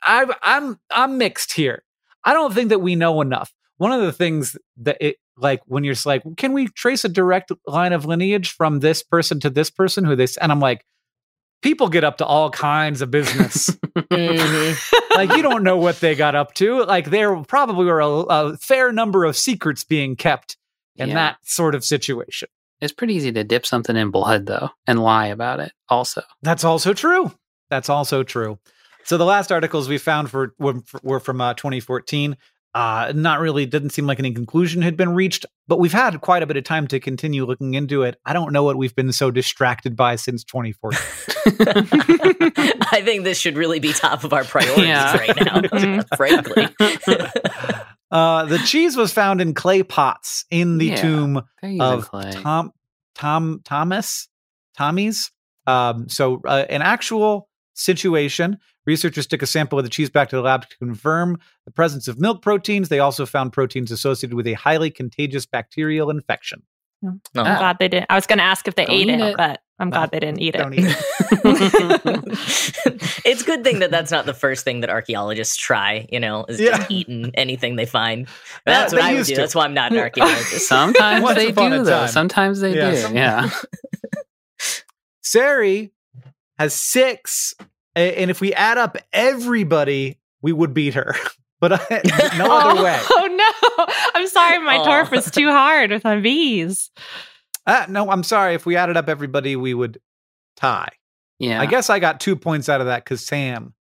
I, 0.02 0.26
I'm 0.42 0.78
I'm 0.90 1.18
mixed 1.18 1.52
here. 1.54 1.82
I 2.24 2.32
don't 2.32 2.52
think 2.54 2.68
that 2.70 2.80
we 2.80 2.94
know 2.96 3.20
enough. 3.20 3.52
One 3.78 3.92
of 3.92 4.00
the 4.02 4.12
things 4.12 4.56
that 4.78 4.96
it 5.00 5.16
like 5.36 5.60
when 5.66 5.84
you're 5.84 5.94
like, 6.04 6.22
can 6.36 6.52
we 6.52 6.68
trace 6.68 7.04
a 7.04 7.08
direct 7.08 7.52
line 7.66 7.92
of 7.92 8.04
lineage 8.06 8.50
from 8.52 8.80
this 8.80 9.02
person 9.02 9.38
to 9.40 9.50
this 9.50 9.70
person 9.70 10.04
who 10.04 10.16
this? 10.16 10.36
And 10.38 10.50
I'm 10.50 10.60
like, 10.60 10.84
people 11.62 11.88
get 11.88 12.04
up 12.04 12.18
to 12.18 12.24
all 12.26 12.50
kinds 12.50 13.00
of 13.02 13.10
business 13.10 13.68
Mhm. 13.96 14.92
like 15.16 15.30
you 15.36 15.42
don't 15.42 15.62
know 15.62 15.76
what 15.78 16.00
they 16.00 16.14
got 16.14 16.34
up 16.34 16.54
to. 16.54 16.84
Like 16.84 17.10
there 17.10 17.34
probably 17.44 17.86
were 17.86 18.00
a, 18.00 18.08
a 18.08 18.56
fair 18.58 18.92
number 18.92 19.24
of 19.24 19.36
secrets 19.36 19.84
being 19.84 20.16
kept 20.16 20.56
in 20.96 21.08
Yeah. 21.08 21.14
that 21.14 21.36
sort 21.44 21.74
of 21.74 21.84
situation. 21.84 22.48
It's 22.80 22.92
pretty 22.92 23.14
easy 23.14 23.32
to 23.32 23.44
dip 23.44 23.64
something 23.66 23.96
in 23.96 24.10
blood 24.10 24.46
though 24.46 24.70
and 24.86 25.02
lie 25.02 25.26
about 25.26 25.60
it. 25.60 25.72
Also, 25.88 26.22
That's 26.42 26.64
also 26.64 26.92
true. 26.92 27.32
That's 27.70 27.88
also 27.88 28.22
true. 28.22 28.58
So 29.04 29.16
the 29.18 29.24
last 29.24 29.50
articles 29.52 29.88
we 29.88 29.98
found 29.98 30.30
for 30.30 30.54
were, 30.58 30.82
were 31.02 31.20
from 31.20 31.40
uh, 31.40 31.54
2014. 31.54 32.36
Uh, 32.74 33.10
not 33.14 33.40
really 33.40 33.64
didn't 33.64 33.88
seem 33.90 34.06
like 34.06 34.18
any 34.18 34.32
conclusion 34.34 34.82
had 34.82 34.98
been 34.98 35.14
reached, 35.14 35.46
but 35.66 35.78
we've 35.78 35.94
had 35.94 36.20
quite 36.20 36.42
a 36.42 36.46
bit 36.46 36.58
of 36.58 36.64
time 36.64 36.86
to 36.86 37.00
continue 37.00 37.46
looking 37.46 37.72
into 37.72 38.02
it. 38.02 38.20
I 38.26 38.34
don't 38.34 38.52
know 38.52 38.64
what 38.64 38.76
we've 38.76 38.94
been 38.94 39.12
so 39.12 39.30
distracted 39.30 39.96
by 39.96 40.16
since 40.16 40.44
2014. 40.44 40.98
I 42.92 43.00
think 43.02 43.24
this 43.24 43.38
should 43.38 43.56
really 43.56 43.80
be 43.80 43.94
top 43.94 44.24
of 44.24 44.34
our 44.34 44.44
priorities 44.44 44.84
Yeah. 44.86 45.16
right 45.16 45.72
now, 45.72 46.02
frankly. 46.16 46.68
Uh, 48.10 48.44
the 48.44 48.58
cheese 48.58 48.96
was 48.96 49.12
found 49.12 49.40
in 49.40 49.54
clay 49.54 49.82
pots 49.82 50.44
in 50.50 50.78
the 50.78 50.86
Yeah. 50.86 50.96
tomb 51.02 51.42
of. 51.80 52.10
Tom 52.42 52.72
Tom 53.14 53.60
Thomas 53.64 54.28
Tommy's. 54.76 55.30
Um, 55.66 56.08
so 56.08 56.40
uh, 56.46 56.64
an 56.68 56.82
actual 56.82 57.48
situation. 57.74 58.58
Researchers 58.86 59.26
took 59.26 59.42
a 59.42 59.46
sample 59.46 59.78
of 59.78 59.84
the 59.84 59.90
cheese 59.90 60.08
back 60.10 60.28
to 60.28 60.36
the 60.36 60.42
lab 60.42 60.68
to 60.68 60.78
confirm 60.78 61.38
the 61.64 61.72
presence 61.72 62.06
of 62.06 62.20
milk 62.20 62.40
proteins. 62.40 62.88
They 62.88 63.00
also 63.00 63.26
found 63.26 63.52
proteins 63.52 63.90
associated 63.90 64.36
with 64.36 64.46
a 64.46 64.52
highly 64.52 64.90
contagious 64.90 65.44
bacterial 65.44 66.08
infection. 66.08 66.62
I'm 67.04 67.20
Ah. 67.36 67.58
glad 67.58 67.76
they 67.80 67.88
didn't. 67.88 68.06
I 68.08 68.14
was 68.14 68.26
going 68.26 68.38
to 68.38 68.44
ask 68.44 68.68
if 68.68 68.76
they 68.76 68.84
Don't 68.86 68.94
ate 68.94 69.08
it, 69.08 69.20
it. 69.20 69.36
but 69.36 69.60
I'm 69.78 69.90
glad 69.90 70.10
they 70.10 70.20
didn't 70.20 70.40
eat 70.40 70.54
it. 70.54 70.58
Don't 70.58 70.72
eat 70.72 70.86
it. 70.86 70.96
it's 73.26 73.42
good 73.42 73.62
thing 73.62 73.80
that 73.80 73.90
that's 73.90 74.10
not 74.10 74.24
the 74.24 74.32
first 74.32 74.64
thing 74.64 74.80
that 74.80 74.88
archaeologists 74.88 75.56
try. 75.56 76.06
You 76.10 76.18
know, 76.18 76.46
is 76.48 76.58
Yeah. 76.58 76.78
just 76.78 76.90
eating 76.90 77.30
anything 77.34 77.76
they 77.76 77.84
find. 77.84 78.20
Yeah, 78.26 78.28
That's 78.64 78.92
they 78.92 78.98
what 78.98 79.06
I 79.06 79.14
would 79.14 79.26
do. 79.26 79.34
to. 79.34 79.40
That's 79.42 79.54
why 79.54 79.64
I'm 79.64 79.74
not 79.74 79.92
an 79.92 79.98
archaeologist. 80.06 80.66
Sometimes 80.66 81.22
Once 81.22 81.36
they 81.36 81.52
do 81.52 81.84
though. 81.84 82.06
Sometimes 82.06 82.60
they 82.60 82.74
Yeah, 82.74 82.90
do. 82.90 82.96
some- 82.96 83.16
Yeah. 83.16 83.50
Sari 85.22 85.90
has 86.58 86.72
six, 86.74 87.54
and 87.94 88.30
if 88.30 88.40
we 88.40 88.54
add 88.54 88.78
up 88.78 88.96
everybody, 89.12 90.18
we 90.40 90.52
would 90.52 90.72
beat 90.74 90.94
her. 90.94 91.14
But 91.58 91.72
I, 91.72 92.02
no 92.36 92.50
other 92.50 92.80
oh, 92.80 92.84
way. 92.84 92.98
Oh 93.10 93.26
no! 93.78 93.86
I'm 94.14 94.28
sorry, 94.28 94.58
my 94.58 94.76
Aw. 94.76 94.84
turf 94.84 95.10
was 95.10 95.30
too 95.30 95.48
hard 95.50 95.90
with 95.90 96.04
my 96.04 96.20
bees. 96.20 96.90
Uh, 97.66 97.86
no, 97.88 98.10
I'm 98.10 98.22
sorry. 98.22 98.54
If 98.54 98.66
we 98.66 98.76
added 98.76 98.96
up 98.96 99.08
everybody, 99.08 99.56
we 99.56 99.74
would 99.74 100.00
tie. 100.56 100.90
Yeah. 101.38 101.60
I 101.60 101.66
guess 101.66 101.90
I 101.90 101.98
got 101.98 102.20
two 102.20 102.36
points 102.36 102.68
out 102.68 102.80
of 102.80 102.86
that 102.86 103.04
because 103.04 103.24
Sam 103.24 103.74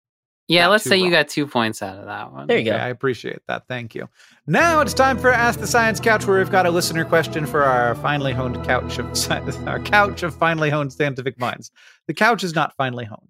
yeah. 0.49 0.68
Let's 0.68 0.85
too 0.85 0.91
say 0.91 0.97
you 0.99 1.11
got 1.11 1.28
two 1.28 1.47
points 1.47 1.83
out 1.83 1.99
of 1.99 2.07
that 2.07 2.33
one. 2.33 2.47
There 2.47 2.59
you 2.59 2.70
Okay, 2.70 2.76
go. 2.76 2.85
I 2.85 2.89
appreciate 2.89 3.39
that. 3.49 3.66
Thank 3.68 3.95
you. 3.95 4.09
Now 4.47 4.80
it's 4.80 4.93
time 4.93 5.18
for 5.18 5.30
Ask 5.30 5.61
the 5.61 5.66
Science 5.66 6.01
Couch, 6.01 6.26
where 6.26 6.39
we've 6.39 6.51
got 6.51 6.66
a 6.66 6.70
listener 6.70 7.05
question 7.05 7.47
for 7.47 7.62
our 7.62 7.95
finely 7.97 8.33
honed 8.33 8.62
couch 8.64 8.99
of 8.99 9.11
sci- 9.12 9.64
our 9.66 9.80
couch 9.80 10.22
of 10.22 10.35
finely 10.35 10.68
honed 10.68 10.93
scientific 10.93 11.39
minds. 11.39 11.70
The 12.07 12.14
couch 12.14 12.45
is 12.45 12.55
not 12.55 12.74
finely 12.76 13.05
honed. 13.05 13.28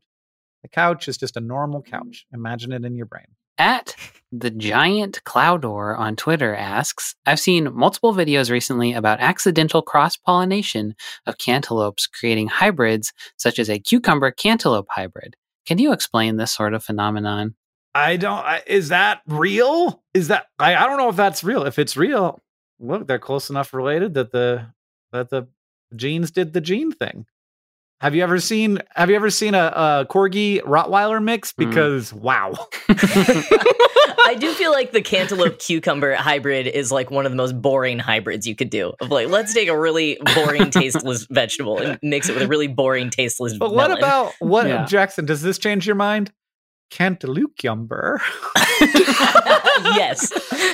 The 0.62 0.68
couch 0.68 1.06
is 1.06 1.16
just 1.16 1.36
a 1.36 1.40
normal 1.40 1.82
couch. 1.82 2.26
Imagine 2.32 2.72
it 2.72 2.84
in 2.84 2.96
your 2.96 3.06
brain. 3.06 3.26
At 3.62 3.94
the 4.32 4.50
giant 4.50 5.22
Cloudor 5.22 5.96
on 5.96 6.16
Twitter 6.16 6.52
asks, 6.52 7.14
I've 7.26 7.38
seen 7.38 7.72
multiple 7.72 8.12
videos 8.12 8.50
recently 8.50 8.92
about 8.92 9.20
accidental 9.20 9.82
cross 9.82 10.16
pollination 10.16 10.96
of 11.26 11.38
cantaloupes 11.38 12.08
creating 12.08 12.48
hybrids, 12.48 13.12
such 13.36 13.60
as 13.60 13.70
a 13.70 13.78
cucumber 13.78 14.32
cantaloupe 14.32 14.88
hybrid. 14.90 15.36
Can 15.64 15.78
you 15.78 15.92
explain 15.92 16.38
this 16.38 16.50
sort 16.50 16.74
of 16.74 16.82
phenomenon? 16.82 17.54
I 17.94 18.16
don't. 18.16 18.44
I, 18.44 18.62
is 18.66 18.88
that 18.88 19.20
real? 19.28 20.02
Is 20.12 20.26
that? 20.26 20.46
I, 20.58 20.74
I 20.74 20.88
don't 20.88 20.98
know 20.98 21.10
if 21.10 21.14
that's 21.14 21.44
real. 21.44 21.62
If 21.62 21.78
it's 21.78 21.96
real, 21.96 22.40
look, 22.80 23.06
they're 23.06 23.20
close 23.20 23.48
enough 23.48 23.72
related 23.72 24.14
that 24.14 24.32
the 24.32 24.72
that 25.12 25.30
the 25.30 25.46
genes 25.94 26.32
did 26.32 26.52
the 26.52 26.60
gene 26.60 26.90
thing. 26.90 27.26
Have 28.02 28.16
you 28.16 28.24
ever 28.24 28.40
seen? 28.40 28.80
Have 28.96 29.10
you 29.10 29.14
ever 29.14 29.30
seen 29.30 29.54
a, 29.54 29.66
a 29.66 30.06
corgi 30.10 30.60
Rottweiler 30.62 31.22
mix? 31.22 31.52
Mm. 31.52 31.56
Because 31.68 32.12
wow. 32.12 32.52
I 32.88 34.36
do 34.36 34.52
feel 34.54 34.72
like 34.72 34.90
the 34.90 35.02
cantaloupe 35.02 35.60
cucumber 35.60 36.16
hybrid 36.16 36.66
is 36.66 36.90
like 36.90 37.12
one 37.12 37.26
of 37.26 37.30
the 37.30 37.36
most 37.36 37.62
boring 37.62 38.00
hybrids 38.00 38.44
you 38.44 38.56
could 38.56 38.70
do. 38.70 38.92
Of 39.00 39.12
like, 39.12 39.28
let's 39.28 39.54
take 39.54 39.68
a 39.68 39.78
really 39.78 40.18
boring, 40.34 40.70
tasteless 40.72 41.28
vegetable 41.30 41.78
and 41.78 41.96
mix 42.02 42.28
it 42.28 42.34
with 42.34 42.42
a 42.42 42.48
really 42.48 42.66
boring, 42.66 43.08
tasteless. 43.08 43.56
But 43.56 43.72
what 43.72 43.96
about 43.96 44.32
what 44.40 44.66
Yeah. 44.66 44.84
Jackson? 44.84 45.24
Does 45.24 45.42
this 45.42 45.58
change 45.58 45.86
your 45.86 45.94
mind? 45.94 46.32
Cantaloupe 46.92 47.56
yumber. 47.62 48.18
yes, 49.96 50.30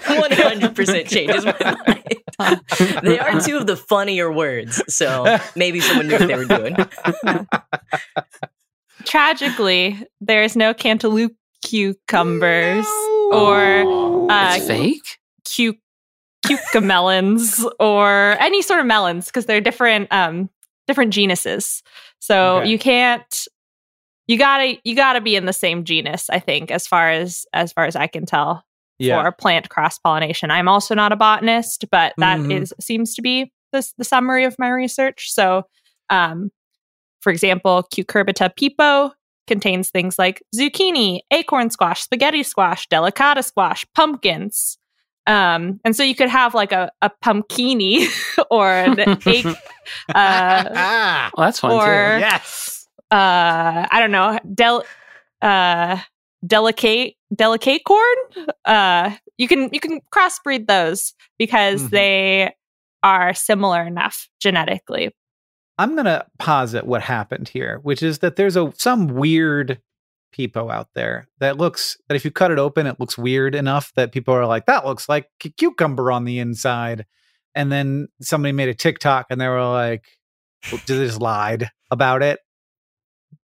one 0.09 0.33
hundred 0.33 0.75
percent 0.75 1.07
changes 1.09 1.45
my 1.45 1.55
mind. 1.87 2.61
they 3.05 3.19
are 3.21 3.41
two 3.41 3.57
of 3.57 3.67
the 3.69 3.77
funnier 3.77 4.33
words, 4.33 4.83
so 4.93 5.39
maybe 5.55 5.79
someone 5.81 6.09
knew 6.09 6.19
what 6.19 6.27
they 6.27 6.35
were 6.37 6.45
doing. 6.45 6.77
Tragically, 9.05 9.97
there's 10.21 10.57
no 10.57 10.75
cantaloupe 10.75 11.37
cucumbers 11.65 12.87
or 13.33 14.29
uh, 14.31 14.59
fake? 14.61 15.19
cu- 15.57 15.75
cucamelons 16.45 17.65
or 17.79 18.37
any 18.41 18.61
sort 18.63 18.81
of 18.81 18.87
melons 18.87 19.27
because 19.27 19.47
they're 19.47 19.61
different 19.61 20.13
um 20.13 20.51
different 20.89 21.13
genuses. 21.13 21.83
So 22.19 22.59
Okay. 22.59 22.71
you 22.71 22.79
can't 22.79 23.47
you 24.29 24.39
gotta 24.39 24.77
you 24.85 24.95
gotta 24.95 25.21
be 25.21 25.35
in 25.35 25.47
the 25.47 25.53
same 25.53 25.83
genus, 25.85 26.31
I 26.31 26.39
think, 26.39 26.71
as 26.71 26.87
far 26.87 27.11
as 27.11 27.45
as 27.53 27.73
far 27.73 27.85
as 27.87 27.97
I 27.97 28.07
can 28.07 28.25
tell. 28.27 28.65
Yeah. 29.01 29.23
for 29.23 29.31
plant 29.31 29.69
cross 29.69 29.97
pollination. 29.97 30.51
I'm 30.51 30.67
also 30.69 30.93
not 30.93 31.13
a 31.13 31.17
botanist, 31.17 31.85
but 31.93 32.15
that 32.19 32.41
is 32.51 32.73
Mhm. 32.77 32.83
seems 32.83 33.15
to 33.15 33.23
be 33.23 33.53
the, 33.71 33.89
the 33.97 34.03
summary 34.03 34.43
of 34.43 34.57
my 34.59 34.69
research. 34.71 35.31
So, 35.31 35.67
um, 36.11 36.51
for 37.21 37.31
example, 37.31 37.87
Cucurbita 37.95 38.51
pepo 38.59 39.13
contains 39.47 39.91
things 39.91 40.19
like 40.19 40.43
zucchini, 40.53 41.21
acorn 41.31 41.71
squash, 41.71 42.03
spaghetti 42.03 42.43
squash, 42.43 42.89
delicata 42.89 43.45
squash, 43.45 43.87
pumpkins. 43.95 44.79
Um, 45.29 45.79
and 45.85 45.95
so 45.95 46.03
you 46.03 46.17
could 46.17 46.29
have 46.31 46.55
like 46.57 46.73
a, 46.73 46.91
a 47.01 47.09
pumpkini 47.25 48.09
or 48.51 48.69
an 48.69 48.99
egg, 48.99 49.47
uh, 49.47 49.55
ah, 50.15 51.31
Well, 51.37 51.47
that's 51.47 51.61
fun 51.61 51.71
Or- 51.71 51.85
too. 51.85 52.21
yes. 52.21 52.78
Uh, 53.11 53.87
I 53.91 54.01
don't 54.01 54.11
know, 54.11 54.39
del, 54.55 54.85
uh, 55.43 55.99
delicate, 56.47 57.15
delicate 57.35 57.83
corn. 57.87 58.17
Uh, 58.65 59.17
you 59.39 59.49
can 59.49 59.71
you 59.73 59.81
can 59.81 60.01
crossbreed 60.15 60.67
those 60.67 61.15
because 61.39 61.85
Mhm. 61.85 61.91
they 61.91 62.55
are 63.03 63.33
similar 63.35 63.83
enough 63.87 64.29
genetically. 64.41 65.15
I'm 65.79 65.95
gonna 65.97 66.27
posit 66.39 66.87
what 66.87 67.03
happened 67.03 67.49
here, 67.49 67.79
which 67.83 68.03
is 68.03 68.19
that 68.19 68.37
there's 68.37 68.57
a 68.57 68.73
some 68.77 69.07
weird 69.09 69.81
pepo 70.37 70.71
out 70.71 70.89
there 70.95 71.27
that 71.39 71.57
looks 71.57 71.97
that 72.09 72.15
if 72.15 72.25
you 72.25 72.31
cut 72.31 72.51
it 72.51 72.59
open, 72.59 72.87
it 72.87 73.01
looks 73.01 73.17
weird 73.17 73.55
enough 73.55 73.93
that 73.95 74.13
people 74.13 74.35
are 74.35 74.45
like, 74.47 74.67
that 74.67 74.85
looks 74.85 75.09
like 75.09 75.29
a 75.45 75.49
cucumber 75.49 76.13
on 76.13 76.25
the 76.25 76.39
inside. 76.41 77.07
And 77.55 77.73
then 77.73 78.09
somebody 78.21 78.53
made 78.53 78.69
a 78.69 78.75
TikTok 78.75 79.27
and 79.31 79.41
they 79.41 79.49
were 79.49 79.65
like, 79.65 80.05
they 80.71 80.77
just 80.87 81.21
lied 81.21 81.71
about 81.91 82.23
it. 82.23 82.41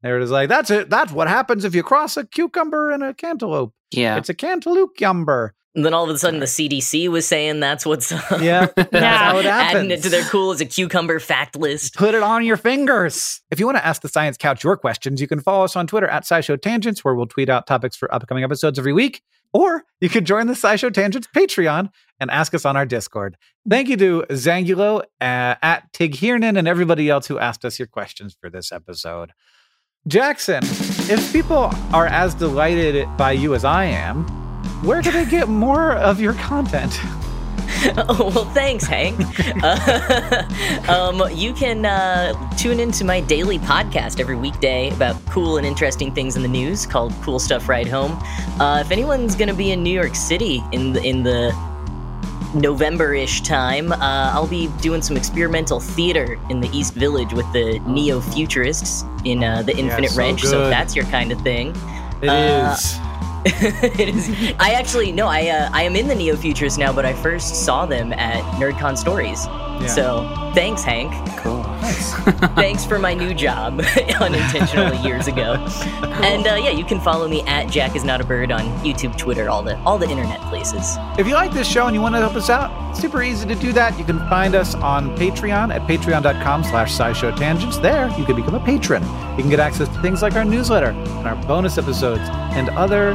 They 0.03 0.15
it 0.15 0.21
is 0.21 0.31
like, 0.31 0.49
that's 0.49 0.69
it. 0.69 0.89
That's 0.89 1.11
what 1.11 1.27
happens 1.27 1.65
if 1.65 1.73
you 1.73 1.83
cross 1.83 2.17
a 2.17 2.25
cucumber 2.25 2.91
and 2.91 3.03
a 3.03 3.13
cantaloupe. 3.13 3.73
Yeah. 3.91 4.17
It's 4.17 4.29
a 4.29 4.33
cantaloupe 4.33 4.97
yumber. 4.97 5.51
And 5.75 5.85
then 5.85 5.93
all 5.93 6.09
of 6.09 6.09
a 6.09 6.17
sudden, 6.17 6.39
the 6.39 6.47
CDC 6.47 7.07
was 7.07 7.27
saying 7.27 7.59
that's 7.59 7.85
what's 7.85 8.11
up. 8.11 8.41
Yeah, 8.41 8.65
that's 8.75 8.91
Yeah. 8.91 9.17
how 9.31 9.37
it 9.37 9.45
happens. 9.45 9.75
Adding 9.75 9.91
it 9.91 10.01
to 10.03 10.09
their 10.09 10.23
cool 10.23 10.51
as 10.51 10.59
a 10.59 10.65
cucumber 10.65 11.19
fact 11.19 11.55
list. 11.55 11.93
Put 11.95 12.15
it 12.15 12.23
on 12.23 12.43
your 12.43 12.57
fingers. 12.57 13.41
If 13.51 13.59
you 13.59 13.67
want 13.67 13.77
to 13.77 13.85
ask 13.85 14.01
the 14.01 14.09
Science 14.09 14.37
Couch 14.37 14.63
your 14.63 14.75
questions, 14.75 15.21
you 15.21 15.27
can 15.27 15.39
follow 15.39 15.63
us 15.65 15.75
on 15.75 15.85
Twitter 15.85 16.07
at 16.07 16.23
SciShow 16.23 16.59
Tangents, 16.59 17.05
where 17.05 17.13
we'll 17.13 17.27
tweet 17.27 17.47
out 17.47 17.67
topics 17.67 17.95
for 17.95 18.11
upcoming 18.13 18.43
episodes 18.43 18.79
every 18.79 18.93
week. 18.93 19.21
Or 19.53 19.83
you 20.01 20.09
can 20.09 20.25
join 20.25 20.47
the 20.47 20.53
SciShow 20.53 20.91
Tangents 20.91 21.27
Patreon 21.35 21.91
and 22.19 22.31
ask 22.31 22.55
us 22.55 22.65
on 22.65 22.75
our 22.75 22.85
Discord. 22.87 23.37
Thank 23.69 23.87
you 23.87 23.97
to 23.97 24.25
Zangulo, 24.31 25.01
uh, 25.21 25.55
at 25.61 25.83
Tig 25.93 26.15
Hiernan, 26.15 26.57
and 26.57 26.67
everybody 26.67 27.07
else 27.07 27.27
who 27.27 27.37
asked 27.37 27.63
us 27.63 27.77
your 27.77 27.87
questions 27.87 28.35
for 28.41 28.49
this 28.49 28.71
episode. 28.71 29.31
Jackson, 30.07 30.63
if 30.63 31.33
people 31.33 31.69
are 31.91 32.07
as 32.07 32.33
delighted 32.33 33.05
by 33.17 33.33
you 33.33 33.53
as 33.55 33.65
I 33.65 33.83
am, 33.83 34.23
where 34.81 35.01
do 35.01 35.11
they 35.11 35.25
get 35.25 35.49
more 35.49 35.93
of 35.93 36.21
your 36.21 36.33
content? 36.35 36.97
oh, 37.97 38.31
well, 38.33 38.45
thanks, 38.53 38.85
Hank. 38.85 39.19
Uh, 39.61 40.43
um, 40.87 41.29
you 41.35 41.51
can 41.51 41.85
uh, 41.85 42.33
tune 42.55 42.79
into 42.79 43.03
my 43.03 43.19
daily 43.19 43.59
podcast 43.59 44.21
every 44.21 44.37
weekday 44.37 44.89
about 44.91 45.23
cool 45.25 45.57
and 45.57 45.67
interesting 45.67 46.13
things 46.13 46.37
in 46.37 46.41
the 46.41 46.47
news 46.47 46.85
called 46.85 47.13
Cool 47.21 47.39
Stuff 47.39 47.67
Ride 47.67 47.87
Home. 47.89 48.13
Uh, 48.61 48.81
if 48.85 48.91
anyone's 48.91 49.35
going 49.35 49.49
to 49.49 49.53
be 49.53 49.71
in 49.71 49.83
New 49.83 49.93
York 49.93 50.15
City 50.15 50.63
in 50.71 50.93
the, 50.93 51.03
in 51.03 51.23
the 51.23 51.51
November-ish 52.61 53.41
time, 53.41 53.91
uh, 53.91 53.97
I'll 54.33 54.47
be 54.47 54.67
doing 54.81 55.01
some 55.01 55.17
experimental 55.17 55.79
theater 55.79 56.39
in 56.49 56.59
the 56.59 56.69
East 56.69 56.93
Village 56.93 57.33
with 57.33 57.51
the 57.53 57.79
neo-futurists 57.79 59.05
in 59.25 59.43
uh, 59.43 59.61
the 59.61 59.75
Infinite 59.77 60.11
so 60.11 60.17
Wrench. 60.17 60.43
So 60.43 60.63
if 60.63 60.69
that's 60.69 60.95
your 60.95 61.05
kind 61.05 61.31
of 61.31 61.41
thing, 61.41 61.69
It 62.21 62.25
is. 62.25 62.29
Uh, 62.29 63.03
it 63.45 64.09
is. 64.09 64.29
I 64.59 64.71
actually 64.71 65.11
no. 65.11 65.27
I 65.27 65.47
uh, 65.47 65.69
I 65.71 65.83
am 65.83 65.95
in 65.95 66.07
the 66.07 66.15
neo 66.15 66.35
futurists 66.35 66.77
now, 66.77 66.91
but 66.91 67.05
I 67.05 67.13
first 67.13 67.63
saw 67.63 67.85
them 67.85 68.11
at 68.13 68.43
NerdCon 68.59 68.97
Stories. 68.97 69.45
Yeah. 69.45 69.87
So 69.87 70.51
thanks, 70.53 70.83
Hank. 70.83 71.13
cool. 71.37 71.63
thanks 72.55 72.85
for 72.85 72.99
my 72.99 73.13
new 73.13 73.33
job 73.33 73.79
unintentionally 74.19 74.97
years 74.97 75.27
ago. 75.27 75.65
And 76.17 76.47
uh, 76.47 76.55
yeah, 76.55 76.71
you 76.71 76.83
can 76.83 76.99
follow 76.99 77.27
me 77.27 77.43
at 77.43 77.69
Jack 77.69 77.95
is 77.95 78.03
not 78.03 78.19
a 78.19 78.23
bird 78.23 78.51
on 78.51 78.61
YouTube, 78.79 79.15
Twitter, 79.19 79.49
all 79.49 79.61
the 79.61 79.77
all 79.81 79.99
the 79.99 80.09
internet 80.09 80.41
places. 80.49 80.97
If 81.19 81.27
you 81.27 81.35
like 81.35 81.53
this 81.53 81.67
show 81.67 81.85
and 81.85 81.95
you 81.95 82.01
want 82.01 82.15
to 82.15 82.19
help 82.19 82.33
us 82.33 82.49
out, 82.49 82.97
super 82.97 83.21
easy 83.21 83.47
to 83.47 83.53
do 83.53 83.71
that. 83.73 83.97
You 83.99 84.03
can 84.03 84.17
find 84.27 84.55
us 84.55 84.73
on 84.73 85.15
Patreon 85.15 85.71
at 85.71 85.81
patreon.com 85.83 86.63
slash 86.63 86.97
scishow 86.97 87.37
tangents. 87.37 87.77
There, 87.77 88.09
you 88.17 88.25
can 88.25 88.35
become 88.35 88.55
a 88.55 88.65
patron. 88.65 89.03
You 89.03 89.43
can 89.43 89.49
get 89.49 89.59
access 89.59 89.87
to 89.89 90.01
things 90.01 90.23
like 90.23 90.33
our 90.33 90.43
newsletter 90.43 90.89
and 90.89 91.27
our 91.27 91.35
bonus 91.45 91.77
episodes 91.77 92.23
and 92.23 92.69
other 92.69 93.13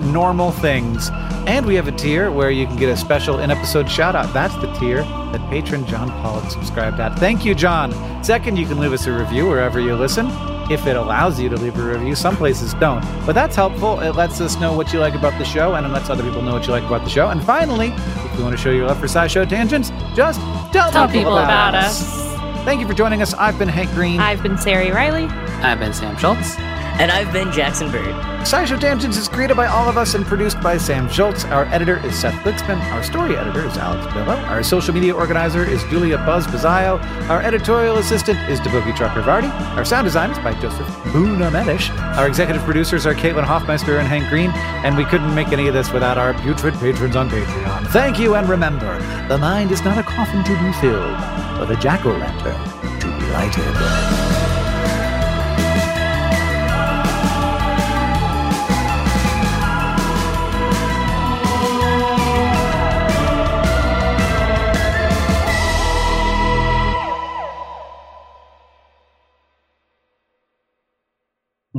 unnormal 0.00 0.52
things. 0.60 1.10
And 1.46 1.64
we 1.66 1.74
have 1.74 1.88
a 1.88 1.92
tier 1.92 2.30
where 2.30 2.50
you 2.50 2.66
can 2.66 2.76
get 2.76 2.88
a 2.88 2.96
special 2.96 3.38
in-episode 3.38 3.90
shout-out. 3.90 4.32
That's 4.32 4.54
the 4.56 4.72
tier 4.74 5.02
that 5.02 5.50
patron 5.50 5.86
John 5.86 6.10
Pollock 6.22 6.50
subscribed 6.50 7.00
at. 7.00 7.18
Thank 7.18 7.44
you, 7.44 7.54
John. 7.54 7.92
Second, 8.24 8.58
you 8.58 8.66
can 8.66 8.78
leave 8.78 8.92
us 8.92 9.06
a 9.06 9.12
review 9.12 9.46
wherever 9.46 9.80
you 9.80 9.94
listen 9.94 10.28
if 10.70 10.86
it 10.86 10.96
allows 10.96 11.40
you 11.40 11.48
to 11.48 11.56
leave 11.56 11.76
a 11.78 11.82
review. 11.82 12.14
Some 12.14 12.36
places 12.36 12.74
don't, 12.74 13.02
but 13.26 13.32
that's 13.32 13.56
helpful. 13.56 13.98
It 14.00 14.14
lets 14.14 14.40
us 14.40 14.60
know 14.60 14.72
what 14.72 14.92
you 14.92 15.00
like 15.00 15.14
about 15.14 15.36
the 15.38 15.44
show, 15.44 15.74
and 15.74 15.84
it 15.84 15.88
lets 15.88 16.10
other 16.10 16.22
people 16.22 16.42
know 16.42 16.52
what 16.52 16.66
you 16.66 16.72
like 16.72 16.84
about 16.84 17.02
the 17.02 17.10
show. 17.10 17.28
And 17.28 17.42
finally, 17.42 17.88
if 17.88 18.38
you 18.38 18.44
want 18.44 18.56
to 18.56 18.62
show 18.62 18.70
your 18.70 18.86
love 18.86 19.00
for 19.00 19.06
SciShow 19.06 19.48
Tangents, 19.48 19.90
just 20.14 20.40
tell, 20.72 20.92
Tell 20.92 21.06
more 21.06 21.12
people 21.12 21.38
about 21.38 21.74
us. 21.74 22.20
Thank 22.64 22.80
you 22.80 22.86
for 22.86 22.94
joining 22.94 23.22
us. 23.22 23.34
I've 23.34 23.58
been 23.58 23.68
Hank 23.68 23.90
Green. 23.92 24.20
I've 24.20 24.42
been 24.42 24.58
Sari 24.58 24.90
Riley. 24.90 25.24
I've 25.24 25.80
been 25.80 25.94
Sam 25.94 26.16
Schultz. 26.18 26.56
And 27.00 27.10
I've 27.10 27.32
been 27.32 27.50
Jackson 27.50 27.90
Bird. 27.90 28.14
SciShow 28.44 28.78
Tangents 28.78 29.16
is 29.16 29.26
created 29.26 29.56
by 29.56 29.66
all 29.66 29.88
of 29.88 29.96
us 29.96 30.12
and 30.12 30.26
produced 30.26 30.60
by 30.60 30.76
Sam 30.76 31.08
Schultz. 31.08 31.46
Our 31.46 31.64
editor 31.68 31.96
is 32.04 32.14
Seth 32.14 32.34
Glicksman. 32.44 32.78
Our 32.92 33.02
story 33.02 33.38
editor 33.38 33.64
is 33.66 33.78
Alex 33.78 34.12
Billow. 34.12 34.36
Our 34.36 34.62
social 34.62 34.92
media 34.92 35.14
organizer 35.14 35.64
is 35.64 35.82
Julia 35.84 36.18
Buzz 36.18 36.46
Bazzaio. 36.46 37.02
Our 37.30 37.40
editorial 37.40 37.96
assistant 37.96 38.38
is 38.50 38.60
Deboki 38.60 38.92
Chakravarti. 38.92 39.50
Our 39.78 39.84
sound 39.86 40.04
design 40.04 40.30
is 40.30 40.38
by 40.40 40.52
Joseph 40.60 40.86
Tuna-Medina. 41.10 41.78
Our 42.18 42.28
executive 42.28 42.62
producers 42.64 43.06
are 43.06 43.14
Caitlin 43.14 43.44
Hoffmeister 43.44 43.98
and 43.98 44.06
Hank 44.06 44.28
Green. 44.28 44.50
And 44.84 44.94
we 44.94 45.06
couldn't 45.06 45.34
make 45.34 45.52
any 45.52 45.68
of 45.68 45.72
this 45.72 45.90
without 45.90 46.18
our 46.18 46.34
putrid 46.42 46.74
patrons 46.74 47.16
on 47.16 47.30
Patreon. 47.30 47.86
Thank 47.92 48.18
you, 48.18 48.34
and 48.34 48.46
remember, 48.46 48.98
the 49.28 49.38
mind 49.38 49.70
is 49.70 49.82
not 49.84 49.96
a 49.96 50.02
coffin 50.02 50.44
to 50.44 50.50
be 50.50 50.72
filled, 50.82 51.16
but 51.58 51.70
a 51.70 51.76
jack-o'-lantern 51.76 53.00
to 53.00 53.06
be 53.06 53.26
lighted. 53.32 54.39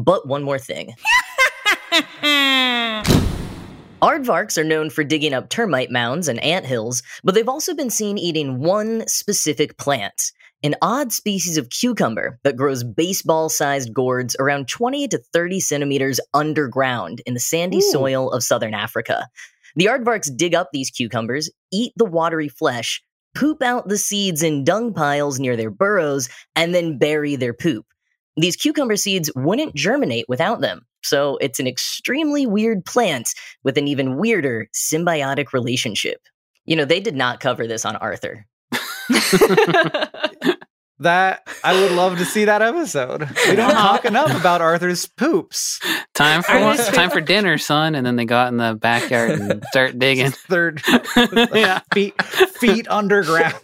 But 0.03 0.27
one 0.27 0.43
more 0.43 0.59
thing. 0.59 0.93
Aardvarks 4.01 4.57
are 4.57 4.63
known 4.63 4.89
for 4.89 5.03
digging 5.03 5.33
up 5.33 5.49
termite 5.49 5.91
mounds 5.91 6.27
and 6.27 6.43
ant 6.43 6.65
hills, 6.65 7.03
but 7.23 7.35
they've 7.35 7.47
also 7.47 7.75
been 7.75 7.91
seen 7.91 8.17
eating 8.17 8.59
one 8.59 9.07
specific 9.07 9.77
plant, 9.77 10.31
an 10.63 10.73
odd 10.81 11.11
species 11.11 11.57
of 11.57 11.69
cucumber 11.69 12.39
that 12.43 12.55
grows 12.55 12.83
baseball 12.83 13.47
sized 13.47 13.93
gourds 13.93 14.35
around 14.39 14.67
20 14.67 15.07
to 15.09 15.19
30 15.31 15.59
centimeters 15.59 16.19
underground 16.33 17.21
in 17.27 17.35
the 17.35 17.39
sandy 17.39 17.77
Ooh. 17.77 17.91
soil 17.91 18.31
of 18.31 18.43
southern 18.43 18.73
Africa. 18.73 19.27
The 19.75 19.85
aardvarks 19.85 20.35
dig 20.35 20.55
up 20.55 20.69
these 20.73 20.89
cucumbers, 20.89 21.51
eat 21.71 21.93
the 21.95 22.05
watery 22.05 22.49
flesh, 22.49 23.03
poop 23.35 23.61
out 23.61 23.87
the 23.87 23.99
seeds 23.99 24.41
in 24.41 24.63
dung 24.63 24.95
piles 24.95 25.39
near 25.39 25.55
their 25.55 25.71
burrows, 25.71 26.27
and 26.55 26.73
then 26.73 26.97
bury 26.97 27.35
their 27.35 27.53
poop. 27.53 27.85
These 28.41 28.55
cucumber 28.55 28.95
seeds 28.97 29.29
wouldn't 29.35 29.75
germinate 29.75 30.25
without 30.27 30.61
them, 30.61 30.87
so 31.03 31.37
it's 31.37 31.59
an 31.59 31.67
extremely 31.67 32.47
weird 32.47 32.83
plant 32.85 33.29
with 33.63 33.77
an 33.77 33.87
even 33.87 34.17
weirder 34.17 34.67
symbiotic 34.73 35.53
relationship. 35.53 36.21
You 36.65 36.75
know, 36.75 36.85
they 36.85 36.99
did 36.99 37.15
not 37.15 37.39
cover 37.39 37.67
this 37.67 37.85
on 37.85 37.95
Arthur. 37.97 38.47
That 41.01 41.47
I 41.63 41.73
would 41.73 41.93
love 41.93 42.19
to 42.19 42.25
see 42.25 42.45
that 42.45 42.61
episode. 42.61 43.27
We 43.49 43.55
don't 43.55 43.71
talk 43.71 44.05
enough 44.05 44.39
about 44.39 44.61
Arthur's 44.61 45.07
poops. 45.07 45.79
Time 46.13 46.43
for 46.43 46.59
one, 46.61 46.77
time 46.77 47.09
for 47.09 47.19
dinner, 47.19 47.57
son. 47.57 47.95
And 47.95 48.05
then 48.05 48.17
they 48.17 48.25
go 48.25 48.37
out 48.37 48.49
in 48.49 48.57
the 48.57 48.75
backyard 48.75 49.31
and 49.31 49.63
start 49.71 49.97
digging. 49.97 50.29
Third 50.29 50.83
yeah. 51.55 51.79
feet 51.91 52.21
feet 52.21 52.87
underground. 52.87 53.55